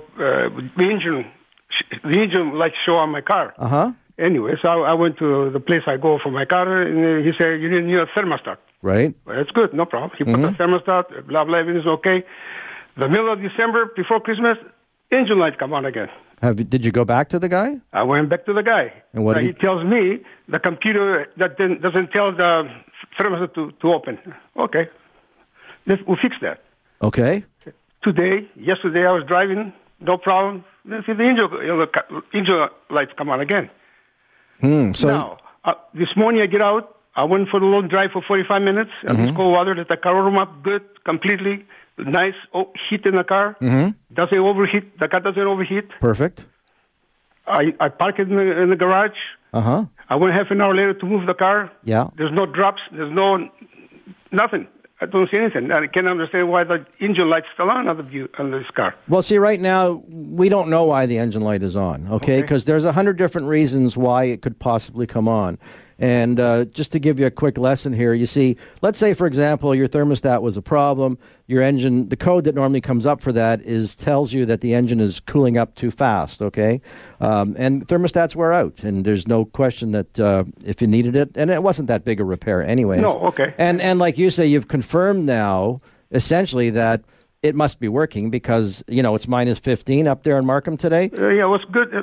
the 0.78 0.84
engine 0.84 1.32
the 2.04 2.20
engine 2.20 2.58
light 2.58 2.74
show 2.86 2.96
on 2.96 3.10
my 3.10 3.22
car. 3.22 3.54
Uh 3.58 3.68
huh. 3.68 3.92
Anyway, 4.18 4.54
so 4.64 4.70
I, 4.70 4.92
I 4.92 4.94
went 4.94 5.18
to 5.18 5.50
the 5.52 5.60
place 5.60 5.82
I 5.88 5.98
go 5.98 6.20
for 6.22 6.32
my 6.32 6.46
car, 6.46 6.82
and 6.82 6.98
uh, 6.98 7.26
he 7.26 7.32
said 7.38 7.62
you 7.62 7.70
need 7.82 7.96
a 7.96 8.06
thermostat. 8.18 8.58
Right. 8.82 9.14
Well, 9.26 9.36
that's 9.38 9.52
good, 9.52 9.74
no 9.74 9.86
problem. 9.86 10.12
He 10.18 10.24
put 10.24 10.34
the 10.34 10.50
mm-hmm. 10.50 10.62
thermostat, 10.62 11.28
blah 11.28 11.44
blah, 11.44 11.60
everything's 11.60 11.88
okay. 11.88 12.24
The 12.98 13.10
middle 13.10 13.32
of 13.32 13.42
December, 13.42 13.92
before 13.96 14.22
Christmas, 14.22 14.58
engine 15.12 15.40
light 15.40 15.60
come 15.60 15.74
on 15.74 15.86
again. 15.86 16.08
Have 16.42 16.70
did 16.70 16.86
you 16.86 16.92
go 16.92 17.04
back 17.04 17.30
to 17.30 17.40
the 17.40 17.50
guy? 17.50 17.82
I 17.92 18.04
went 18.04 18.30
back 18.30 18.46
to 18.46 18.54
the 18.54 18.64
guy. 18.64 18.94
And 19.14 19.26
what 19.26 19.38
he 19.40 19.48
he- 19.48 19.54
tells 19.54 19.84
me 19.84 20.24
the 20.48 20.60
computer 20.60 21.28
that 21.38 21.58
doesn't 21.58 22.12
tell 22.12 22.32
the 22.32 22.70
thermostat 23.20 23.54
to, 23.56 23.72
to 23.82 23.88
open. 23.94 24.18
Okay, 24.58 24.88
Let's, 25.88 26.02
we'll 26.08 26.18
fix 26.22 26.36
that. 26.42 26.64
Okay. 27.02 27.44
Today, 28.04 28.50
yesterday, 28.56 29.06
I 29.06 29.12
was 29.12 29.24
driving, 29.28 29.74
no 30.00 30.18
problem. 30.18 30.64
Then 30.84 31.04
see 31.06 31.14
the 31.14 31.24
angel, 31.24 31.50
know, 31.50 32.22
angel 32.34 32.70
lights 32.90 33.12
come 33.18 33.30
on 33.30 33.42
again. 33.42 33.70
Hmm. 34.62 34.94
So 34.94 35.08
now, 35.10 35.38
uh, 35.64 35.74
this 35.94 36.10
morning 36.16 36.42
I 36.42 36.48
get 36.48 36.64
out. 36.64 36.92
I 37.16 37.24
went 37.26 37.48
for 37.50 37.58
a 37.62 37.66
long 37.66 37.88
drive 37.88 38.12
for 38.12 38.22
45 38.22 38.62
minutes. 38.62 38.92
And 39.04 39.18
Mm-hmm. 39.18 39.28
it's 39.30 39.38
cold 39.38 39.56
weather. 39.56 39.76
The 39.88 39.98
car 39.98 40.14
warm 40.16 40.38
up 40.38 40.64
good, 40.64 40.82
completely. 41.06 41.66
Nice 41.98 42.34
oh, 42.54 42.72
heat 42.90 43.06
in 43.06 43.16
the 43.16 43.24
car. 43.24 43.56
Mm-hmm. 43.62 43.92
Doesn't 44.14 44.38
overheat. 44.38 45.00
The 45.00 45.08
car 45.08 45.22
doesn't 45.22 45.42
overheat. 45.42 45.88
perfect. 46.02 46.46
I, 47.48 47.74
I 47.80 47.90
park 47.90 48.20
it 48.20 48.28
in 48.30 48.36
the, 48.36 48.62
in 48.64 48.70
the 48.70 48.76
garage. 48.76 49.16
Uh 49.54 49.62
huh. 49.62 49.86
I 50.10 50.16
went 50.18 50.34
half 50.34 50.48
an 50.52 50.62
hour 50.62 50.76
later 50.76 50.94
to 50.94 51.06
move 51.06 51.26
the 51.28 51.34
car. 51.34 51.72
Yeah. 51.84 52.10
There's 52.18 52.32
no 52.34 52.46
drops. 52.46 52.82
There's 52.92 53.14
no 53.14 53.48
nothing. 54.32 54.68
I 55.06 55.12
don't 55.12 55.30
see 55.30 55.38
anything. 55.38 55.72
I 55.72 55.86
can't 55.88 56.08
understand 56.08 56.50
why 56.50 56.64
the 56.64 56.86
engine 57.00 57.30
light's 57.30 57.46
still 57.54 57.70
on 57.70 57.88
on, 57.88 57.98
the 57.98 58.04
view, 58.04 58.28
on 58.40 58.50
this 58.52 58.66
car. 58.76 58.96
Well, 59.08 59.22
see, 59.22 59.38
right 59.38 59.60
now 59.60 60.04
we 60.10 60.50
don't 60.50 60.70
know 60.70 60.86
why 60.86 61.06
the 61.06 61.18
engine 61.20 61.44
light 61.44 61.62
is 61.62 61.76
on. 61.76 62.08
Okay, 62.08 62.16
Okay. 62.16 62.42
because 62.42 62.66
there's 62.66 62.86
a 62.86 62.92
hundred 62.92 63.18
different 63.18 63.48
reasons 63.48 63.96
why 63.96 64.26
it 64.26 64.42
could 64.42 64.58
possibly 64.58 65.06
come 65.06 65.28
on. 65.28 65.60
And 65.98 66.40
uh, 66.40 66.66
just 66.66 66.92
to 66.92 67.00
give 67.00 67.20
you 67.20 67.26
a 67.26 67.32
quick 67.32 67.58
lesson 67.58 67.94
here, 67.94 68.14
you 68.14 68.26
see, 68.26 68.58
let's 68.82 69.00
say 69.00 69.14
for 69.14 69.28
example, 69.28 69.74
your 69.74 69.88
thermostat 69.88 70.42
was 70.42 70.58
a 70.58 70.62
problem. 70.62 71.18
Your 71.48 71.62
engine, 71.62 72.10
the 72.10 72.18
code 72.18 72.44
that 72.46 72.56
normally 72.56 72.82
comes 72.82 73.06
up 73.06 73.22
for 73.22 73.32
that 73.32 73.62
is 73.62 73.96
tells 73.96 74.34
you 74.34 74.46
that 74.48 74.62
the 74.62 74.74
engine 74.74 75.00
is 75.00 75.20
cooling 75.20 75.58
up 75.58 75.76
too 75.76 75.92
fast. 75.92 76.42
Okay, 76.42 76.82
um, 77.22 77.56
and 77.58 77.88
thermostats 77.88 78.36
wear 78.36 78.52
out, 78.52 78.84
and 78.84 79.06
there's 79.06 79.28
no 79.28 79.46
question 79.46 79.92
that 79.92 80.20
uh, 80.20 80.44
if 80.66 80.82
you 80.82 80.88
needed 80.88 81.16
it, 81.16 81.32
and 81.36 81.50
it 81.50 81.64
wasn't 81.64 81.88
that 81.88 82.04
big 82.04 82.20
a 82.20 82.26
repair, 82.26 82.64
anyways. 82.64 83.02
No, 83.02 83.14
okay. 83.28 83.54
And 83.58 83.80
and 83.80 84.00
like 84.00 84.18
you 84.18 84.30
say, 84.30 84.46
you've 84.46 84.68
confirmed 84.68 85.26
now 85.26 85.82
essentially 86.12 86.70
that 86.72 87.04
it 87.46 87.56
must 87.56 87.80
be 87.80 87.88
working 87.88 88.30
because 88.30 88.84
you 88.88 89.04
know 89.04 89.16
it's 89.16 89.28
minus 89.28 89.60
15 89.60 90.08
up 90.08 90.24
there 90.24 90.38
in 90.38 90.46
Markham 90.46 90.78
today. 90.78 91.10
Uh, 91.18 91.30
yeah, 91.30 91.44
it 91.44 91.48
was 91.48 91.64
good. 91.72 91.94
Uh, 91.96 92.02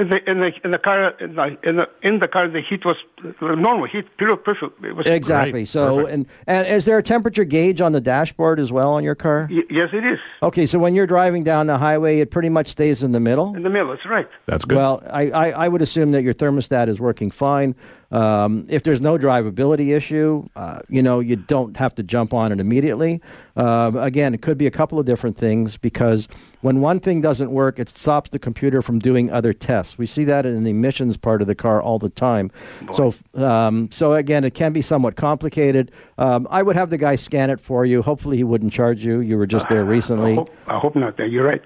In 0.00 0.08
the, 0.10 0.18
in 0.30 0.38
the, 0.40 0.50
in 0.64 0.70
the 0.72 0.78
car, 0.78 1.10
in 1.20 1.34
the, 1.36 1.44
in 1.68 1.76
the, 1.76 1.86
in 2.02 2.18
the 2.18 2.28
car, 2.28 2.48
the 2.48 2.60
heat 2.68 2.84
was 2.84 2.96
uh, 3.24 3.54
normal 3.54 3.86
heat, 3.86 4.04
pure 4.18 4.36
perfect. 4.36 4.84
It 4.84 4.94
was 4.96 5.06
Exactly. 5.06 5.52
Great. 5.60 5.68
So 5.68 5.96
Perfect. 5.96 6.14
and 6.14 6.26
and 6.46 6.66
is 6.66 6.84
there 6.84 6.98
a 6.98 7.02
temperature 7.02 7.44
gauge 7.44 7.80
on 7.80 7.92
the 7.92 8.00
dashboard 8.00 8.58
as 8.60 8.70
well 8.72 8.90
on 8.94 9.04
your 9.04 9.14
car? 9.14 9.48
Y- 9.50 9.62
yes, 9.70 9.88
it 9.92 10.04
is. 10.04 10.18
Okay, 10.42 10.66
so 10.66 10.78
when 10.78 10.94
you're 10.94 11.06
driving 11.06 11.44
down 11.44 11.66
the 11.66 11.78
highway, 11.78 12.18
it 12.20 12.30
pretty 12.30 12.48
much 12.48 12.66
stays 12.68 13.02
in 13.02 13.12
the 13.12 13.20
middle. 13.20 13.54
In 13.56 13.62
the 13.62 13.70
middle, 13.70 13.90
that's 13.90 14.06
right. 14.06 14.28
That's 14.46 14.64
good. 14.64 14.76
Well, 14.76 15.02
I, 15.10 15.30
I, 15.30 15.50
I 15.64 15.68
would 15.68 15.82
assume 15.82 16.10
that 16.12 16.22
your 16.22 16.34
thermostat 16.34 16.88
is 16.88 17.00
working 17.00 17.30
fine. 17.30 17.74
Um, 18.10 18.66
if 18.68 18.82
there's 18.82 19.00
no 19.00 19.16
drivability 19.18 19.94
issue, 19.94 20.48
uh, 20.56 20.80
you 20.88 21.02
know, 21.02 21.20
you 21.20 21.36
don't 21.36 21.76
have 21.76 21.94
to 21.96 22.02
jump 22.02 22.34
on 22.34 22.50
it 22.52 22.58
immediately. 22.60 23.20
Um, 23.56 23.96
again, 23.96 24.34
it 24.34 24.42
could 24.42 24.58
be 24.58 24.66
a 24.66 24.70
couple 24.80 24.98
of 24.98 25.04
different 25.04 25.36
things 25.36 25.76
because 25.76 26.26
when 26.62 26.80
one 26.80 26.98
thing 27.00 27.20
doesn't 27.20 27.50
work, 27.50 27.78
it 27.78 27.86
stops 27.90 28.30
the 28.30 28.38
computer 28.38 28.80
from 28.80 28.98
doing 28.98 29.30
other 29.30 29.52
tests. 29.52 29.98
We 29.98 30.06
see 30.06 30.24
that 30.24 30.46
in 30.46 30.64
the 30.64 30.70
emissions 30.70 31.18
part 31.18 31.42
of 31.42 31.48
the 31.48 31.54
car 31.54 31.82
all 31.82 31.98
the 31.98 32.08
time. 32.08 32.50
So, 32.94 33.12
um, 33.34 33.90
so 33.90 34.14
again, 34.14 34.42
it 34.42 34.54
can 34.54 34.72
be 34.72 34.80
somewhat 34.80 35.16
complicated. 35.16 35.92
Um, 36.16 36.48
I 36.50 36.62
would 36.62 36.76
have 36.76 36.88
the 36.88 36.96
guy 36.96 37.16
scan 37.16 37.50
it 37.50 37.60
for 37.60 37.84
you. 37.84 38.00
Hopefully, 38.00 38.38
he 38.38 38.44
wouldn't 38.44 38.72
charge 38.72 39.04
you. 39.04 39.20
You 39.20 39.36
were 39.36 39.46
just 39.46 39.68
there 39.68 39.80
I 39.80 39.82
recently. 39.82 40.36
hope, 40.36 40.48
I 40.66 40.78
hope 40.78 40.96
not. 40.96 41.18
You're 41.18 41.44
right. 41.44 41.62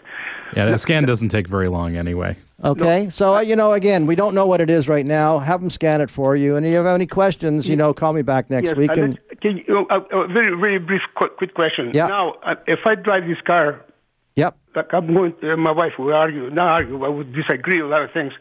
yeah, 0.57 0.65
that 0.65 0.81
scan 0.81 1.05
doesn't 1.05 1.29
take 1.29 1.47
very 1.47 1.69
long 1.69 1.95
anyway. 1.95 2.35
Okay, 2.65 3.11
so 3.11 3.35
uh, 3.35 3.41
you 3.41 3.57
know, 3.57 3.73
again, 3.73 4.07
we 4.07 4.17
don't 4.17 4.35
know 4.35 4.47
what 4.47 4.61
it 4.61 4.71
is 4.71 4.89
right 4.89 5.05
now. 5.05 5.39
Have 5.39 5.61
them 5.61 5.69
scan 5.69 6.01
it 6.01 6.09
for 6.09 6.35
you, 6.35 6.57
and 6.57 6.65
if 6.65 6.71
you 6.71 6.77
have 6.77 6.87
any 6.87 7.07
questions, 7.07 7.69
you 7.69 7.77
know, 7.77 7.93
call 7.93 8.13
me 8.15 8.23
back 8.23 8.49
next 8.49 8.69
yes, 8.69 8.77
week. 8.77 8.97
And 8.97 9.19
can 9.43 9.59
you, 9.59 9.87
uh, 9.91 9.99
uh, 9.99 10.27
very, 10.29 10.57
very 10.57 10.79
brief, 10.79 11.03
quick, 11.15 11.37
quick 11.37 11.55
question. 11.55 11.91
Yeah. 11.93 12.07
Now, 12.07 12.35
uh, 12.43 12.55
if 12.67 12.81
I 12.87 12.95
drive 12.95 13.27
this 13.29 13.37
car, 13.47 13.85
yep, 14.35 14.57
like 14.75 14.95
I'm 14.95 15.13
going, 15.13 15.35
to, 15.43 15.57
my 15.59 15.73
wife 15.73 15.93
will 15.99 16.15
argue, 16.15 16.49
not 16.51 16.73
argue, 16.73 16.99
but 16.99 17.13
would 17.13 17.35
disagree 17.35 17.81
a 17.81 17.87
lot 17.87 18.03
of 18.03 18.11
things. 18.13 18.33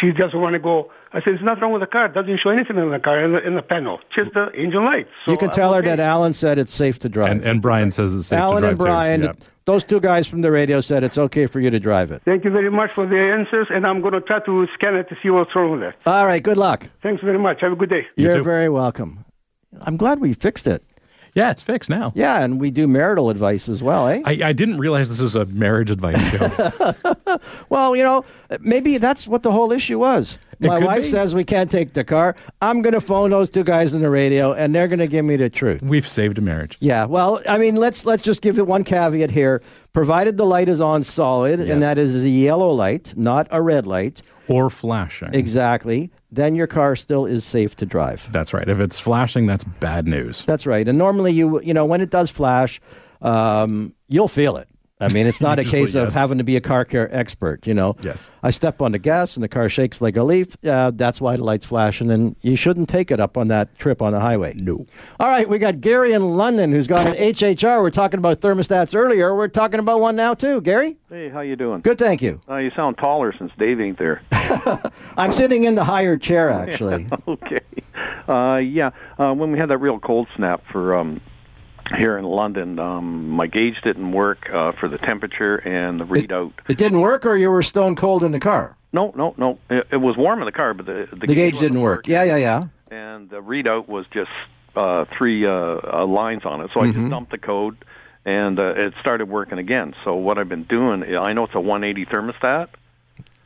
She 0.00 0.12
doesn't 0.12 0.40
want 0.40 0.52
to 0.52 0.60
go. 0.60 0.92
I 1.14 1.18
said, 1.20 1.34
there's 1.34 1.42
nothing 1.42 1.62
wrong 1.62 1.72
with 1.72 1.80
the 1.80 1.86
car. 1.86 2.06
It 2.06 2.14
doesn't 2.14 2.40
show 2.42 2.50
anything 2.50 2.76
in 2.76 2.90
the 2.90 2.98
car, 2.98 3.24
in 3.24 3.32
the, 3.32 3.46
in 3.46 3.54
the 3.54 3.62
panel, 3.62 4.00
just 4.18 4.34
the 4.34 4.50
engine 4.52 4.84
light. 4.84 5.06
So 5.24 5.30
you 5.30 5.38
can 5.38 5.48
I'm 5.50 5.54
tell 5.54 5.72
her 5.72 5.78
okay. 5.78 5.90
that 5.90 6.00
Alan 6.00 6.32
said 6.32 6.58
it's 6.58 6.74
safe 6.74 6.98
to 7.00 7.08
drive. 7.08 7.30
And, 7.30 7.44
and 7.44 7.62
Brian 7.62 7.90
says 7.92 8.12
it's 8.14 8.26
safe 8.26 8.38
Alan 8.38 8.62
to 8.62 8.74
drive 8.74 8.80
Alan 8.80 9.12
and 9.12 9.22
Brian, 9.22 9.36
too. 9.36 9.38
Yeah. 9.40 9.48
those 9.66 9.84
two 9.84 10.00
guys 10.00 10.26
from 10.26 10.40
the 10.42 10.50
radio 10.50 10.80
said 10.80 11.04
it's 11.04 11.16
okay 11.16 11.46
for 11.46 11.60
you 11.60 11.70
to 11.70 11.78
drive 11.78 12.10
it. 12.10 12.22
Thank 12.24 12.44
you 12.44 12.50
very 12.50 12.70
much 12.70 12.90
for 12.94 13.06
the 13.06 13.16
answers, 13.18 13.68
and 13.70 13.86
I'm 13.86 14.00
going 14.00 14.14
to 14.14 14.20
try 14.20 14.40
to 14.40 14.66
scan 14.74 14.96
it 14.96 15.08
to 15.08 15.16
see 15.22 15.30
what's 15.30 15.54
wrong 15.54 15.70
with 15.72 15.82
it. 15.82 15.94
All 16.04 16.26
right, 16.26 16.42
good 16.42 16.58
luck. 16.58 16.90
Thanks 17.02 17.22
very 17.22 17.38
much. 17.38 17.58
Have 17.60 17.72
a 17.72 17.76
good 17.76 17.90
day. 17.90 18.06
You 18.16 18.24
You're 18.26 18.36
too. 18.38 18.42
very 18.42 18.68
welcome. 18.68 19.24
I'm 19.82 19.96
glad 19.96 20.18
we 20.20 20.32
fixed 20.34 20.66
it. 20.66 20.84
Yeah, 21.34 21.50
it's 21.50 21.62
fixed 21.62 21.90
now. 21.90 22.12
Yeah, 22.14 22.42
and 22.44 22.60
we 22.60 22.70
do 22.70 22.86
marital 22.86 23.28
advice 23.28 23.68
as 23.68 23.82
well, 23.82 24.06
eh? 24.06 24.22
I, 24.24 24.38
I 24.44 24.52
didn't 24.52 24.78
realize 24.78 25.08
this 25.08 25.20
was 25.20 25.34
a 25.34 25.44
marriage 25.46 25.90
advice 25.90 26.20
show. 26.30 26.94
Well, 27.68 27.96
you 27.96 28.04
know, 28.04 28.24
maybe 28.60 28.98
that's 28.98 29.26
what 29.26 29.42
the 29.42 29.50
whole 29.50 29.72
issue 29.72 29.98
was. 29.98 30.38
It 30.64 30.68
My 30.68 30.78
wife 30.78 31.02
be. 31.02 31.08
says 31.08 31.34
we 31.34 31.44
can't 31.44 31.70
take 31.70 31.92
the 31.92 32.04
car. 32.04 32.34
I'm 32.62 32.82
going 32.82 32.94
to 32.94 33.00
phone 33.00 33.30
those 33.30 33.50
two 33.50 33.64
guys 33.64 33.94
in 33.94 34.00
the 34.02 34.10
radio, 34.10 34.52
and 34.52 34.74
they're 34.74 34.88
going 34.88 34.98
to 34.98 35.06
give 35.06 35.24
me 35.24 35.36
the 35.36 35.50
truth. 35.50 35.82
We've 35.82 36.08
saved 36.08 36.38
a 36.38 36.40
marriage. 36.40 36.76
Yeah, 36.80 37.04
well, 37.04 37.40
I 37.48 37.58
mean, 37.58 37.76
let's 37.76 38.06
let's 38.06 38.22
just 38.22 38.40
give 38.42 38.58
it 38.58 38.66
one 38.66 38.82
caveat 38.84 39.30
here. 39.30 39.62
Provided 39.92 40.36
the 40.36 40.46
light 40.46 40.68
is 40.68 40.80
on 40.80 41.02
solid, 41.02 41.60
Yes. 41.60 41.68
and 41.68 41.82
that 41.82 41.98
is 41.98 42.16
a 42.16 42.28
yellow 42.28 42.70
light, 42.70 43.14
not 43.16 43.46
a 43.50 43.60
red 43.62 43.86
light, 43.86 44.22
Or 44.48 44.70
flashing. 44.70 45.32
exactly, 45.34 46.10
then 46.32 46.54
your 46.56 46.66
car 46.66 46.96
still 46.96 47.26
is 47.26 47.44
safe 47.44 47.76
to 47.76 47.86
drive. 47.86 48.28
That's 48.32 48.52
right. 48.52 48.68
If 48.68 48.80
it's 48.80 48.98
flashing, 48.98 49.46
that's 49.46 49.64
bad 49.64 50.06
news. 50.08 50.44
That's 50.46 50.66
right. 50.66 50.88
And 50.88 50.98
normally, 50.98 51.32
you 51.32 51.60
you 51.62 51.74
know, 51.74 51.84
when 51.84 52.00
it 52.00 52.10
does 52.10 52.30
flash, 52.30 52.80
um, 53.22 53.94
you'll 54.08 54.28
feel 54.28 54.56
it. 54.56 54.68
I 55.00 55.08
mean, 55.08 55.26
it's 55.26 55.40
not 55.40 55.58
a 55.58 55.62
Usually, 55.64 55.82
case 55.82 55.94
of 55.96 56.14
having 56.14 56.38
to 56.38 56.44
be 56.44 56.54
a 56.56 56.60
car 56.60 56.84
care 56.84 57.12
expert. 57.14 57.66
You 57.66 57.74
know, 57.74 57.96
Yes. 58.00 58.30
I 58.44 58.50
step 58.50 58.80
on 58.80 58.92
the 58.92 58.98
gas 58.98 59.36
and 59.36 59.42
the 59.42 59.48
car 59.48 59.68
shakes 59.68 60.00
like 60.00 60.16
a 60.16 60.22
leaf. 60.22 60.56
Uh, 60.64 60.92
that's 60.94 61.20
why 61.20 61.36
the 61.36 61.42
light's 61.42 61.66
flashing, 61.66 62.10
and 62.12 62.36
you 62.42 62.54
shouldn't 62.54 62.88
take 62.88 63.10
it 63.10 63.18
up 63.18 63.36
on 63.36 63.48
that 63.48 63.76
trip 63.76 64.00
on 64.00 64.12
the 64.12 64.20
highway. 64.20 64.54
No. 64.56 64.86
All 65.18 65.28
right, 65.28 65.48
we 65.48 65.58
got 65.58 65.80
Gary 65.80 66.12
in 66.12 66.34
London 66.34 66.70
who's 66.70 66.86
got 66.86 67.06
an 67.08 67.14
HHR. 67.14 67.82
We're 67.82 67.90
talking 67.90 68.18
about 68.18 68.40
thermostats 68.40 68.94
earlier. 68.94 69.34
We're 69.34 69.48
talking 69.48 69.80
about 69.80 70.00
one 70.00 70.14
now 70.14 70.32
too. 70.34 70.60
Gary, 70.60 70.96
Hey, 71.10 71.28
how 71.28 71.40
you 71.40 71.56
doing? 71.56 71.80
good, 71.80 71.98
thank 71.98 72.22
you. 72.22 72.38
Uh, 72.48 72.56
you 72.56 72.70
sound 72.76 72.96
taller 72.98 73.34
since 73.36 73.50
Dave 73.58 73.80
ain't 73.80 73.98
there. 73.98 74.22
I'm 75.16 75.32
sitting 75.32 75.64
in 75.64 75.74
the 75.74 75.84
higher 75.84 76.16
chair 76.16 76.50
actually. 76.52 77.08
okay. 77.26 77.58
Uh, 78.28 78.56
yeah. 78.56 78.90
Uh, 79.18 79.32
when 79.34 79.50
we 79.50 79.58
had 79.58 79.70
that 79.70 79.78
real 79.78 79.98
cold 79.98 80.28
snap 80.36 80.62
for 80.70 80.96
um, 80.96 81.20
here 81.96 82.16
in 82.18 82.24
London, 82.24 82.78
um, 82.78 83.28
my 83.30 83.46
gauge 83.46 83.76
didn't 83.82 84.12
work 84.12 84.48
uh, 84.52 84.72
for 84.78 84.88
the 84.88 84.98
temperature 84.98 85.56
and 85.56 86.00
the 86.00 86.04
readout. 86.04 86.52
It 86.68 86.76
didn't 86.78 87.00
work, 87.00 87.24
or 87.26 87.36
you 87.36 87.50
were 87.50 87.62
stone 87.62 87.94
cold 87.96 88.22
in 88.22 88.32
the 88.32 88.40
car. 88.40 88.76
No, 88.92 89.12
no, 89.16 89.34
no. 89.36 89.58
It, 89.70 89.86
it 89.92 89.96
was 89.96 90.16
warm 90.16 90.40
in 90.40 90.46
the 90.46 90.52
car, 90.52 90.74
but 90.74 90.86
the 90.86 91.08
the, 91.10 91.26
The 91.26 91.34
gauge 91.34 91.58
didn't 91.58 91.80
work. 91.80 91.98
working. 91.98 92.12
Yeah, 92.12 92.22
yeah, 92.24 92.36
yeah. 92.36 92.66
And 92.90 93.28
the 93.30 93.40
readout 93.42 93.88
was 93.88 94.06
just 94.12 94.30
uh, 94.76 95.04
three 95.18 95.46
uh, 95.46 95.50
uh, 95.52 96.06
lines 96.06 96.44
on 96.44 96.60
it. 96.60 96.70
So 96.74 96.80
I 96.80 96.86
Mm-hmm. 96.86 97.00
just 97.00 97.10
dumped 97.10 97.30
the 97.32 97.38
code, 97.38 97.76
and 98.24 98.58
uh, 98.58 98.74
it 98.76 98.94
started 99.00 99.28
working 99.28 99.58
again. 99.58 99.94
So 100.04 100.14
what 100.14 100.38
I've 100.38 100.48
been 100.48 100.64
doing, 100.64 101.02
I 101.16 101.32
know 101.32 101.44
it's 101.44 101.54
a 101.54 101.60
180 101.60 102.06
thermostat. 102.06 102.68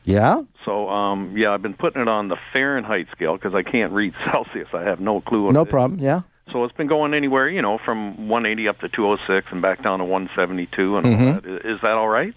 Yeah. 0.04 0.42
So, 0.64 0.88
um, 0.88 1.34
yeah, 1.36 1.52
I've 1.52 1.60
been 1.60 1.74
putting 1.74 2.00
it 2.00 2.08
on 2.08 2.28
the 2.28 2.36
Fahrenheit 2.54 3.08
scale 3.12 3.34
because 3.36 3.54
I 3.54 3.62
can't 3.62 3.92
read 3.92 4.14
Celsius. 4.32 4.68
I 4.72 4.82
have 4.82 5.00
no 5.00 5.20
clue. 5.20 5.44
What 5.44 5.52
No 5.54 5.62
it 5.62 5.66
is. 5.68 5.70
problem. 5.70 6.00
Yeah. 6.00 6.22
So 6.52 6.64
it's 6.64 6.74
been 6.76 6.86
going 6.86 7.14
anywhere, 7.14 7.48
you 7.48 7.60
know, 7.62 7.78
from 7.84 8.28
180 8.28 8.68
up 8.68 8.80
to 8.80 8.88
206 8.88 9.46
and 9.50 9.60
back 9.62 9.82
down 9.82 9.98
to 9.98 10.04
172 10.04 10.96
and 10.96 11.06
all 11.06 11.12
Mhm. 11.12 11.42
that. 11.42 11.64
I- 11.64 11.68
Is 11.74 11.80
that 11.82 11.92
all 11.92 12.08
right? 12.08 12.34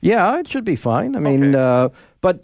Yeah, 0.00 0.38
it 0.38 0.48
should 0.48 0.64
be 0.64 0.76
fine. 0.76 1.14
I 1.14 1.18
mean, 1.20 1.54
uh, 1.54 1.90
but 2.22 2.40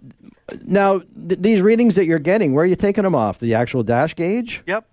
now 0.66 0.98
th- 0.98 1.40
these 1.40 1.62
readings 1.62 1.94
that 1.94 2.04
you're 2.06 2.18
getting, 2.18 2.52
where 2.54 2.64
are 2.64 2.66
you 2.66 2.76
taking 2.76 3.04
them 3.04 3.14
off? 3.14 3.38
The 3.38 3.54
actual 3.54 3.82
dash 3.82 4.14
gauge? 4.14 4.62
Yep. 4.66 4.84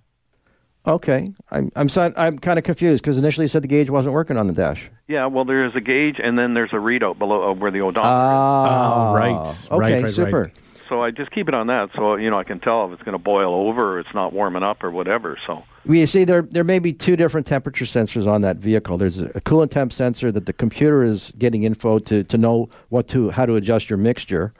Okay, 0.85 1.29
I'm 1.49 1.71
I'm 1.77 1.87
si- 1.87 2.11
I'm 2.17 2.37
kind 2.39 2.57
of 2.59 2.65
confused 2.65 3.03
because 3.03 3.17
initially 3.17 3.45
you 3.45 3.47
said 3.49 3.61
the 3.63 3.69
gauge 3.69 3.89
wasn't 3.89 4.13
working 4.13 4.37
on 4.37 4.47
the 4.47 4.53
dash. 4.53 4.91
Yeah, 5.07 5.27
well, 5.27 5.45
there's 5.45 5.73
a 5.75 5.81
gauge 5.81 6.19
and 6.21 6.37
then 6.37 6.53
there's 6.55 6.73
a 6.73 6.77
readout 6.77 7.17
below 7.17 7.49
uh, 7.49 7.53
where 7.53 7.71
the 7.71 7.79
odometer 7.79 8.01
Ah, 8.09 9.11
Oh, 9.11 9.15
right. 9.15 9.65
Okay, 9.71 9.77
Right, 9.77 10.03
right, 10.03 10.11
super. 10.11 10.41
right. 10.43 10.51
So 10.89 11.01
I 11.01 11.11
just 11.11 11.31
keep 11.31 11.47
it 11.47 11.55
on 11.55 11.67
that 11.67 11.89
so, 11.95 12.17
you 12.17 12.29
know, 12.29 12.37
I 12.37 12.43
can 12.43 12.59
tell 12.59 12.85
if 12.87 12.91
it's 12.93 13.03
going 13.03 13.13
to 13.13 13.17
boil 13.23 13.53
over 13.53 13.93
or 13.95 13.99
it's 14.01 14.13
not 14.13 14.33
warming 14.33 14.63
up 14.63 14.83
or 14.83 14.91
whatever. 14.91 15.37
So, 15.47 15.53
Well, 15.53 15.63
you 15.85 16.07
see, 16.07 16.23
there 16.23 16.43
there 16.43 16.63
may 16.63 16.79
be 16.79 16.93
two 16.93 17.15
different 17.15 17.45
temperature 17.45 17.85
sensors 17.85 18.25
on 18.25 18.41
that 18.41 18.57
vehicle. 18.57 18.97
There's 18.97 19.19
a 19.21 19.41
coolant 19.41 19.71
temp 19.71 19.91
sensor 19.91 20.31
that 20.31 20.45
the 20.45 20.53
computer 20.53 21.03
is 21.03 21.33
getting 21.37 21.63
info 21.63 21.99
to, 21.99 22.23
to 22.23 22.37
know 22.37 22.69
what 22.89 23.07
to 23.09 23.29
how 23.31 23.45
to 23.45 23.55
adjust 23.55 23.89
your 23.89 23.97
mixture, 23.97 24.53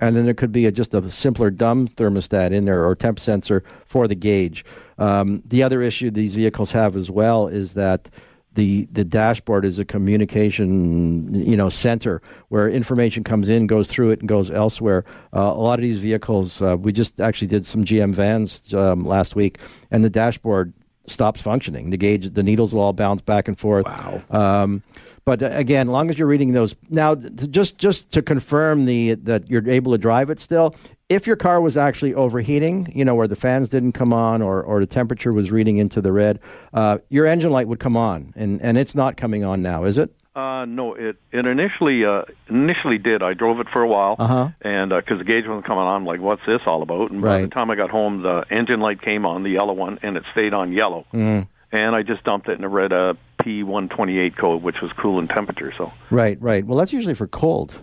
and 0.00 0.16
then 0.16 0.24
there 0.24 0.34
could 0.34 0.52
be 0.52 0.66
a, 0.66 0.72
just 0.72 0.94
a 0.94 1.10
simpler 1.10 1.50
dumb 1.50 1.88
thermostat 1.88 2.52
in 2.52 2.64
there 2.64 2.84
or 2.84 2.94
temp 2.94 3.20
sensor 3.20 3.62
for 3.84 4.08
the 4.08 4.14
gauge. 4.14 4.64
Um, 4.98 5.42
the 5.46 5.62
other 5.62 5.82
issue 5.82 6.10
these 6.10 6.34
vehicles 6.34 6.72
have 6.72 6.96
as 6.96 7.10
well 7.10 7.48
is 7.48 7.74
that 7.74 8.08
the 8.54 8.86
the 8.92 9.04
dashboard 9.04 9.64
is 9.64 9.78
a 9.78 9.84
communication 9.84 11.32
you 11.32 11.56
know 11.56 11.68
center 11.68 12.20
where 12.48 12.68
information 12.68 13.24
comes 13.24 13.48
in, 13.48 13.66
goes 13.66 13.86
through 13.86 14.10
it, 14.10 14.20
and 14.20 14.28
goes 14.28 14.50
elsewhere. 14.50 15.04
Uh, 15.34 15.40
a 15.40 15.60
lot 15.60 15.78
of 15.78 15.82
these 15.82 15.98
vehicles, 15.98 16.60
uh, 16.62 16.76
we 16.78 16.92
just 16.92 17.20
actually 17.20 17.48
did 17.48 17.64
some 17.64 17.84
GM 17.84 18.12
vans 18.12 18.72
um, 18.74 19.04
last 19.04 19.36
week, 19.36 19.58
and 19.90 20.04
the 20.04 20.10
dashboard 20.10 20.72
stops 21.10 21.42
functioning. 21.42 21.90
The 21.90 21.96
gauge, 21.96 22.30
the 22.30 22.42
needles 22.42 22.74
will 22.74 22.82
all 22.82 22.92
bounce 22.92 23.22
back 23.22 23.48
and 23.48 23.58
forth. 23.58 23.86
Wow. 23.86 24.22
Um, 24.30 24.82
but 25.24 25.42
uh, 25.42 25.50
again, 25.52 25.88
as 25.88 25.92
long 25.92 26.10
as 26.10 26.18
you're 26.18 26.28
reading 26.28 26.52
those 26.52 26.74
now, 26.88 27.14
just 27.14 27.78
just 27.78 28.12
to 28.12 28.22
confirm 28.22 28.84
the 28.86 29.14
that 29.14 29.50
you're 29.50 29.68
able 29.68 29.92
to 29.92 29.98
drive 29.98 30.30
it 30.30 30.40
still. 30.40 30.74
If 31.08 31.26
your 31.26 31.34
car 31.34 31.60
was 31.60 31.76
actually 31.76 32.14
overheating, 32.14 32.92
you 32.94 33.04
know, 33.04 33.16
where 33.16 33.26
the 33.26 33.34
fans 33.34 33.68
didn't 33.68 33.92
come 33.92 34.12
on 34.12 34.42
or, 34.42 34.62
or 34.62 34.78
the 34.78 34.86
temperature 34.86 35.32
was 35.32 35.50
reading 35.50 35.78
into 35.78 36.00
the 36.00 36.12
red, 36.12 36.38
uh, 36.72 36.98
your 37.08 37.26
engine 37.26 37.50
light 37.50 37.66
would 37.66 37.80
come 37.80 37.96
on, 37.96 38.32
and, 38.36 38.62
and 38.62 38.78
it's 38.78 38.94
not 38.94 39.16
coming 39.16 39.42
on 39.42 39.60
now, 39.60 39.82
is 39.82 39.98
it? 39.98 40.14
Uh, 40.34 40.64
no, 40.64 40.94
it 40.94 41.16
it 41.32 41.44
initially 41.46 42.04
uh, 42.04 42.22
initially 42.48 42.98
did. 42.98 43.20
I 43.22 43.34
drove 43.34 43.58
it 43.60 43.66
for 43.72 43.82
a 43.82 43.88
while, 43.88 44.14
Uh-huh. 44.18 44.48
and 44.62 44.90
because 44.90 45.18
the 45.18 45.24
gauge 45.24 45.44
wasn't 45.46 45.66
coming 45.66 45.82
on, 45.82 45.92
I'm 45.96 46.06
like, 46.06 46.20
what's 46.20 46.42
this 46.46 46.60
all 46.66 46.82
about? 46.82 47.10
And 47.10 47.20
by 47.20 47.40
the 47.42 47.48
time 47.48 47.68
I 47.70 47.74
got 47.74 47.90
home, 47.90 48.22
the 48.22 48.44
engine 48.50 48.78
light 48.80 49.02
came 49.02 49.26
on, 49.26 49.42
the 49.42 49.50
yellow 49.50 49.72
one, 49.72 49.98
and 50.02 50.16
it 50.16 50.22
stayed 50.32 50.54
on 50.54 50.72
yellow. 50.72 51.04
Mm. 51.12 51.48
And 51.72 51.96
I 51.96 52.02
just 52.02 52.22
dumped 52.24 52.48
it 52.48 52.54
and 52.54 52.64
it 52.64 52.68
read 52.68 52.92
a 52.92 53.16
P128 53.42 54.36
code, 54.36 54.62
which 54.62 54.76
was 54.82 54.90
coolant 54.92 55.34
temperature. 55.34 55.72
So 55.76 55.92
Right, 56.10 56.40
right. 56.40 56.64
Well, 56.64 56.78
that's 56.78 56.92
usually 56.92 57.14
for 57.14 57.26
cold. 57.26 57.82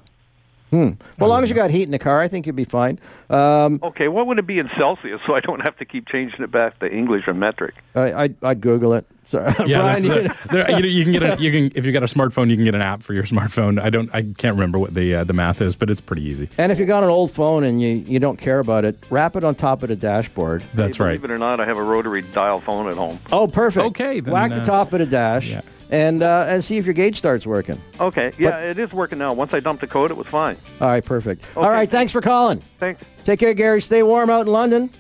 Hmm. 0.70 0.76
Well, 0.78 0.92
as 1.20 1.30
long 1.30 1.44
as 1.44 1.50
you 1.50 1.56
got 1.56 1.70
heat 1.72 1.84
in 1.84 1.92
the 1.92 2.00
car, 2.00 2.20
I 2.20 2.28
think 2.28 2.46
you'd 2.46 2.56
be 2.56 2.66
fine. 2.66 3.00
Um, 3.30 3.80
Okay, 3.82 4.10
what 4.10 4.28
would 4.28 4.38
it 4.38 4.46
be 4.48 4.60
in 4.60 4.70
Celsius 4.78 5.22
so 5.26 5.34
I 5.34 5.40
don't 5.40 5.62
have 5.62 5.78
to 5.78 5.86
keep 5.86 6.08
changing 6.10 6.42
it 6.42 6.52
back 6.52 6.78
to 6.80 6.92
English 6.92 7.24
or 7.28 7.34
metric? 7.34 7.76
I, 7.96 8.14
I'd, 8.14 8.36
I'd 8.44 8.62
Google 8.62 8.94
it. 8.94 9.06
Sorry. 9.28 9.54
Yeah, 9.66 9.80
Brian, 9.82 10.04
you- 10.06 10.10
the- 10.10 10.36
there, 10.52 10.72
you, 10.72 10.82
know, 10.82 10.88
you 10.88 11.04
can 11.04 11.12
get 11.14 11.24
a, 11.24 11.42
you 11.42 11.52
can 11.52 11.72
if 11.78 11.86
you 11.86 11.92
got 11.92 12.02
a 12.04 12.06
smartphone, 12.08 12.50
you 12.50 12.56
can 12.56 12.64
get 12.64 12.76
an 12.76 12.82
app 12.82 13.04
for 13.04 13.14
your 13.14 13.24
smartphone. 13.24 13.78
I 13.82 13.90
don't, 13.90 14.10
I 14.14 14.22
can't 14.22 14.54
remember 14.56 14.80
what 14.80 14.94
the 14.94 15.16
uh, 15.16 15.24
the 15.26 15.34
math 15.34 15.62
is, 15.62 15.76
but 15.76 15.90
it's 15.90 16.00
pretty 16.00 16.24
easy. 16.24 16.48
and 16.58 16.72
if 16.72 16.80
you 16.80 16.86
got 16.86 17.04
an 17.04 17.10
old 17.10 17.32
phone 17.32 17.64
and 17.66 17.82
you, 17.82 17.90
you 17.90 18.20
don't 18.20 18.38
care 18.38 18.60
about 18.60 18.86
it, 18.86 18.98
wrap 19.10 19.36
it 19.36 19.44
on 19.44 19.54
top 19.56 19.84
of 19.84 19.90
the 19.90 19.98
dashboard. 19.98 20.64
That's 20.74 20.96
Hey, 20.98 21.04
right. 21.04 21.10
Believe 21.22 21.26
it 21.26 21.34
or 21.34 21.38
not, 21.38 21.60
I 21.60 21.66
have 21.66 21.78
a 21.78 21.84
rotary 21.84 22.22
dial 22.22 22.62
phone 22.62 22.88
at 22.90 22.96
home. 22.96 23.20
Oh, 23.32 23.48
perfect. 23.48 23.86
Okay, 23.88 24.22
then, 24.22 24.34
Whack 24.34 24.52
the 24.54 24.62
uh, 24.62 24.66
top 24.66 24.94
of 24.94 25.00
the 25.00 25.06
dash 25.06 25.50
yeah. 25.50 25.62
And 25.90 26.22
uh, 26.22 26.46
and 26.48 26.64
see 26.64 26.78
if 26.78 26.86
your 26.86 26.94
gauge 26.94 27.18
starts 27.18 27.46
working. 27.46 27.80
Okay, 28.00 28.32
yeah, 28.38 28.60
it 28.60 28.78
is 28.78 28.92
working 28.92 29.20
now. 29.20 29.34
Once 29.34 29.54
I 29.54 29.60
dumped 29.60 29.82
the 29.82 29.88
code, 29.88 30.12
it 30.12 30.18
was 30.18 30.28
fine. 30.28 30.58
All 30.82 30.88
right, 30.88 31.04
perfect. 31.04 31.46
All 31.56 31.70
right, 31.70 31.90
thanks 31.90 32.12
for 32.12 32.22
calling. 32.22 32.62
Thanks. 32.80 33.02
Take 33.24 33.40
care, 33.40 33.54
Gary. 33.54 33.82
Stay 33.82 34.04
warm 34.04 34.30
out 34.30 34.46
in 34.46 34.52
London. 34.52 34.92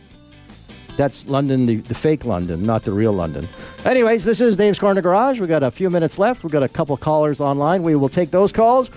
That's 0.97 1.27
London, 1.27 1.67
the, 1.67 1.75
the 1.77 1.93
fake 1.93 2.25
London, 2.25 2.65
not 2.65 2.81
the 2.83 2.91
real 2.91 3.13
London. 3.13 3.47
Anyways, 3.85 4.25
this 4.25 4.41
is 4.41 4.57
Dave's 4.57 4.79
Corner 4.79 4.99
Garage. 5.01 5.39
We've 5.39 5.47
got 5.47 5.61
a 5.61 5.69
few 5.69 5.91
minutes 5.91 6.17
left. 6.17 6.43
We've 6.43 6.51
got 6.51 6.63
a 6.63 6.67
couple 6.67 6.97
callers 6.97 7.39
online. 7.39 7.83
We 7.83 7.95
will 7.95 8.09
take 8.09 8.31
those 8.31 8.51
calls 8.51 8.89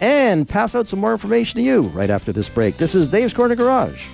and 0.00 0.48
pass 0.48 0.76
out 0.76 0.86
some 0.86 1.00
more 1.00 1.10
information 1.10 1.58
to 1.58 1.62
you 1.64 1.82
right 1.88 2.08
after 2.08 2.32
this 2.32 2.48
break. 2.48 2.76
This 2.76 2.94
is 2.94 3.08
Dave's 3.08 3.34
Corner 3.34 3.56
Garage. 3.56 4.08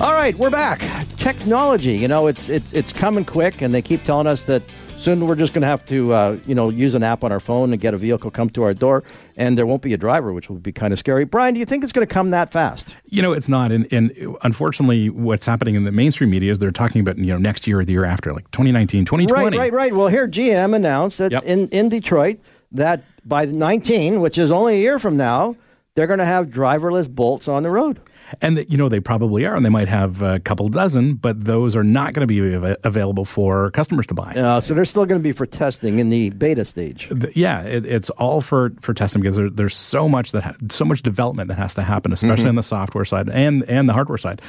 All 0.00 0.12
right, 0.12 0.34
we're 0.36 0.50
back. 0.50 1.03
Technology, 1.24 1.96
you 1.96 2.06
know, 2.06 2.26
it's 2.26 2.50
it's 2.50 2.74
it's 2.74 2.92
coming 2.92 3.24
quick, 3.24 3.62
and 3.62 3.72
they 3.72 3.80
keep 3.80 4.04
telling 4.04 4.26
us 4.26 4.44
that 4.44 4.62
soon 4.98 5.26
we're 5.26 5.34
just 5.34 5.54
going 5.54 5.62
to 5.62 5.66
have 5.66 5.82
to, 5.86 6.12
uh, 6.12 6.36
you 6.46 6.54
know, 6.54 6.68
use 6.68 6.94
an 6.94 7.02
app 7.02 7.24
on 7.24 7.32
our 7.32 7.40
phone 7.40 7.72
and 7.72 7.80
get 7.80 7.94
a 7.94 7.96
vehicle 7.96 8.30
come 8.30 8.50
to 8.50 8.62
our 8.62 8.74
door, 8.74 9.04
and 9.34 9.56
there 9.56 9.64
won't 9.64 9.80
be 9.80 9.94
a 9.94 9.96
driver, 9.96 10.34
which 10.34 10.50
will 10.50 10.58
be 10.58 10.70
kind 10.70 10.92
of 10.92 10.98
scary. 10.98 11.24
Brian, 11.24 11.54
do 11.54 11.60
you 11.60 11.64
think 11.64 11.82
it's 11.82 11.94
going 11.94 12.06
to 12.06 12.12
come 12.12 12.30
that 12.32 12.52
fast? 12.52 12.98
You 13.06 13.22
know, 13.22 13.32
it's 13.32 13.48
not. 13.48 13.72
And, 13.72 13.90
and 13.90 14.12
unfortunately, 14.42 15.08
what's 15.08 15.46
happening 15.46 15.76
in 15.76 15.84
the 15.84 15.92
mainstream 15.92 16.28
media 16.28 16.52
is 16.52 16.58
they're 16.58 16.70
talking 16.70 17.00
about, 17.00 17.16
you 17.16 17.24
know, 17.32 17.38
next 17.38 17.66
year 17.66 17.80
or 17.80 17.86
the 17.86 17.92
year 17.92 18.04
after, 18.04 18.34
like 18.34 18.50
2019, 18.50 19.06
2020. 19.06 19.56
Right, 19.56 19.58
right, 19.58 19.72
right. 19.72 19.94
Well, 19.94 20.08
here 20.08 20.28
GM 20.28 20.76
announced 20.76 21.16
that 21.16 21.32
Yep. 21.32 21.44
in 21.44 21.68
in 21.70 21.88
Detroit 21.88 22.38
that 22.72 23.02
by 23.24 23.46
19, 23.46 24.20
which 24.20 24.36
is 24.36 24.52
only 24.52 24.74
a 24.74 24.78
year 24.78 24.98
from 24.98 25.16
now, 25.16 25.56
they're 25.94 26.06
going 26.08 26.18
to 26.18 26.24
have 26.24 26.48
driverless 26.48 27.08
Bolts 27.08 27.46
on 27.46 27.62
the 27.62 27.70
road. 27.70 28.00
And, 28.42 28.56
that, 28.56 28.70
you 28.70 28.76
know, 28.76 28.88
they 28.88 28.98
probably 29.00 29.44
are. 29.46 29.54
And 29.54 29.64
they 29.64 29.70
might 29.70 29.86
have 29.86 30.22
a 30.22 30.40
couple 30.40 30.68
dozen, 30.68 31.14
but 31.14 31.44
those 31.44 31.76
are 31.76 31.84
not 31.84 32.14
going 32.14 32.26
to 32.26 32.26
be 32.26 32.54
av- 32.56 32.76
available 32.82 33.24
for 33.24 33.70
customers 33.70 34.06
to 34.08 34.14
buy. 34.14 34.32
Uh, 34.32 34.60
so 34.60 34.74
they're 34.74 34.84
still 34.84 35.06
going 35.06 35.20
to 35.20 35.22
be 35.22 35.30
for 35.30 35.46
testing 35.46 36.00
in 36.00 36.10
the 36.10 36.30
beta 36.30 36.64
stage. 36.64 37.08
The- 37.10 37.30
yeah, 37.36 37.62
it, 37.62 37.86
it's 37.86 38.10
all 38.10 38.40
for 38.40 38.72
for 38.80 38.92
testing 38.92 39.22
because 39.22 39.36
there, 39.36 39.50
there's 39.50 39.76
so 39.76 40.08
much 40.08 40.32
that 40.32 40.42
ha- 40.42 40.54
so 40.68 40.84
much 40.84 41.02
development 41.02 41.48
that 41.48 41.58
has 41.58 41.74
to 41.76 41.82
happen, 41.82 42.12
especially 42.12 42.46
Mhm. 42.46 42.50
on 42.50 42.54
the 42.56 42.62
software 42.64 43.04
side 43.04 43.28
and 43.30 43.62
and 43.68 43.88
the 43.88 43.92
hardware 43.92 44.18
side. 44.18 44.42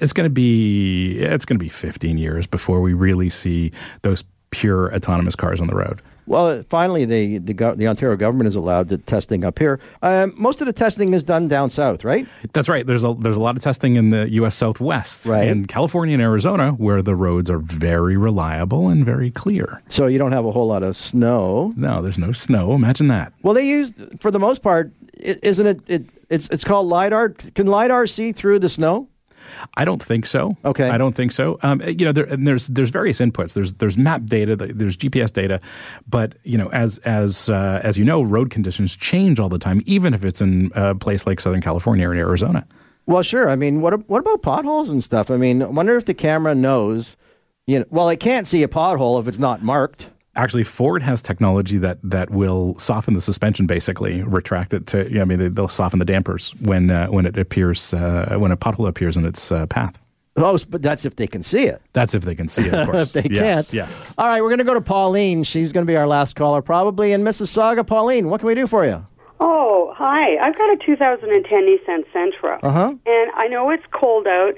It's 0.00 0.12
going 0.12 0.26
to 0.26 0.30
be 0.32 1.18
it's 1.18 1.44
going 1.44 1.58
to 1.58 1.62
be 1.64 1.68
15 1.70 2.18
years 2.18 2.46
before 2.46 2.80
we 2.80 2.92
really 2.92 3.30
see 3.30 3.72
those 4.02 4.22
pure 4.50 4.94
autonomous 4.94 5.34
cars 5.34 5.60
on 5.60 5.66
the 5.66 5.74
road. 5.74 6.00
Well, 6.26 6.62
finally, 6.68 7.04
the 7.04 7.38
the, 7.38 7.74
the 7.76 7.86
Ontario 7.88 8.16
government 8.16 8.48
is 8.48 8.54
allowed 8.56 8.88
the 8.88 8.98
testing 8.98 9.44
up 9.44 9.58
here. 9.58 9.80
Um, 10.02 10.32
most 10.36 10.60
of 10.60 10.66
the 10.66 10.72
testing 10.72 11.14
is 11.14 11.24
done 11.24 11.48
down 11.48 11.68
south, 11.70 12.04
right? 12.04 12.26
That's 12.52 12.68
right. 12.68 12.86
There's 12.86 13.04
a 13.04 13.14
there's 13.18 13.36
a 13.36 13.40
lot 13.40 13.56
of 13.56 13.62
testing 13.62 13.96
in 13.96 14.10
the 14.10 14.30
U.S. 14.32 14.54
Southwest, 14.54 15.26
Right. 15.26 15.48
in 15.48 15.66
California 15.66 16.14
and 16.14 16.22
Arizona, 16.22 16.72
where 16.72 17.02
the 17.02 17.14
roads 17.16 17.50
are 17.50 17.58
very 17.58 18.16
reliable 18.16 18.88
and 18.88 19.04
very 19.04 19.30
clear. 19.30 19.82
So 19.88 20.06
you 20.06 20.18
don't 20.18 20.32
have 20.32 20.44
a 20.44 20.52
whole 20.52 20.66
lot 20.68 20.82
of 20.82 20.96
snow. 20.96 21.72
No, 21.76 22.00
there's 22.02 22.18
no 22.18 22.32
snow. 22.32 22.72
Imagine 22.74 23.08
that. 23.08 23.32
Well, 23.42 23.54
they 23.54 23.66
use 23.66 23.92
for 24.20 24.30
the 24.30 24.38
most 24.38 24.62
part, 24.62 24.92
isn't 25.18 25.66
it? 25.66 25.80
it 25.88 26.04
it's 26.30 26.48
it's 26.50 26.64
called 26.64 26.86
lidar. 26.86 27.30
Can 27.54 27.66
lidar 27.66 28.06
see 28.06 28.32
through 28.32 28.60
the 28.60 28.68
snow? 28.68 29.08
I 29.76 29.84
don't 29.84 30.02
think 30.02 30.26
so. 30.26 30.56
Okay. 30.64 30.88
I 30.88 30.98
don't 30.98 31.14
think 31.14 31.32
so. 31.32 31.58
Um, 31.62 31.80
you 31.82 32.04
know, 32.04 32.12
there, 32.12 32.24
and 32.24 32.46
there's 32.46 32.68
there's 32.68 32.90
various 32.90 33.20
inputs. 33.20 33.54
There's 33.54 33.74
there's 33.74 33.96
map 33.96 34.26
data. 34.26 34.56
There's 34.56 34.96
GPS 34.96 35.32
data, 35.32 35.60
but 36.08 36.34
you 36.44 36.58
know, 36.58 36.68
as 36.70 36.98
as 36.98 37.48
uh, 37.48 37.80
as 37.82 37.98
you 37.98 38.04
know, 38.04 38.22
road 38.22 38.50
conditions 38.50 38.96
change 38.96 39.40
all 39.40 39.48
the 39.48 39.58
time, 39.58 39.82
even 39.86 40.14
if 40.14 40.24
it's 40.24 40.40
in 40.40 40.70
a 40.74 40.94
place 40.94 41.26
like 41.26 41.40
Southern 41.40 41.60
California 41.60 42.08
or 42.08 42.12
in 42.12 42.18
Arizona. 42.18 42.66
Well, 43.06 43.22
sure. 43.22 43.48
I 43.48 43.56
mean, 43.56 43.80
what 43.80 44.08
what 44.08 44.20
about 44.20 44.42
potholes 44.42 44.88
and 44.88 45.02
stuff? 45.02 45.30
I 45.30 45.36
mean, 45.36 45.62
I 45.62 45.66
wonder 45.66 45.96
if 45.96 46.04
the 46.04 46.14
camera 46.14 46.54
knows. 46.54 47.16
You 47.66 47.80
know, 47.80 47.84
well, 47.90 48.08
it 48.08 48.18
can't 48.18 48.46
see 48.46 48.62
a 48.62 48.68
pothole 48.68 49.20
if 49.20 49.28
it's 49.28 49.38
not 49.38 49.62
marked. 49.62 50.10
Actually, 50.34 50.64
Ford 50.64 51.02
has 51.02 51.20
technology 51.20 51.76
that 51.78 51.98
that 52.02 52.30
will 52.30 52.78
soften 52.78 53.14
the 53.14 53.20
suspension, 53.20 53.66
basically 53.66 54.22
retract 54.22 54.72
it 54.72 54.86
to. 54.88 55.20
I 55.20 55.24
mean, 55.24 55.38
they, 55.38 55.48
they'll 55.48 55.68
soften 55.68 55.98
the 55.98 56.04
dampers 56.06 56.54
when 56.60 56.90
uh, 56.90 57.08
when 57.08 57.26
it 57.26 57.36
appears 57.36 57.92
uh, 57.92 58.36
when 58.38 58.50
a 58.50 58.56
pothole 58.56 58.88
appears 58.88 59.16
in 59.16 59.26
its 59.26 59.52
uh, 59.52 59.66
path. 59.66 59.98
Oh, 60.36 60.58
but 60.70 60.80
that's 60.80 61.04
if 61.04 61.16
they 61.16 61.26
can 61.26 61.42
see 61.42 61.64
it. 61.64 61.82
That's 61.92 62.14
if 62.14 62.22
they 62.24 62.34
can 62.34 62.48
see 62.48 62.62
it, 62.62 62.72
of 62.72 62.88
course. 62.90 63.14
if 63.14 63.24
they 63.24 63.34
yes, 63.34 63.70
can't. 63.70 63.74
Yes. 63.74 64.14
All 64.16 64.26
right, 64.26 64.40
we're 64.40 64.48
going 64.48 64.58
to 64.58 64.64
go 64.64 64.74
to 64.74 64.80
Pauline. 64.80 65.42
She's 65.42 65.72
going 65.72 65.86
to 65.86 65.90
be 65.90 65.96
our 65.96 66.06
last 66.06 66.36
caller, 66.36 66.62
probably 66.62 67.12
in 67.12 67.22
Mississauga. 67.22 67.86
Pauline, 67.86 68.30
what 68.30 68.40
can 68.40 68.46
we 68.46 68.54
do 68.54 68.66
for 68.66 68.86
you? 68.86 69.06
Oh, 69.40 69.92
hi. 69.96 70.38
I've 70.38 70.56
got 70.56 70.72
a 70.72 70.76
2010 70.86 71.60
Nissan 71.62 72.04
Sentra. 72.14 72.60
Uh-huh. 72.62 72.94
And 73.04 73.30
I 73.34 73.48
know 73.48 73.68
it's 73.70 73.84
cold 73.92 74.26
out, 74.26 74.54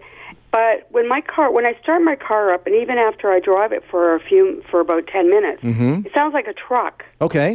but 0.57 0.77
when 0.97 1.07
my 1.15 1.21
car 1.33 1.47
when 1.57 1.67
I 1.67 1.75
start 1.83 2.01
my 2.13 2.17
car 2.29 2.45
up 2.55 2.63
and 2.69 2.75
even 2.85 2.97
after 3.09 3.27
I 3.37 3.39
drive 3.51 3.73
it 3.79 3.83
for 3.91 4.03
a 4.19 4.21
few 4.29 4.45
for 4.71 4.79
about 4.87 5.03
10 5.09 5.29
minutes, 5.37 5.63
Mm-hmm. 5.63 6.07
it 6.07 6.13
sounds 6.19 6.33
like 6.39 6.47
a 6.55 6.57
truck. 6.67 6.97
Okay. 7.27 7.51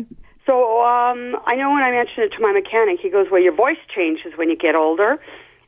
So, 0.47 0.53
um 0.97 1.19
I 1.51 1.53
know 1.59 1.69
when 1.75 1.83
I 1.89 1.91
mentioned 1.99 2.23
it 2.27 2.31
to 2.37 2.41
my 2.47 2.51
mechanic, 2.61 2.95
he 3.05 3.09
goes, 3.17 3.27
"Well, 3.31 3.41
your 3.47 3.55
voice 3.65 3.81
changes 3.95 4.31
when 4.39 4.47
you 4.51 4.57
get 4.67 4.75
older." 4.85 5.11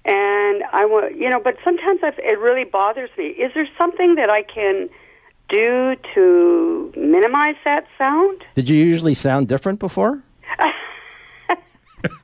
And 0.03 0.57
I 0.79 0.83
want, 0.93 1.07
you 1.21 1.29
know, 1.31 1.39
but 1.47 1.55
sometimes 1.67 1.99
I've, 2.07 2.17
it 2.33 2.39
really 2.47 2.63
bothers 2.79 3.11
me. 3.19 3.27
Is 3.45 3.51
there 3.57 3.67
something 3.81 4.15
that 4.15 4.29
I 4.39 4.41
can 4.57 4.89
do 5.59 5.69
to 6.15 6.23
minimize 7.15 7.59
that 7.69 7.83
sound? 7.99 8.37
Did 8.55 8.67
you 8.71 8.77
usually 8.93 9.13
sound 9.13 9.43
different 9.53 9.77
before? 9.87 10.13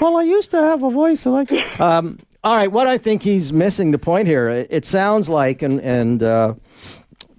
well, 0.00 0.16
I 0.16 0.22
used 0.22 0.50
to 0.52 0.60
have 0.62 0.82
a 0.82 0.90
voice 0.90 1.26
like 1.26 1.50
um, 1.80 2.18
All 2.46 2.54
right, 2.54 2.70
what 2.70 2.86
I 2.86 2.96
think 2.96 3.24
he's 3.24 3.52
missing 3.52 3.90
the 3.90 3.98
point 3.98 4.28
here. 4.28 4.48
It, 4.48 4.84
sounds 4.84 5.28
like, 5.28 5.62
and 5.62 5.80
and 5.80 6.22
uh, 6.22 6.54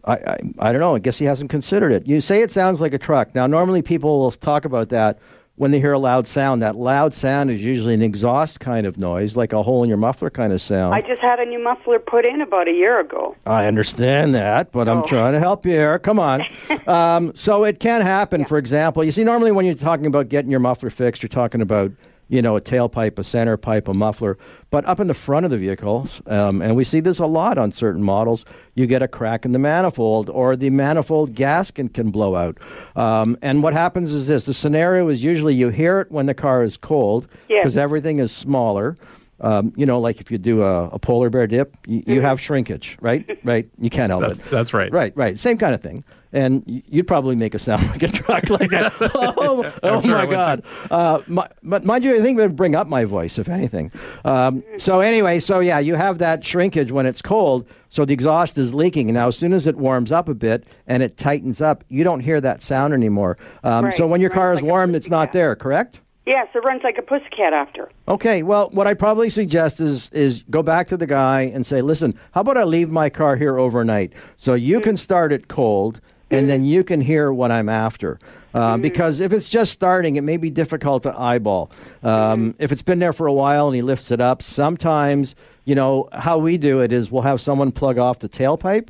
I, 0.04 0.16
I 0.16 0.38
I 0.60 0.72
don't 0.74 0.82
know. 0.82 0.96
I 0.96 1.00
guess 1.00 1.18
he 1.18 1.24
hasn't 1.24 1.50
considered 1.50 1.94
it. 1.94 2.06
You 2.06 2.20
say 2.20 2.42
it 2.42 2.52
sounds 2.52 2.82
like 2.82 2.94
a 2.94 2.98
truck. 2.98 3.34
Now, 3.34 3.48
normally 3.48 3.82
people 3.82 4.20
will 4.20 4.32
talk 4.32 4.66
about 4.66 4.90
that 4.90 5.20
when 5.56 5.72
they 5.72 5.80
hear 5.80 5.94
a 5.94 5.98
loud 5.98 6.28
sound. 6.28 6.62
That 6.62 6.76
loud 6.76 7.14
sound 7.14 7.52
is 7.52 7.64
usually 7.64 7.94
an 7.94 8.02
exhaust 8.02 8.60
kind 8.60 8.86
of 8.86 8.98
noise, 8.98 9.38
like 9.38 9.54
a 9.54 9.64
hole 9.64 9.82
in 9.82 9.88
your 9.88 9.98
muffler 9.98 10.30
kind 10.30 10.52
of 10.52 10.60
sound. 10.60 10.94
I 10.94 11.00
just 11.00 11.22
had 11.22 11.40
a 11.40 11.46
new 11.46 11.64
muffler 11.64 12.00
put 12.00 12.28
in 12.28 12.42
about 12.42 12.68
a 12.68 12.74
year 12.74 13.00
ago. 13.00 13.34
I 13.46 13.66
understand 13.68 14.36
that, 14.36 14.74
but 14.74 14.90
I'm 14.90 15.04
Oh. 15.04 15.08
trying 15.08 15.32
to 15.32 15.40
help 15.40 15.66
you 15.66 15.72
here. 15.72 16.00
Come 16.00 16.20
on. 16.20 16.44
um, 16.86 17.34
so 17.34 17.64
it 17.64 17.80
can 17.80 18.02
happen. 18.02 18.44
For 18.44 18.58
example, 18.58 19.06
you 19.06 19.12
see, 19.12 19.24
normally 19.24 19.54
when 19.54 19.66
you're 19.66 19.76
talking 19.76 20.06
about 20.06 20.28
getting 20.28 20.52
your 20.52 20.60
muffler 20.60 20.90
fixed, 20.90 21.24
you're 21.24 21.30
talking 21.30 21.62
about 21.62 21.94
you 22.30 22.42
know 22.42 22.56
a 22.56 22.62
tailpipe, 22.62 23.18
a 23.20 23.24
center 23.24 23.58
pipe, 23.58 23.88
a 23.88 23.94
muffler. 23.94 24.38
But 24.70 24.86
up 24.86 25.00
in 25.00 25.08
the 25.08 25.14
front 25.14 25.46
of 25.46 25.52
the 25.52 25.58
vehicles, 25.58 26.22
um, 26.28 26.62
and 26.62 26.76
we 26.76 26.84
see 26.84 27.00
this 27.00 27.20
a 27.20 27.26
lot 27.26 27.58
on 27.58 27.72
certain 27.72 28.04
models, 28.04 28.44
you 28.76 28.86
get 28.86 29.02
a 29.02 29.08
crack 29.08 29.46
in 29.46 29.52
the 29.54 29.60
manifold, 29.60 30.30
or 30.30 30.56
the 30.56 30.70
manifold 30.70 31.34
gasket 31.34 31.94
can 31.94 32.12
blow 32.12 32.36
out. 32.36 32.58
Um, 32.96 33.38
and 33.42 33.64
what 33.64 33.74
happens 33.74 34.12
is 34.12 34.28
this: 34.28 34.46
the 34.46 34.54
scenario 34.54 35.08
is 35.10 35.24
usually 35.24 35.54
you 35.54 35.70
hear 35.70 36.00
it 36.02 36.12
when 36.12 36.26
the 36.26 36.34
car 36.34 36.64
is 36.64 36.78
cold 36.78 37.28
Yes. 37.50 37.62
because 37.62 37.78
everything 37.78 38.20
is 38.20 38.32
smaller. 38.32 38.98
Um, 39.40 39.72
you 39.76 39.86
know, 39.86 40.00
like 40.00 40.20
if 40.20 40.32
you 40.32 40.38
do 40.40 40.64
a, 40.64 40.88
a 40.90 41.00
polar 41.00 41.30
bear 41.30 41.46
dip, 41.48 41.78
you, 41.86 42.02
you 42.08 42.22
have 42.22 42.42
shrinkage, 42.42 42.98
right? 43.02 43.26
Right. 43.44 43.70
You 43.78 43.90
can't 43.90 44.10
help 44.10 44.24
That's 44.24 44.40
it. 44.42 44.50
that's 44.50 44.74
right. 44.74 44.92
Right, 44.92 45.16
right. 45.16 45.40
Same 45.40 45.58
kind 45.58 45.74
of 45.74 45.82
thing. 45.82 46.04
And 46.34 46.64
you'd 46.66 47.08
probably 47.08 47.36
make 47.38 47.54
a 47.56 47.60
sound 47.60 47.88
like 47.92 48.04
a 48.04 48.08
truck 48.10 48.50
like 48.50 48.70
that. 48.72 48.94
oh, 49.16 49.72
oh 49.84 50.02
sure 50.02 50.12
my 50.18 50.26
God. 50.26 50.64
Uh, 50.92 51.22
my, 51.28 51.48
but 51.64 51.86
mind 51.86 52.04
you, 52.04 52.14
I 52.16 52.20
think 52.22 52.38
it 52.38 52.42
would 52.42 52.56
bring 52.58 52.76
up 52.76 52.88
my 52.88 53.06
voice, 53.06 53.38
if 53.40 53.48
anything. 53.48 53.92
Um, 54.26 54.64
so, 54.78 55.00
anyway, 55.00 55.40
so 55.40 55.60
yeah, 55.60 55.80
you 55.80 55.96
have 55.96 56.18
that 56.18 56.44
shrinkage 56.44 56.92
when 56.92 57.06
it's 57.06 57.22
cold. 57.22 57.70
So 57.90 58.04
the 58.04 58.14
exhaust 58.14 58.58
is 58.58 58.74
leaking. 58.74 59.14
Now, 59.14 59.28
as 59.28 59.38
soon 59.38 59.54
as 59.54 59.66
it 59.68 59.78
warms 59.78 60.12
up 60.12 60.28
a 60.28 60.36
bit 60.36 60.68
and 60.88 61.02
it 61.04 61.16
tightens 61.16 61.62
up, 61.62 61.86
you 61.88 62.04
don't 62.04 62.20
hear 62.20 62.42
that 62.42 62.62
sound 62.62 62.94
anymore. 62.94 63.38
Um, 63.64 63.86
Right. 63.86 63.94
So 63.94 64.08
when 64.08 64.20
your 64.20 64.32
car 64.32 64.52
is 64.52 64.62
like 64.62 64.70
warm, 64.70 64.94
it's 64.96 65.10
not 65.10 65.32
there, 65.32 65.56
correct? 65.56 66.02
Yes, 66.28 66.50
it 66.54 66.60
runs 66.60 66.84
like 66.84 66.98
a 66.98 67.02
pussycat 67.02 67.54
after. 67.54 67.90
Okay, 68.10 68.44
well, 68.44 68.70
what 68.74 68.86
I 68.86 68.94
probably 68.94 69.30
suggest 69.30 69.80
is 69.80 70.10
is 70.10 70.44
go 70.50 70.62
back 70.62 70.90
to 70.90 70.98
the 70.98 71.08
guy 71.08 71.44
and 71.44 71.66
say, 71.66 71.82
"Listen, 71.82 72.12
how 72.34 72.42
about 72.42 72.58
I 72.58 72.66
leave 72.66 72.90
my 72.90 73.10
car 73.10 73.38
here 73.38 73.58
overnight 73.58 74.12
so 74.36 74.54
you 74.54 74.82
can 74.82 74.98
start 74.98 75.32
it 75.32 75.48
cold, 75.48 76.02
and 76.30 76.50
then 76.50 76.66
you 76.66 76.84
can 76.84 77.00
hear 77.00 77.32
what 77.32 77.50
I'm 77.50 77.70
after." 77.70 78.20
Uh, 78.54 78.78
Because 78.78 79.22
if 79.22 79.32
it's 79.32 79.48
just 79.48 79.72
starting, 79.72 80.18
it 80.18 80.24
may 80.24 80.36
be 80.36 80.50
difficult 80.50 81.04
to 81.04 81.18
eyeball. 81.18 81.72
Um, 82.04 82.56
If 82.60 82.74
it's 82.74 82.82
been 82.84 83.00
there 83.00 83.14
for 83.14 83.28
a 83.28 83.34
while 83.34 83.68
and 83.68 83.76
he 83.76 83.82
lifts 83.82 84.12
it 84.12 84.20
up, 84.20 84.42
sometimes 84.42 85.34
you 85.64 85.76
know 85.76 86.10
how 86.12 86.40
we 86.40 86.58
do 86.58 86.82
it 86.82 86.92
is 86.92 87.10
we'll 87.10 87.22
have 87.22 87.40
someone 87.40 87.72
plug 87.72 87.98
off 87.98 88.20
the 88.20 88.28
tailpipe. 88.28 88.90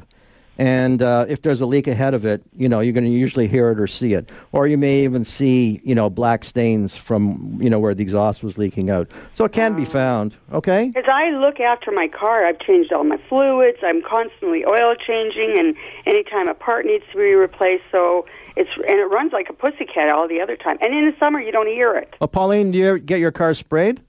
And 0.57 1.01
uh, 1.01 1.25
if 1.29 1.41
there's 1.41 1.61
a 1.61 1.65
leak 1.65 1.87
ahead 1.87 2.13
of 2.13 2.25
it, 2.25 2.43
you 2.55 2.67
know, 2.67 2.79
you're 2.79 2.93
going 2.93 3.03
to 3.03 3.09
usually 3.09 3.47
hear 3.47 3.71
it 3.71 3.79
or 3.79 3.87
see 3.87 4.13
it. 4.13 4.29
Or 4.51 4.67
you 4.67 4.77
may 4.77 5.03
even 5.03 5.23
see, 5.23 5.79
you 5.83 5.93
know, 5.93 6.09
black 6.09 6.43
stains 6.43 6.97
from, 6.97 7.59
you 7.61 7.69
know, 7.69 7.79
where 7.79 7.93
the 7.93 8.01
exhaust 8.01 8.43
was 8.43 8.57
leaking 8.57 8.89
out. 8.89 9.11
So 9.33 9.45
it 9.45 9.51
can 9.51 9.75
be 9.75 9.85
found, 9.85 10.37
okay? 10.51 10.91
As 10.95 11.05
I 11.07 11.29
look 11.29 11.59
after 11.59 11.91
my 11.91 12.07
car, 12.07 12.45
I've 12.45 12.59
changed 12.59 12.91
all 12.91 13.03
my 13.03 13.19
fluids. 13.29 13.77
I'm 13.83 14.01
constantly 14.01 14.65
oil 14.65 14.95
changing, 14.95 15.55
and 15.57 15.75
anytime 16.05 16.47
a 16.47 16.53
part 16.53 16.85
needs 16.85 17.03
to 17.11 17.17
be 17.17 17.33
replaced, 17.33 17.83
so 17.91 18.25
it's 18.55 18.69
and 18.75 18.99
it 18.99 19.05
runs 19.05 19.33
like 19.33 19.49
a 19.49 19.53
pussycat 19.53 20.09
all 20.09 20.27
the 20.27 20.41
other 20.41 20.55
time. 20.55 20.77
And 20.81 20.93
in 20.93 21.05
the 21.05 21.15
summer, 21.19 21.39
you 21.39 21.51
don't 21.51 21.67
hear 21.67 21.95
it. 21.95 22.15
Uh, 22.19 22.27
Pauline, 22.27 22.71
do 22.71 22.79
you 22.79 22.99
get 22.99 23.19
your 23.19 23.31
car 23.31 23.53
sprayed? 23.53 24.01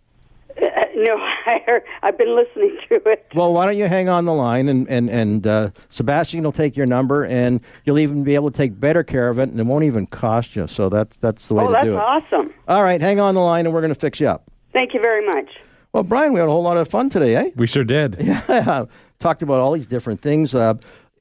No, 1.07 1.14
I 1.16 1.62
heard, 1.64 1.82
I've 2.03 2.18
been 2.18 2.34
listening 2.34 2.76
to 2.88 2.96
it. 3.09 3.26
Well, 3.34 3.53
why 3.53 3.66
don't 3.66 3.76
you 3.78 3.86
hang 3.86 4.09
on 4.09 4.24
the 4.24 4.32
line 4.34 4.68
and, 4.68 4.88
and, 4.88 5.09
and 5.09 5.46
uh, 5.46 5.70
Sebastian 5.90 6.42
will 6.42 6.51
take 6.53 6.76
your 6.76 6.86
number 6.86 7.24
and 7.24 7.61
you'll 7.84 8.01
even 8.01 8.24
be 8.24 8.34
able 8.34 8.51
to 8.51 8.57
take 8.57 8.78
better 8.80 9.05
care 9.05 9.28
of 9.28 9.38
it 9.38 9.49
and 9.49 9.61
it 9.61 9.64
won't 9.66 9.84
even 9.84 10.07
cost 10.07 10.57
you. 10.57 10.66
So 10.66 10.88
that's, 10.88 11.16
that's 11.18 11.46
the 11.46 11.55
way 11.55 11.64
Oh, 11.64 11.68
to 11.68 11.72
that's 11.72 11.84
do 11.84 11.94
it. 11.94 12.01
awesome! 12.01 12.53
All 12.66 12.82
right, 12.82 13.01
hang 13.01 13.20
on 13.20 13.34
the 13.36 13.40
line 13.40 13.64
and 13.66 13.72
we're 13.74 13.80
going 13.80 13.94
to 13.94 13.99
fix 14.01 14.18
you 14.18 14.26
up. 14.26 14.51
Thank 14.72 14.92
you 14.92 15.01
very 15.01 15.24
much. 15.26 15.51
Well, 15.92 16.03
Brian, 16.03 16.32
we 16.32 16.40
had 16.40 16.49
a 16.49 16.53
whole 16.53 16.62
lot 16.62 16.76
of 16.76 16.88
fun 16.88 17.09
today, 17.11 17.36
eh? 17.36 17.51
We 17.57 17.66
sure 17.68 17.84
did. 17.84 18.16
Yeah, 18.20 18.84
talked 19.20 19.42
about 19.42 19.61
all 19.61 19.72
these 19.72 19.86
different 19.86 20.20
things. 20.20 20.55
Uh, 20.55 20.74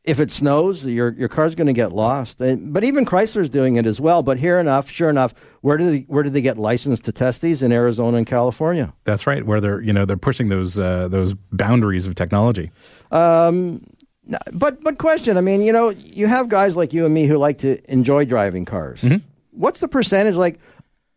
if 0.08 0.22
it 0.22 0.32
snows, 0.32 0.88
your 0.88 1.12
your 1.14 1.28
car's 1.28 1.54
going 1.54 1.68
to 1.68 1.74
get 1.74 1.92
lost. 1.92 2.42
Uh, 2.42 2.56
but 2.60 2.84
even 2.86 3.06
Chrysler's 3.06 3.50
doing 3.50 3.76
it 3.76 3.86
as 3.86 4.00
well. 4.00 4.24
But 4.24 4.40
here 4.40 4.58
enough, 4.58 4.90
sure 4.90 5.10
enough, 5.10 5.34
where 5.62 5.76
did 5.76 5.92
they, 5.92 6.00
where 6.08 6.24
did 6.24 6.34
they 6.34 6.42
get 6.42 6.58
licensed 6.58 7.04
to 7.06 7.12
test 7.12 7.42
these 7.42 7.62
in 7.62 7.74
Arizona 7.74 8.18
and 8.18 8.26
California? 8.26 8.94
That's 9.04 9.28
right. 9.28 9.46
Where 9.46 9.60
they're 9.60 9.82
you 9.82 9.92
know 9.92 10.06
they're 10.06 10.16
pushing 10.16 10.48
those 10.48 10.80
uh, 10.80 11.10
those 11.10 11.34
boundaries 11.52 12.08
of 12.08 12.16
technology. 12.16 12.72
Um, 13.12 13.84
but 14.54 14.82
but 14.82 14.98
question, 14.98 15.38
I 15.38 15.42
mean, 15.42 15.62
you 15.62 15.74
know, 15.74 15.90
you 15.90 16.28
have 16.28 16.48
guys 16.48 16.78
like 16.78 16.94
you 16.94 17.06
and 17.06 17.14
me 17.14 17.26
who 17.28 17.38
like 17.38 17.60
to 17.60 17.80
enjoy 17.92 18.26
driving 18.26 18.66
cars. 18.66 19.06
What's 19.52 19.82
the 19.82 19.88
percentage? 19.88 20.36
Like, 20.36 20.60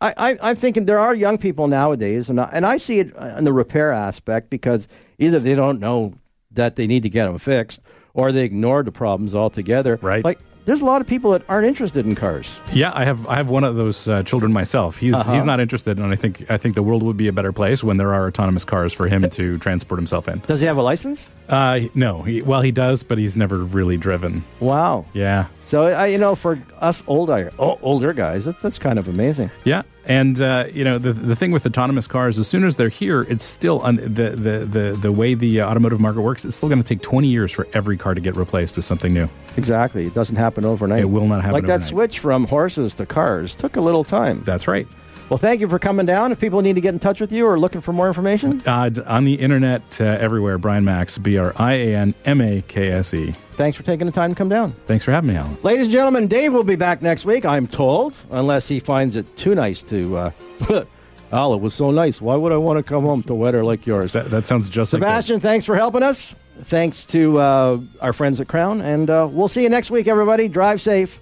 I, 0.00 0.14
I 0.16 0.38
I'm 0.42 0.56
thinking 0.56 0.86
there 0.86 0.98
are 0.98 1.14
young 1.14 1.38
people 1.38 1.68
nowadays, 1.68 2.28
and 2.28 2.40
I, 2.40 2.50
and 2.52 2.66
I 2.66 2.76
see 2.76 2.98
it 2.98 3.14
in 3.16 3.44
the 3.44 3.52
repair 3.52 3.92
aspect 3.92 4.50
because 4.50 4.88
either 5.18 5.38
they 5.38 5.54
don't 5.54 5.78
know 5.78 6.14
that 6.50 6.74
they 6.74 6.88
need 6.88 7.04
to 7.04 7.08
get 7.08 7.26
them 7.26 7.38
fixed, 7.38 7.80
or 8.14 8.32
they 8.32 8.44
ignore 8.44 8.82
the 8.82 8.92
problems 8.92 9.34
altogether. 9.34 9.98
Right. 10.02 10.24
Like, 10.24 10.38
there's 10.66 10.82
a 10.82 10.84
lot 10.84 11.00
of 11.00 11.06
people 11.06 11.30
that 11.32 11.42
aren't 11.48 11.66
interested 11.66 12.04
in 12.06 12.14
cars. 12.14 12.60
Yeah, 12.72 12.92
I 12.94 13.04
have 13.04 13.26
I 13.26 13.36
have 13.36 13.48
one 13.48 13.64
of 13.64 13.76
those 13.76 14.06
uh, 14.06 14.22
children 14.22 14.52
myself. 14.52 14.98
He's 14.98 15.14
Uh-huh. 15.14 15.32
he's 15.32 15.44
not 15.44 15.58
interested, 15.58 15.98
and 15.98 16.12
I 16.12 16.16
think 16.16 16.48
I 16.50 16.58
think 16.58 16.74
the 16.74 16.82
world 16.82 17.02
would 17.02 17.16
be 17.16 17.28
a 17.28 17.32
better 17.32 17.50
place 17.50 17.82
when 17.82 17.96
there 17.96 18.12
are 18.12 18.26
autonomous 18.28 18.64
cars 18.64 18.92
for 18.92 19.08
him 19.08 19.28
to 19.30 19.58
transport 19.58 19.98
himself 19.98 20.28
in. 20.28 20.40
Does 20.46 20.60
he 20.60 20.66
have 20.66 20.76
a 20.76 20.82
license? 20.82 21.30
Uh, 21.48 21.80
no. 21.94 22.22
He, 22.22 22.42
well, 22.42 22.60
he 22.60 22.70
does, 22.72 23.02
but 23.02 23.16
he's 23.18 23.36
never 23.36 23.56
really 23.56 23.96
driven. 23.96 24.44
Wow. 24.60 25.06
Yeah. 25.14 25.46
So 25.64 25.88
I, 25.88 26.06
you 26.06 26.18
know, 26.18 26.34
for 26.36 26.60
us 26.78 27.02
older 27.08 27.50
o- 27.58 27.78
older 27.82 28.12
guys, 28.12 28.44
that's 28.44 28.60
that's 28.62 28.78
kind 28.78 28.98
of 28.98 29.08
amazing. 29.08 29.50
Yeah, 29.64 29.82
and 30.10 30.40
uh, 30.40 30.64
you 30.72 30.82
know 30.82 30.98
the 30.98 31.12
the 31.12 31.36
thing 31.36 31.52
with 31.52 31.64
autonomous 31.64 32.08
cars, 32.08 32.36
as 32.40 32.48
soon 32.48 32.64
as 32.64 32.76
they're 32.76 32.88
here, 32.88 33.22
it's 33.28 33.44
still 33.44 33.80
un- 33.84 33.96
the, 33.96 34.30
the 34.30 34.66
the 34.66 34.98
the 35.00 35.12
way 35.12 35.34
the 35.34 35.60
uh, 35.60 35.70
automotive 35.70 36.00
market 36.00 36.22
works. 36.22 36.44
It's 36.44 36.56
still 36.56 36.68
going 36.68 36.82
to 36.82 36.88
take 36.88 37.00
twenty 37.00 37.28
years 37.28 37.52
for 37.52 37.68
every 37.74 37.96
car 37.96 38.14
to 38.14 38.20
get 38.20 38.34
replaced 38.34 38.74
with 38.74 38.84
something 38.84 39.14
new. 39.14 39.28
Exactly. 39.56 40.06
It 40.06 40.14
doesn't 40.14 40.34
happen 40.34 40.64
overnight. 40.64 41.02
It 41.02 41.10
will 41.10 41.28
not 41.28 41.42
happen 41.42 41.52
Like 41.52 41.66
that 41.66 41.84
switch 41.84 42.18
from 42.18 42.44
horses 42.48 42.92
to 42.94 43.06
cars 43.06 43.54
took 43.54 43.76
a 43.76 43.80
little 43.80 44.02
time. 44.02 44.42
That's 44.44 44.66
right. 44.66 44.88
Well, 45.30 45.38
thank 45.38 45.60
you 45.60 45.68
for 45.68 45.78
coming 45.78 46.06
down. 46.06 46.32
If 46.32 46.40
people 46.40 46.60
need 46.60 46.74
to 46.74 46.80
get 46.80 46.92
in 46.92 46.98
touch 46.98 47.20
with 47.20 47.30
you 47.30 47.46
or 47.46 47.56
looking 47.58 47.80
for 47.80 47.92
more 47.92 48.08
information, 48.08 48.60
Uh, 48.66 48.90
on 49.06 49.24
the 49.24 49.34
internet, 49.34 50.00
uh, 50.00 50.04
everywhere, 50.04 50.58
Brian 50.58 50.84
Makse, 50.84 51.22
B 51.22 51.38
R 51.38 51.52
I 51.56 51.74
A 51.74 51.94
N 51.96 52.14
M 52.24 52.40
A 52.40 52.62
K 52.66 52.90
S 52.90 53.14
E. 53.14 53.32
thanks 53.52 53.76
for 53.76 53.84
taking 53.84 54.06
the 54.06 54.12
time 54.12 54.30
to 54.30 54.34
come 54.36 54.48
down. 54.48 54.74
Thanks 54.86 55.04
for 55.04 55.12
having 55.12 55.28
me, 55.30 55.36
Alan. 55.36 55.56
Ladies 55.62 55.84
and 55.84 55.92
gentlemen, 55.92 56.26
Dave 56.26 56.52
will 56.52 56.64
be 56.64 56.74
back 56.76 57.00
next 57.00 57.24
week, 57.24 57.44
I'm 57.46 57.68
told, 57.68 58.18
unless 58.32 58.66
he 58.68 58.80
finds 58.80 59.14
it 59.14 59.36
too 59.36 59.54
nice 59.54 59.82
to. 59.84 60.16
Uh, 60.16 60.30
Al, 61.32 61.54
it 61.54 61.60
was 61.60 61.74
so 61.74 61.92
nice. 61.92 62.20
Why 62.20 62.34
would 62.34 62.50
I 62.50 62.56
want 62.56 62.78
to 62.78 62.82
come 62.82 63.04
home 63.04 63.22
to 63.24 63.34
weather 63.34 63.62
like 63.62 63.86
yours? 63.86 64.14
That, 64.14 64.30
that 64.30 64.46
sounds 64.46 64.68
just 64.68 64.92
like 64.92 65.00
Sebastian, 65.00 65.38
thanks 65.38 65.64
for 65.64 65.76
helping 65.76 66.02
us. 66.02 66.34
Thanks 66.62 67.04
to 67.06 67.38
uh, 67.38 67.78
our 68.02 68.12
friends 68.12 68.40
at 68.40 68.48
Crown. 68.48 68.80
And 68.80 69.08
uh, 69.08 69.28
we'll 69.30 69.46
see 69.48 69.62
you 69.62 69.68
next 69.68 69.92
week, 69.92 70.08
everybody. 70.08 70.48
Drive 70.48 70.80
safe. 70.80 71.20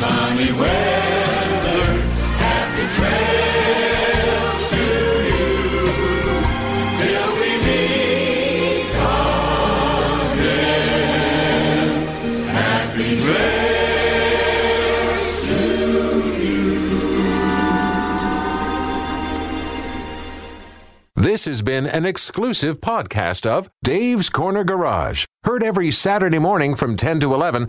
Sunny 0.00 0.52
weather. 0.52 1.84
Happy 2.44 2.84
trails 2.96 4.62
to 4.74 4.86
you 5.30 5.46
till 7.00 7.30
we 7.40 7.50
meet 7.64 8.88
again. 10.36 12.06
Happy 12.46 13.10
trails 13.24 15.24
to 15.48 15.62
you. 16.42 16.66
This 21.14 21.42
has 21.46 21.62
been 21.62 21.86
an 21.86 22.04
exclusive 22.04 22.80
podcast 22.82 23.46
of 23.46 23.70
Dave's 23.82 24.28
Corner 24.28 24.64
Garage. 24.64 25.24
Heard 25.44 25.62
every 25.62 25.90
Saturday 25.90 26.38
morning 26.38 26.74
from 26.74 26.96
10 26.96 27.20
to 27.20 27.32
11 27.32 27.68